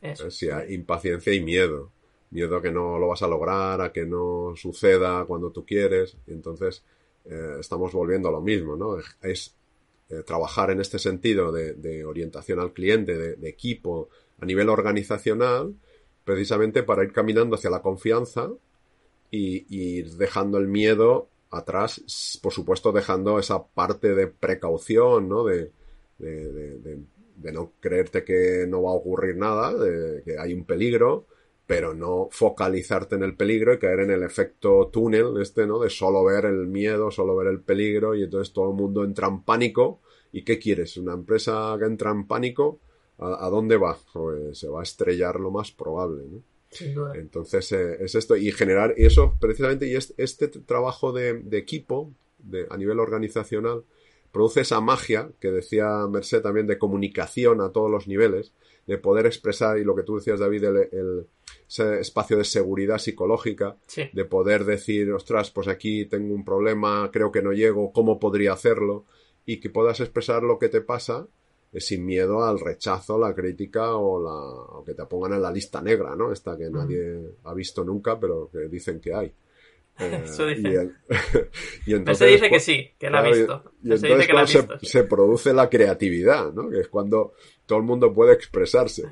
Eso. 0.01 0.29
impaciencia 0.69 1.33
y 1.33 1.41
miedo. 1.41 1.93
Miedo 2.31 2.57
a 2.57 2.63
que 2.63 2.73
no 2.73 2.99
lo 2.99 3.09
vas 3.09 3.23
a 3.23 3.29
lograr, 3.29 3.81
a 3.81 3.93
que 3.93 4.05
no 4.05 4.55
suceda 4.57 5.25
cuando 5.27 5.53
tú 5.53 5.65
quieres. 5.65 6.17
Entonces, 6.27 6.83
eh, 7.25 7.57
estamos 7.61 7.93
volviendo 7.93 8.29
a 8.29 8.33
lo 8.33 8.41
mismo, 8.41 8.77
¿no? 8.77 8.97
Es 9.23 9.55
eh, 10.09 10.23
trabajar 10.25 10.71
en 10.71 10.81
este 10.81 10.99
sentido 10.99 11.53
de, 11.53 12.05
orientación 12.05 12.61
al 12.61 12.73
cliente, 12.73 13.17
de, 13.17 13.49
equipo, 13.49 14.09
a 14.41 14.45
nivel 14.45 14.69
organizacional, 14.69 15.75
precisamente 16.25 16.83
para 16.83 17.05
ir 17.05 17.13
caminando 17.13 17.57
hacia 17.57 17.71
la 17.71 17.81
confianza 17.81 18.51
y, 19.31 19.65
ir 19.75 20.17
dejando 20.17 20.59
el 20.59 20.69
miedo 20.69 21.29
atrás, 21.51 22.39
por 22.43 22.53
supuesto 22.53 22.93
dejando 22.93 23.39
esa 23.39 23.65
parte 23.65 24.15
de 24.15 24.27
precaución, 24.27 25.29
¿no? 25.29 25.45
De, 25.45 25.71
de, 26.19 27.53
no 27.53 27.73
creerte 27.81 28.25
que 28.25 28.67
no 28.69 28.83
va 28.83 28.91
a 28.91 28.95
ocurrir 28.95 29.37
nada, 29.37 29.75
de 29.75 30.23
que 30.23 30.39
hay 30.39 30.53
un 30.53 30.65
peligro, 30.65 31.27
pero 31.67 31.95
no 31.95 32.29
focalizarte 32.31 33.15
en 33.15 33.23
el 33.23 33.37
peligro 33.37 33.73
y 33.73 33.79
caer 33.79 34.01
en 34.01 34.11
el 34.11 34.23
efecto 34.23 34.89
túnel 34.93 35.41
este, 35.41 35.67
¿no? 35.67 35.79
De 35.79 35.91
solo 35.91 36.25
ver 36.25 36.45
el 36.45 36.67
miedo, 36.67 37.11
solo 37.11 37.37
ver 37.37 37.49
el 37.49 37.61
peligro 37.61 38.15
y 38.15 38.25
entonces 38.25 38.53
todo 38.53 38.71
el 38.71 38.77
mundo 38.77 39.05
entra 39.05 39.29
en 39.29 39.43
pánico. 39.43 40.01
¿Y 40.33 40.45
qué 40.45 40.59
quieres? 40.59 40.97
¿Una 40.97 41.13
empresa 41.13 41.77
que 41.79 41.85
entra 41.85 42.11
en 42.11 42.27
pánico? 42.27 42.81
¿A, 43.19 43.49
dónde 43.51 43.77
va? 43.77 43.97
Pues 44.13 44.59
se 44.59 44.69
va 44.69 44.81
a 44.81 44.83
estrellar 44.83 45.39
lo 45.39 45.51
más 45.51 45.71
probable, 45.71 46.25
¿no? 46.29 46.43
Entonces 47.15 47.71
eh, 47.73 48.03
es 48.03 48.15
esto 48.15 48.35
y 48.35 48.51
generar 48.51 48.95
eso 48.97 49.37
precisamente 49.39 49.87
y 49.87 49.95
este, 49.95 50.49
trabajo 50.49 51.13
de, 51.13 51.43
equipo 51.53 52.13
de, 52.39 52.67
a 52.71 52.79
nivel 52.79 52.99
organizacional 52.99 53.85
produce 54.33 54.63
esa 54.63 54.81
magia 54.81 55.31
que 55.39 55.51
decía 55.51 56.07
Merced 56.11 56.41
también 56.41 56.67
de 56.67 56.79
comunicación 56.79 57.61
a 57.61 57.71
todos 57.71 57.91
los 57.91 58.09
niveles, 58.09 58.55
de 58.87 58.99
poder 58.99 59.27
expresar 59.27 59.79
y 59.79 59.85
lo 59.85 59.95
que 59.95 60.03
tú 60.03 60.17
decías 60.17 60.41
David, 60.41 60.65
el, 60.65 61.27
ese 61.69 62.01
espacio 62.01 62.37
de 62.37 62.45
seguridad 62.45 62.99
psicológica, 62.99 63.77
de 64.13 64.25
poder 64.25 64.65
decir, 64.65 65.13
ostras, 65.13 65.51
pues 65.51 65.69
aquí 65.69 66.07
tengo 66.07 66.35
un 66.35 66.45
problema, 66.45 67.11
creo 67.13 67.31
que 67.31 67.43
no 67.43 67.53
llego, 67.53 67.93
¿cómo 67.93 68.19
podría 68.19 68.53
hacerlo? 68.53 69.05
Y 69.47 69.61
que 69.61 69.71
puedas 69.71 70.01
expresar 70.01 70.43
lo 70.43 70.59
que 70.59 70.69
te 70.69 70.81
pasa 70.81 71.27
sin 71.81 72.05
miedo 72.05 72.45
al 72.45 72.61
rechazo, 72.61 73.19
la 73.19 73.35
crítica 73.35 73.97
o, 73.97 74.23
la, 74.23 74.85
que 74.85 74.95
te 74.95 75.07
pongan 75.07 75.35
en 75.35 75.43
la 75.43 75.51
lista 75.51 75.81
negra, 75.81 76.15
¿no? 76.15 76.33
Esta 76.33 76.57
que 76.57 76.69
nadie 76.71 77.37
ha 77.45 77.55
visto 77.55 77.83
nunca, 77.83 78.21
pero 78.21 78.51
que 78.53 78.69
dicen 78.69 79.01
que 79.01 79.15
hay. 79.15 79.33
Eso 80.25 80.47
dice. 80.47 80.91
Y, 81.87 81.95
entonces, 81.95 82.31
dice 82.33 82.51
que 82.51 82.61
sí, 82.61 82.91
que 82.99 83.11
la 83.11 83.21
ha 83.21 83.23
visto. 83.23 83.73
Y, 83.83 83.93
entonces 83.93 84.67
se, 84.83 85.05
produce 85.05 85.53
la 85.53 85.69
creatividad, 85.69 86.53
¿no? 86.53 86.71
Que 86.71 86.81
es 86.81 86.89
cuando 86.89 87.35
todo 87.67 87.79
el 87.79 87.85
mundo 87.85 88.13
puede 88.13 88.33
expresarse. 88.33 89.05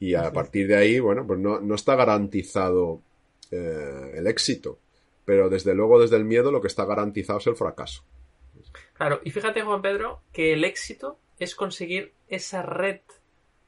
Y 0.00 0.14
a 0.14 0.32
partir 0.32 0.68
de 0.68 0.76
ahí, 0.76 1.00
bueno, 1.00 1.26
pues 1.26 1.40
no, 1.40 1.60
no 1.60 1.74
está 1.74 1.96
garantizado 1.96 3.02
eh, 3.50 4.12
el 4.14 4.26
éxito. 4.26 4.78
Pero 5.24 5.48
desde 5.48 5.74
luego, 5.74 6.00
desde 6.00 6.16
el 6.16 6.24
miedo, 6.24 6.50
lo 6.50 6.60
que 6.60 6.68
está 6.68 6.84
garantizado 6.84 7.38
es 7.38 7.46
el 7.46 7.56
fracaso. 7.56 8.04
Claro, 8.94 9.20
y 9.24 9.30
fíjate, 9.30 9.62
Juan 9.62 9.82
Pedro, 9.82 10.22
que 10.32 10.52
el 10.52 10.64
éxito 10.64 11.18
es 11.38 11.54
conseguir 11.54 12.14
esa 12.28 12.62
red 12.62 13.00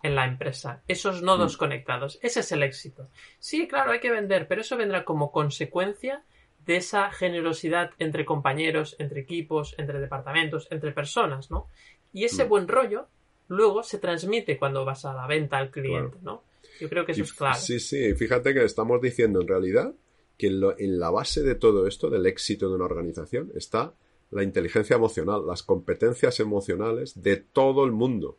en 0.03 0.15
la 0.15 0.25
empresa, 0.25 0.83
esos 0.89 1.23
nodos 1.23 1.57
mm. 1.57 1.59
conectados. 1.59 2.19
Ese 2.23 2.41
es 2.41 2.53
el 2.53 2.63
éxito. 2.63 3.09
Sí, 3.39 3.69
claro, 3.69 3.93
hay 3.93 4.01
que 4.01 4.11
vender, 4.11 4.49
pero 4.49 4.63
eso 4.63 4.77
vendrá 4.77 5.05
como 5.05 5.31
consecuencia 5.31 6.25
de 6.67 6.77
esa 6.77 7.11
generosidad 7.11 7.91
entre 7.99 8.25
compañeros, 8.25 8.97
entre 8.99 9.21
equipos, 9.21 9.75
entre 9.79 10.01
departamentos, 10.01 10.69
entre 10.71 10.93
personas, 10.93 11.51
¿no? 11.51 11.69
Y 12.13 12.25
ese 12.25 12.45
mm. 12.45 12.49
buen 12.49 12.69
rollo 12.69 13.09
luego 13.49 13.83
se 13.83 13.99
transmite 13.99 14.59
cuando 14.59 14.85
vas 14.85 15.05
a 15.05 15.15
la 15.15 15.27
venta 15.27 15.59
al 15.59 15.71
cliente, 15.71 16.19
¿no? 16.23 16.45
Yo 16.81 16.89
creo 16.89 17.05
que 17.05 17.13
eso 17.13 17.23
es 17.23 17.33
clave. 17.33 17.57
Sí, 17.57 17.81
sí, 17.81 18.15
fíjate 18.15 18.55
que 18.55 18.65
estamos 18.65 19.01
diciendo 19.01 19.41
en 19.41 19.49
realidad 19.49 19.95
que 20.39 20.47
en 20.47 20.99
la 20.99 21.11
base 21.11 21.43
de 21.43 21.55
todo 21.55 21.87
esto, 21.87 22.09
del 22.09 22.25
éxito 22.25 22.69
de 22.69 22.77
una 22.77 22.87
organización, 22.87 23.53
está 23.55 23.93
la 24.31 24.43
inteligencia 24.43 24.97
emocional, 24.97 25.47
las 25.47 25.63
competencias 25.63 26.41
emocionales 26.41 27.21
de 27.21 27.37
todo 27.37 27.85
el 27.85 27.93
mundo, 27.93 28.39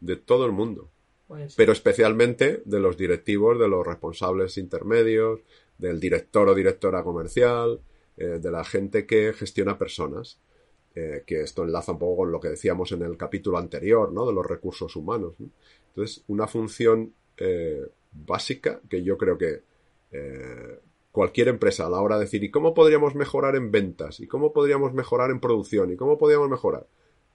de 0.00 0.16
todo 0.16 0.46
el 0.46 0.52
mundo. 0.52 0.90
Pues 1.26 1.54
Pero 1.54 1.72
especialmente 1.72 2.62
de 2.64 2.80
los 2.80 2.96
directivos, 2.96 3.58
de 3.58 3.68
los 3.68 3.86
responsables 3.86 4.56
intermedios, 4.56 5.40
del 5.78 6.00
director 6.00 6.48
o 6.48 6.54
directora 6.54 7.02
comercial, 7.02 7.80
eh, 8.16 8.38
de 8.40 8.50
la 8.50 8.64
gente 8.64 9.06
que 9.06 9.32
gestiona 9.32 9.78
personas. 9.78 10.40
Eh, 10.96 11.24
que 11.26 11.40
esto 11.40 11.64
enlaza 11.64 11.90
un 11.90 11.98
poco 11.98 12.18
con 12.18 12.30
lo 12.30 12.38
que 12.38 12.50
decíamos 12.50 12.92
en 12.92 13.02
el 13.02 13.16
capítulo 13.16 13.58
anterior, 13.58 14.12
¿no? 14.12 14.24
De 14.26 14.32
los 14.32 14.46
recursos 14.46 14.94
humanos. 14.94 15.34
Entonces, 15.88 16.22
una 16.28 16.46
función 16.46 17.12
eh, 17.36 17.84
básica 18.12 18.80
que 18.88 19.02
yo 19.02 19.18
creo 19.18 19.36
que 19.36 19.62
cualquier 21.14 21.46
empresa 21.46 21.86
a 21.86 21.90
la 21.90 22.00
hora 22.00 22.16
de 22.16 22.24
decir, 22.24 22.42
¿y 22.44 22.50
cómo 22.50 22.74
podríamos 22.74 23.14
mejorar 23.14 23.54
en 23.54 23.70
ventas? 23.70 24.18
¿Y 24.18 24.26
cómo 24.26 24.52
podríamos 24.52 24.94
mejorar 24.94 25.30
en 25.30 25.38
producción? 25.38 25.92
¿Y 25.92 25.96
cómo 25.96 26.18
podríamos 26.18 26.48
mejorar? 26.48 26.88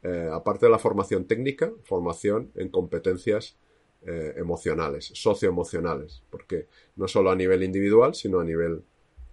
Eh, 0.04 0.30
aparte 0.32 0.66
de 0.66 0.72
la 0.72 0.80
formación 0.80 1.26
técnica, 1.26 1.72
formación 1.84 2.52
en 2.56 2.70
competencias 2.70 3.58
eh, 4.06 4.34
emocionales, 4.38 5.12
socioemocionales, 5.14 6.22
porque 6.30 6.68
no 6.96 7.08
solo 7.08 7.32
a 7.32 7.36
nivel 7.36 7.64
individual, 7.64 8.16
sino 8.16 8.40
a 8.40 8.46
nivel 8.46 8.82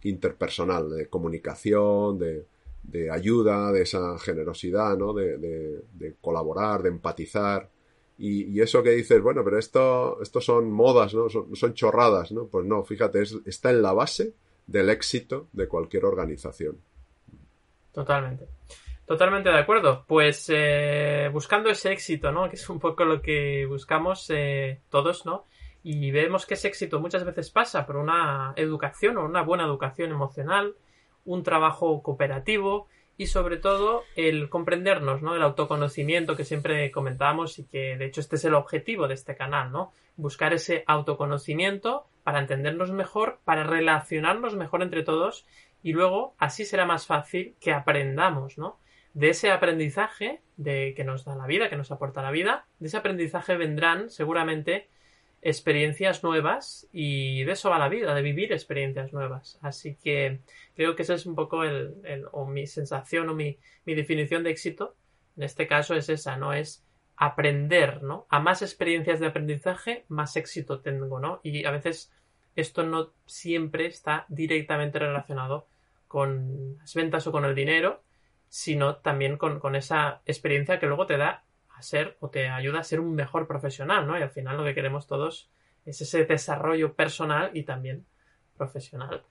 interpersonal, 0.02 0.90
de 0.90 1.06
comunicación, 1.08 2.18
de, 2.18 3.10
ayuda, 3.10 3.70
de 3.72 3.82
esa 3.82 4.18
generosidad, 4.18 4.96
¿no? 4.96 5.12
de, 5.12 6.14
colaborar, 6.20 6.82
de 6.82 6.88
empatizar. 6.88 7.70
Y, 8.18 8.60
eso 8.60 8.82
que 8.82 8.90
dices, 8.90 9.22
bueno, 9.22 9.44
pero 9.44 9.58
esto, 9.58 10.18
son 10.40 10.70
modas, 10.70 11.14
¿no? 11.14 11.28
Son, 11.28 11.74
chorradas, 11.74 12.32
¿no? 12.32 12.46
Pues 12.46 12.64
no, 12.64 12.82
fíjate, 12.82 13.22
está 13.44 13.70
en 13.70 13.82
la 13.82 13.92
base 13.92 14.34
del 14.66 14.90
éxito 14.90 15.48
de 15.52 15.68
cualquier 15.68 16.04
organización. 16.04 16.78
Totalmente. 17.92 18.46
Totalmente 19.06 19.48
de 19.48 19.58
acuerdo. 19.58 20.04
Pues 20.06 20.50
eh, 20.52 21.30
buscando 21.32 21.70
ese 21.70 21.92
éxito, 21.92 22.32
¿no? 22.32 22.48
Que 22.50 22.56
es 22.56 22.68
un 22.68 22.80
poco 22.80 23.04
lo 23.04 23.22
que 23.22 23.66
buscamos 23.66 24.28
eh, 24.30 24.80
todos, 24.90 25.24
¿no? 25.24 25.44
Y 25.82 26.10
vemos 26.10 26.46
que 26.46 26.54
ese 26.54 26.68
éxito 26.68 27.00
muchas 27.00 27.24
veces 27.24 27.50
pasa 27.50 27.86
por 27.86 27.96
una 27.96 28.52
educación 28.56 29.16
o 29.18 29.24
una 29.24 29.42
buena 29.42 29.64
educación 29.64 30.10
emocional, 30.10 30.74
un 31.24 31.44
trabajo 31.44 32.02
cooperativo, 32.02 32.88
y 33.18 33.26
sobre 33.26 33.56
todo 33.56 34.04
el 34.14 34.48
comprendernos, 34.50 35.22
¿no? 35.22 35.34
El 35.34 35.42
autoconocimiento 35.42 36.36
que 36.36 36.44
siempre 36.44 36.90
comentábamos 36.90 37.58
y 37.58 37.64
que 37.64 37.96
de 37.96 38.06
hecho 38.06 38.20
este 38.20 38.36
es 38.36 38.44
el 38.44 38.54
objetivo 38.54 39.08
de 39.08 39.14
este 39.14 39.36
canal, 39.36 39.72
¿no? 39.72 39.92
Buscar 40.16 40.52
ese 40.52 40.84
autoconocimiento 40.86 42.06
para 42.24 42.40
entendernos 42.40 42.90
mejor, 42.90 43.38
para 43.44 43.64
relacionarnos 43.64 44.54
mejor 44.54 44.82
entre 44.82 45.02
todos 45.02 45.46
y 45.82 45.92
luego 45.92 46.34
así 46.38 46.64
será 46.64 46.84
más 46.84 47.06
fácil 47.06 47.56
que 47.60 47.72
aprendamos, 47.72 48.58
¿no? 48.58 48.78
De 49.16 49.30
ese 49.30 49.50
aprendizaje 49.50 50.42
de 50.58 50.92
que 50.94 51.02
nos 51.02 51.24
da 51.24 51.34
la 51.36 51.46
vida, 51.46 51.70
que 51.70 51.76
nos 51.78 51.90
aporta 51.90 52.20
la 52.20 52.30
vida, 52.30 52.66
de 52.78 52.88
ese 52.88 52.98
aprendizaje 52.98 53.56
vendrán 53.56 54.10
seguramente 54.10 54.90
experiencias 55.40 56.22
nuevas 56.22 56.86
y 56.92 57.42
de 57.44 57.52
eso 57.52 57.70
va 57.70 57.78
la 57.78 57.88
vida, 57.88 58.14
de 58.14 58.20
vivir 58.20 58.52
experiencias 58.52 59.14
nuevas. 59.14 59.58
Así 59.62 59.94
que 59.94 60.40
creo 60.74 60.94
que 60.94 61.00
esa 61.00 61.14
es 61.14 61.24
un 61.24 61.34
poco 61.34 61.64
el, 61.64 61.94
o 62.30 62.44
mi 62.44 62.66
sensación 62.66 63.30
o 63.30 63.34
mi, 63.34 63.56
mi, 63.86 63.94
definición 63.94 64.42
de 64.42 64.50
éxito. 64.50 64.94
En 65.38 65.44
este 65.44 65.66
caso 65.66 65.94
es 65.94 66.10
esa, 66.10 66.36
¿no? 66.36 66.52
Es 66.52 66.84
aprender, 67.16 68.02
¿no? 68.02 68.26
A 68.28 68.38
más 68.38 68.60
experiencias 68.60 69.18
de 69.18 69.28
aprendizaje, 69.28 70.04
más 70.08 70.36
éxito 70.36 70.80
tengo, 70.80 71.20
¿no? 71.20 71.40
Y 71.42 71.64
a 71.64 71.70
veces 71.70 72.12
esto 72.54 72.82
no 72.82 73.14
siempre 73.24 73.86
está 73.86 74.26
directamente 74.28 74.98
relacionado 74.98 75.68
con 76.06 76.76
las 76.76 76.94
ventas 76.94 77.26
o 77.26 77.32
con 77.32 77.46
el 77.46 77.54
dinero, 77.54 78.02
sino 78.48 78.96
también 78.96 79.36
con, 79.36 79.60
con 79.60 79.76
esa 79.76 80.22
experiencia 80.26 80.78
que 80.78 80.86
luego 80.86 81.06
te 81.06 81.16
da 81.16 81.44
a 81.76 81.82
ser 81.82 82.16
o 82.20 82.30
te 82.30 82.48
ayuda 82.48 82.80
a 82.80 82.84
ser 82.84 83.00
un 83.00 83.14
mejor 83.14 83.46
profesional, 83.46 84.06
¿no? 84.06 84.18
Y 84.18 84.22
al 84.22 84.30
final 84.30 84.56
lo 84.56 84.64
que 84.64 84.74
queremos 84.74 85.06
todos 85.06 85.50
es 85.84 86.00
ese 86.00 86.24
desarrollo 86.24 86.94
personal 86.94 87.50
y 87.54 87.62
también 87.62 88.06
profesional. 88.56 89.22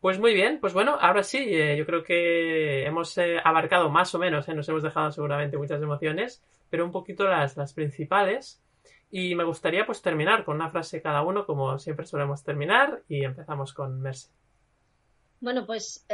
Pues 0.00 0.20
muy 0.20 0.34
bien, 0.34 0.60
pues 0.60 0.72
bueno, 0.72 0.96
ahora 1.00 1.22
sí, 1.22 1.38
eh, 1.38 1.76
yo 1.76 1.86
creo 1.86 2.04
que 2.04 2.86
hemos 2.86 3.16
eh, 3.18 3.38
abarcado 3.42 3.90
más 3.90 4.14
o 4.14 4.18
menos, 4.18 4.48
eh, 4.48 4.54
nos 4.54 4.68
hemos 4.68 4.82
dejado 4.82 5.10
seguramente 5.10 5.56
muchas 5.56 5.82
emociones, 5.82 6.44
pero 6.70 6.84
un 6.84 6.92
poquito 6.92 7.24
las, 7.24 7.56
las 7.56 7.72
principales. 7.72 8.62
Y 9.10 9.34
me 9.34 9.44
gustaría 9.44 9.86
pues 9.86 10.02
terminar 10.02 10.44
con 10.44 10.56
una 10.56 10.70
frase 10.70 11.00
cada 11.00 11.22
uno, 11.22 11.46
como 11.46 11.78
siempre 11.78 12.06
solemos 12.06 12.44
terminar, 12.44 13.02
y 13.08 13.24
empezamos 13.24 13.72
con 13.72 14.00
Merce. 14.00 14.30
Bueno, 15.40 15.64
pues 15.64 16.04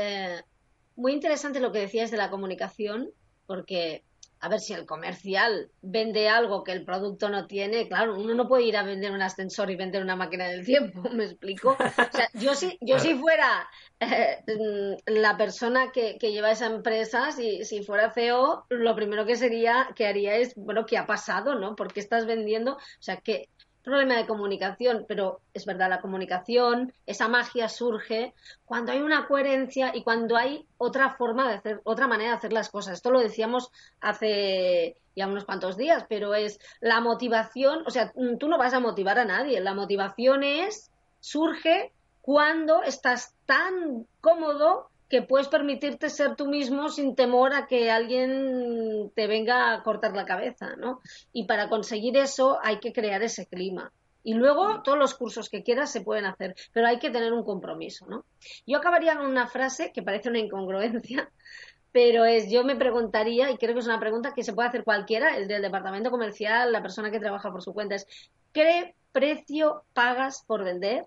muy 0.97 1.13
interesante 1.13 1.61
lo 1.61 1.73
que 1.73 1.81
decías 1.81 2.11
de 2.11 2.17
la 2.17 2.31
comunicación, 2.31 3.11
porque 3.47 4.05
a 4.43 4.49
ver 4.49 4.59
si 4.59 4.73
el 4.73 4.87
comercial 4.87 5.71
vende 5.83 6.29
algo 6.29 6.65
que 6.65 6.73
el 6.73 6.85
producto 6.85 7.29
no 7.29 7.47
tiene, 7.47 7.87
claro, 7.87 8.19
uno 8.19 8.35
no 8.35 8.49
puede 8.49 8.65
ir 8.65 8.77
a 8.77 8.83
vender 8.83 9.13
un 9.13 9.23
ascensor 9.23 9.71
y 9.71 9.77
vender 9.77 10.03
una 10.03 10.17
máquina 10.17 10.47
del 10.49 10.67
tiempo, 10.67 11.01
¿me 11.13 11.27
explico? 11.27 11.77
O 11.79 12.17
sea, 12.17 12.29
yo 12.35 12.57
si, 12.57 12.77
yo 12.81 12.99
si 12.99 13.15
fuera 13.15 13.69
eh, 14.01 14.99
la 15.07 15.37
persona 15.37 15.93
que, 15.93 16.19
que, 16.19 16.33
lleva 16.33 16.51
esa 16.51 16.67
empresa, 16.67 17.31
si, 17.31 17.65
si 17.65 17.85
fuera 17.85 18.11
CEO, 18.11 18.67
lo 18.69 18.97
primero 18.97 19.25
que 19.25 19.37
sería, 19.37 19.91
que 19.95 20.09
haría 20.09 20.35
es, 20.35 20.57
bueno, 20.57 20.87
¿qué 20.87 20.99
ha 20.99 21.07
pasado, 21.07 21.55
no? 21.55 21.77
¿Por 21.77 21.93
qué 21.93 22.01
estás 22.01 22.27
vendiendo? 22.27 22.73
O 22.73 22.81
sea, 22.99 23.19
que 23.19 23.49
problema 23.83 24.17
de 24.17 24.27
comunicación, 24.27 25.05
pero 25.09 25.41
es 25.55 25.67
verdad, 25.67 25.91
la 25.91 26.01
comunicación, 26.01 26.93
esa 27.07 27.29
magia 27.29 27.69
surge 27.69 28.33
cuando 28.65 28.93
hay 28.93 29.01
una 29.01 29.27
coherencia 29.27 29.91
y 29.95 30.03
cuando 30.03 30.37
hay 30.37 30.67
otra 30.79 31.11
forma 31.11 31.49
de 31.49 31.55
hacer, 31.57 31.81
otra 31.85 32.07
manera 32.07 32.31
de 32.31 32.37
hacer 32.37 32.53
las 32.53 32.71
cosas. 32.71 32.95
Esto 32.95 33.11
lo 33.11 33.21
decíamos 33.21 33.71
hace 34.01 34.97
ya 35.15 35.27
unos 35.27 35.45
cuantos 35.45 35.77
días, 35.77 36.07
pero 36.09 36.35
es 36.35 36.59
la 36.81 37.01
motivación, 37.01 37.83
o 37.87 37.91
sea, 37.91 38.13
tú 38.39 38.49
no 38.49 38.59
vas 38.59 38.73
a 38.75 38.81
motivar 38.81 39.19
a 39.19 39.25
nadie, 39.25 39.61
la 39.61 39.75
motivación 39.75 40.43
es, 40.43 40.91
surge 41.21 41.93
cuando 42.23 42.83
estás 42.83 43.35
tan 43.47 44.07
cómodo 44.21 44.89
que 45.13 45.21
puedes 45.21 45.49
permitirte 45.49 46.09
ser 46.09 46.37
tú 46.37 46.47
mismo 46.47 46.89
sin 46.89 47.15
temor 47.15 47.53
a 47.53 47.67
que 47.67 47.91
alguien 47.91 49.13
te 49.15 49.27
venga 49.27 49.75
a 49.75 49.83
cortar 49.83 50.17
la 50.17 50.25
cabeza, 50.25 50.75
¿no? 50.77 51.03
Y 51.35 51.45
para 51.45 51.69
conseguir 51.69 52.17
eso 52.17 52.59
hay 52.63 52.81
que 52.81 52.95
crear 52.95 53.23
ese 53.23 53.45
clima. 53.45 53.93
Y 54.25 54.33
luego 54.33 54.81
todos 54.83 54.97
los 54.97 55.13
cursos 55.13 55.51
que 55.51 55.63
quieras 55.63 55.93
se 55.93 56.01
pueden 56.01 56.25
hacer, 56.25 56.55
pero 56.73 56.87
hay 56.87 56.99
que 56.99 57.11
tener 57.11 57.35
un 57.35 57.45
compromiso, 57.45 58.07
¿no? 58.07 58.25
Yo 58.67 58.79
acabaría 58.79 59.15
con 59.15 59.27
una 59.27 59.47
frase 59.47 59.93
que 59.93 60.03
parece 60.03 60.31
una 60.31 60.39
incongruencia, 60.39 61.31
pero 61.93 62.25
es 62.25 62.51
yo 62.51 62.65
me 62.65 62.77
preguntaría, 62.77 63.51
y 63.51 63.59
creo 63.59 63.75
que 63.75 63.81
es 63.81 63.87
una 63.87 64.01
pregunta 64.01 64.33
que 64.33 64.43
se 64.43 64.55
puede 64.55 64.71
hacer 64.71 64.83
cualquiera, 64.83 65.37
el 65.37 65.47
del 65.47 65.61
departamento 65.61 66.11
comercial, 66.11 66.73
la 66.73 66.81
persona 66.81 67.11
que 67.11 67.21
trabaja 67.21 67.53
por 67.53 67.61
su 67.61 67.75
cuenta, 67.75 67.97
es 67.97 68.07
¿qué 68.55 68.95
precio 69.13 69.85
pagas 69.93 70.43
por 70.47 70.65
vender? 70.65 71.05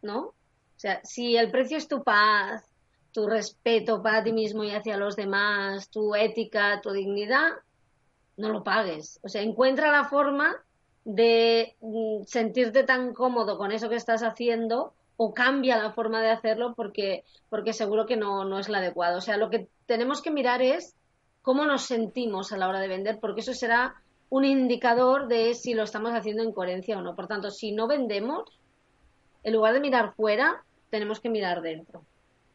¿No? 0.00 0.22
O 0.22 0.34
sea, 0.82 1.00
si 1.04 1.36
el 1.36 1.52
precio 1.52 1.76
es 1.76 1.86
tu 1.86 2.02
paz, 2.02 2.71
tu 3.12 3.26
respeto 3.26 4.02
para 4.02 4.24
ti 4.24 4.32
mismo 4.32 4.64
y 4.64 4.70
hacia 4.70 4.96
los 4.96 5.16
demás, 5.16 5.90
tu 5.90 6.14
ética, 6.14 6.80
tu 6.82 6.90
dignidad, 6.90 7.50
no 8.36 8.48
lo 8.48 8.64
pagues. 8.64 9.20
O 9.22 9.28
sea, 9.28 9.42
encuentra 9.42 9.92
la 9.92 10.04
forma 10.04 10.56
de 11.04 11.76
mm, 11.80 12.24
sentirte 12.24 12.84
tan 12.84 13.12
cómodo 13.12 13.58
con 13.58 13.72
eso 13.72 13.88
que 13.88 13.96
estás 13.96 14.22
haciendo 14.22 14.94
o 15.16 15.34
cambia 15.34 15.76
la 15.76 15.92
forma 15.92 16.22
de 16.22 16.30
hacerlo 16.30 16.74
porque, 16.74 17.24
porque 17.48 17.72
seguro 17.72 18.06
que 18.06 18.16
no, 18.16 18.44
no 18.44 18.58
es 18.58 18.68
la 18.68 18.78
adecuada. 18.78 19.18
O 19.18 19.20
sea, 19.20 19.36
lo 19.36 19.50
que 19.50 19.68
tenemos 19.86 20.22
que 20.22 20.30
mirar 20.30 20.62
es 20.62 20.96
cómo 21.42 21.66
nos 21.66 21.82
sentimos 21.82 22.52
a 22.52 22.56
la 22.56 22.68
hora 22.68 22.80
de 22.80 22.88
vender, 22.88 23.20
porque 23.20 23.40
eso 23.40 23.52
será 23.52 24.02
un 24.30 24.44
indicador 24.44 25.28
de 25.28 25.54
si 25.54 25.74
lo 25.74 25.82
estamos 25.82 26.12
haciendo 26.12 26.42
en 26.42 26.52
coherencia 26.52 26.98
o 26.98 27.02
no. 27.02 27.14
Por 27.14 27.26
tanto, 27.26 27.50
si 27.50 27.72
no 27.72 27.86
vendemos, 27.86 28.48
en 29.42 29.52
lugar 29.52 29.74
de 29.74 29.80
mirar 29.80 30.14
fuera, 30.14 30.64
tenemos 30.88 31.20
que 31.20 31.28
mirar 31.28 31.60
dentro. 31.60 32.04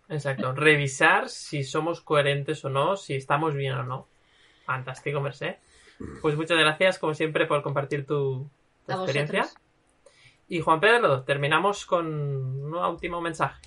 Exacto, 0.09 0.53
revisar 0.53 1.29
si 1.29 1.63
somos 1.63 2.01
coherentes 2.01 2.63
o 2.63 2.69
no, 2.69 2.95
si 2.95 3.15
estamos 3.15 3.53
bien 3.53 3.73
o 3.73 3.84
no. 3.84 4.07
Fantástico, 4.65 5.19
Merced. 5.19 5.55
Pues 6.21 6.35
muchas 6.35 6.57
gracias, 6.57 6.99
como 6.99 7.13
siempre, 7.13 7.45
por 7.45 7.61
compartir 7.61 8.05
tu, 8.05 8.49
experiencia. 8.88 9.47
Y 10.47 10.61
Juan 10.61 10.79
Pedro, 10.79 11.23
terminamos 11.23 11.85
con 11.85 12.05
un 12.05 12.73
último 12.73 13.19
mensaje. 13.19 13.61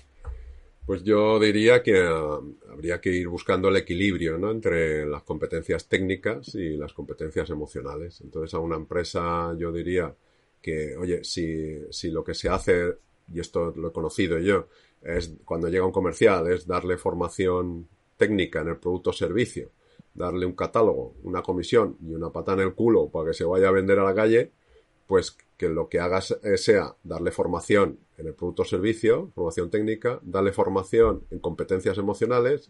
Pues 0.85 1.03
yo 1.03 1.39
diría 1.39 1.83
que 1.83 1.99
ah, 1.99 2.39
habría 2.71 2.99
que 2.99 3.11
ir 3.11 3.27
buscando 3.27 3.69
el 3.69 3.77
equilibrio 3.77 4.37
¿no? 4.37 4.49
entre 4.49 5.05
las 5.05 5.21
competencias 5.23 5.87
técnicas 5.87 6.55
y 6.55 6.75
las 6.75 6.93
competencias 6.93 7.49
emocionales. 7.51 8.21
Entonces 8.21 8.53
a 8.55 8.59
una 8.59 8.77
empresa 8.77 9.55
yo 9.57 9.71
diría 9.71 10.13
que, 10.61 10.95
oye, 10.97 11.23
si, 11.23 11.81
si 11.91 12.09
lo 12.09 12.23
que 12.23 12.33
se 12.33 12.49
hace, 12.49 12.97
y 13.31 13.39
esto 13.39 13.73
lo 13.75 13.89
he 13.89 13.91
conocido 13.91 14.39
yo, 14.39 14.67
es 15.01 15.33
cuando 15.45 15.67
llega 15.67 15.85
un 15.85 15.91
comercial, 15.91 16.51
es 16.51 16.67
darle 16.67 16.97
formación 16.97 17.87
técnica 18.17 18.61
en 18.61 18.69
el 18.69 18.77
producto 18.77 19.09
o 19.09 19.13
servicio, 19.13 19.69
darle 20.13 20.45
un 20.45 20.53
catálogo, 20.53 21.15
una 21.23 21.41
comisión 21.41 21.97
y 22.01 22.13
una 22.13 22.31
pata 22.31 22.53
en 22.53 22.59
el 22.59 22.73
culo 22.73 23.09
para 23.09 23.29
que 23.29 23.33
se 23.33 23.45
vaya 23.45 23.69
a 23.69 23.71
vender 23.71 23.99
a 23.99 24.03
la 24.03 24.13
calle, 24.13 24.51
pues 25.07 25.37
que 25.57 25.69
lo 25.69 25.89
que 25.89 25.99
hagas 25.99 26.37
sea 26.55 26.95
darle 27.03 27.31
formación 27.31 27.99
en 28.17 28.27
el 28.27 28.33
producto 28.33 28.63
servicio, 28.63 29.31
formación 29.33 29.69
técnica, 29.69 30.19
darle 30.23 30.51
formación 30.51 31.23
en 31.31 31.39
competencias 31.39 31.97
emocionales, 31.97 32.69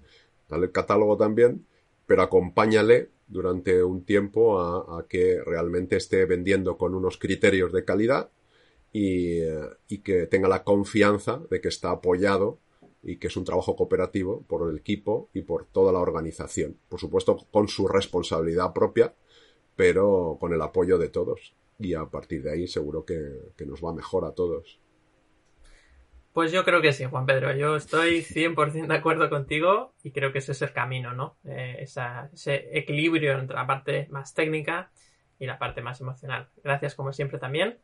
darle 0.50 0.68
el 0.68 0.72
catálogo 0.72 1.18
también, 1.18 1.66
pero 2.08 2.22
acompáñale 2.24 3.10
durante 3.28 3.84
un 3.84 4.04
tiempo 4.04 4.60
a 4.60 5.06
que 5.08 5.42
realmente 5.46 5.96
esté 5.96 6.26
vendiendo 6.26 6.78
con 6.78 6.96
unos 6.96 7.18
criterios 7.18 7.72
de 7.72 7.86
calidad 7.86 8.30
y, 8.94 10.00
que 10.00 10.28
tenga 10.28 10.48
la 10.48 10.64
confianza 10.64 11.42
de 11.50 11.62
que 11.62 11.70
está 11.70 11.92
apoyado 11.92 12.60
y 13.04 13.18
que 13.18 13.28
es 13.28 13.38
un 13.38 13.46
trabajo 13.46 13.76
cooperativo 13.76 14.44
por 14.44 14.70
el 14.70 14.78
equipo 14.78 15.30
y 15.34 15.42
por 15.42 15.66
toda 15.66 15.92
la 15.92 16.00
organización. 16.00 16.78
Por 16.90 17.00
supuesto, 17.00 17.38
con 17.52 17.68
su 17.68 17.88
responsabilidad 17.88 18.74
propia, 18.74 19.14
pero 19.76 20.38
con 20.40 20.54
el 20.54 20.62
apoyo 20.62 20.98
de 20.98 21.10
todos. 21.10 21.56
Y 21.80 21.96
a 21.96 22.06
partir 22.06 22.44
de 22.44 22.52
ahí 22.52 22.68
seguro 22.68 23.06
que, 23.06 23.66
nos 23.66 23.84
va 23.84 23.94
mejor 23.94 24.26
a 24.26 24.34
todos. 24.34 24.80
Pues 26.34 26.52
yo 26.52 26.64
creo 26.64 26.82
que 26.82 26.94
sí, 26.94 27.06
Juan 27.06 27.26
Pedro. 27.26 27.54
Yo 27.56 27.76
estoy 27.76 28.22
100% 28.22 28.88
de 28.88 28.94
acuerdo 28.94 29.30
contigo 29.30 29.94
y 30.04 30.12
creo 30.12 30.32
que 30.32 30.40
ese 30.40 30.54
es 30.54 30.62
el 30.62 30.72
camino, 30.72 31.14
¿no? 31.14 31.38
Eh, 31.44 31.80
ese 31.82 32.70
equilibrio 32.78 33.38
entre 33.38 33.56
la 33.56 33.68
parte 33.68 34.08
más 34.12 34.34
técnica 34.34 34.92
y 35.40 35.46
la 35.46 35.60
parte 35.60 35.82
más 35.82 36.00
emocional. 36.00 36.50
Gracias 36.64 36.96
como 36.96 37.12
siempre 37.12 37.40
también 37.40 37.80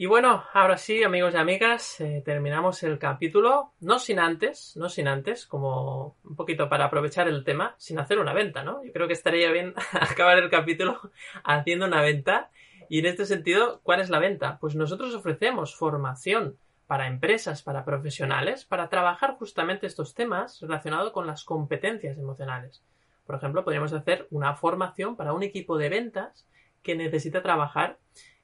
y 0.00 0.06
bueno, 0.06 0.44
ahora 0.52 0.78
sí, 0.78 1.02
amigos 1.02 1.34
y 1.34 1.38
amigas, 1.38 2.00
eh, 2.00 2.22
terminamos 2.24 2.84
el 2.84 3.00
capítulo, 3.00 3.72
no 3.80 3.98
sin 3.98 4.20
antes, 4.20 4.76
no 4.76 4.88
sin 4.88 5.08
antes, 5.08 5.44
como 5.44 6.16
un 6.22 6.36
poquito 6.36 6.68
para 6.68 6.84
aprovechar 6.84 7.26
el 7.26 7.42
tema, 7.42 7.74
sin 7.78 7.98
hacer 7.98 8.20
una 8.20 8.32
venta, 8.32 8.62
¿no? 8.62 8.84
Yo 8.84 8.92
creo 8.92 9.08
que 9.08 9.14
estaría 9.14 9.50
bien 9.50 9.74
acabar 10.00 10.38
el 10.38 10.50
capítulo 10.50 11.00
haciendo 11.42 11.86
una 11.86 12.00
venta. 12.00 12.48
Y 12.88 13.00
en 13.00 13.06
este 13.06 13.26
sentido, 13.26 13.80
¿cuál 13.82 14.00
es 14.00 14.08
la 14.08 14.20
venta? 14.20 14.58
Pues 14.60 14.76
nosotros 14.76 15.12
ofrecemos 15.16 15.74
formación 15.74 16.56
para 16.86 17.08
empresas, 17.08 17.64
para 17.64 17.84
profesionales, 17.84 18.64
para 18.64 18.88
trabajar 18.90 19.34
justamente 19.34 19.88
estos 19.88 20.14
temas 20.14 20.60
relacionados 20.60 21.10
con 21.10 21.26
las 21.26 21.42
competencias 21.42 22.16
emocionales. 22.18 22.84
Por 23.26 23.34
ejemplo, 23.34 23.64
podríamos 23.64 23.92
hacer 23.92 24.28
una 24.30 24.54
formación 24.54 25.16
para 25.16 25.32
un 25.32 25.42
equipo 25.42 25.76
de 25.76 25.88
ventas 25.88 26.46
que 26.84 26.94
necesita 26.94 27.42
trabajar 27.42 27.98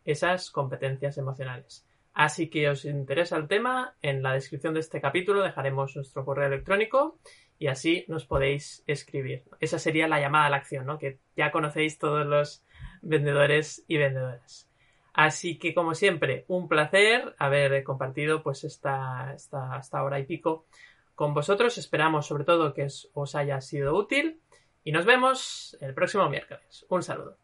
esas 0.04 0.50
competencias 0.50 1.18
emocionales. 1.18 1.86
Así 2.12 2.48
que 2.48 2.68
os 2.68 2.84
interesa 2.84 3.36
el 3.36 3.48
tema, 3.48 3.96
en 4.00 4.22
la 4.22 4.34
descripción 4.34 4.74
de 4.74 4.80
este 4.80 5.00
capítulo 5.00 5.42
dejaremos 5.42 5.96
nuestro 5.96 6.24
correo 6.24 6.46
electrónico 6.46 7.18
y 7.58 7.66
así 7.66 8.04
nos 8.06 8.24
podéis 8.24 8.84
escribir. 8.86 9.42
Esa 9.58 9.78
sería 9.80 10.06
la 10.06 10.20
llamada 10.20 10.46
a 10.46 10.50
la 10.50 10.56
acción, 10.58 10.86
¿no? 10.86 10.98
Que 10.98 11.18
ya 11.36 11.50
conocéis 11.50 11.98
todos 11.98 12.24
los 12.24 12.62
vendedores 13.02 13.84
y 13.88 13.96
vendedoras. 13.96 14.70
Así 15.12 15.58
que, 15.58 15.74
como 15.74 15.94
siempre, 15.94 16.44
un 16.48 16.68
placer 16.68 17.34
haber 17.38 17.82
compartido 17.84 18.42
pues 18.42 18.64
esta, 18.64 19.32
esta, 19.34 19.78
esta 19.78 20.02
hora 20.02 20.18
y 20.18 20.24
pico 20.24 20.66
con 21.14 21.34
vosotros. 21.34 21.78
Esperamos 21.78 22.26
sobre 22.26 22.44
todo 22.44 22.74
que 22.74 22.86
os 23.12 23.34
haya 23.34 23.60
sido 23.60 23.96
útil 23.96 24.40
y 24.82 24.92
nos 24.92 25.04
vemos 25.04 25.76
el 25.80 25.94
próximo 25.94 26.28
miércoles. 26.28 26.84
Un 26.88 27.02
saludo. 27.02 27.43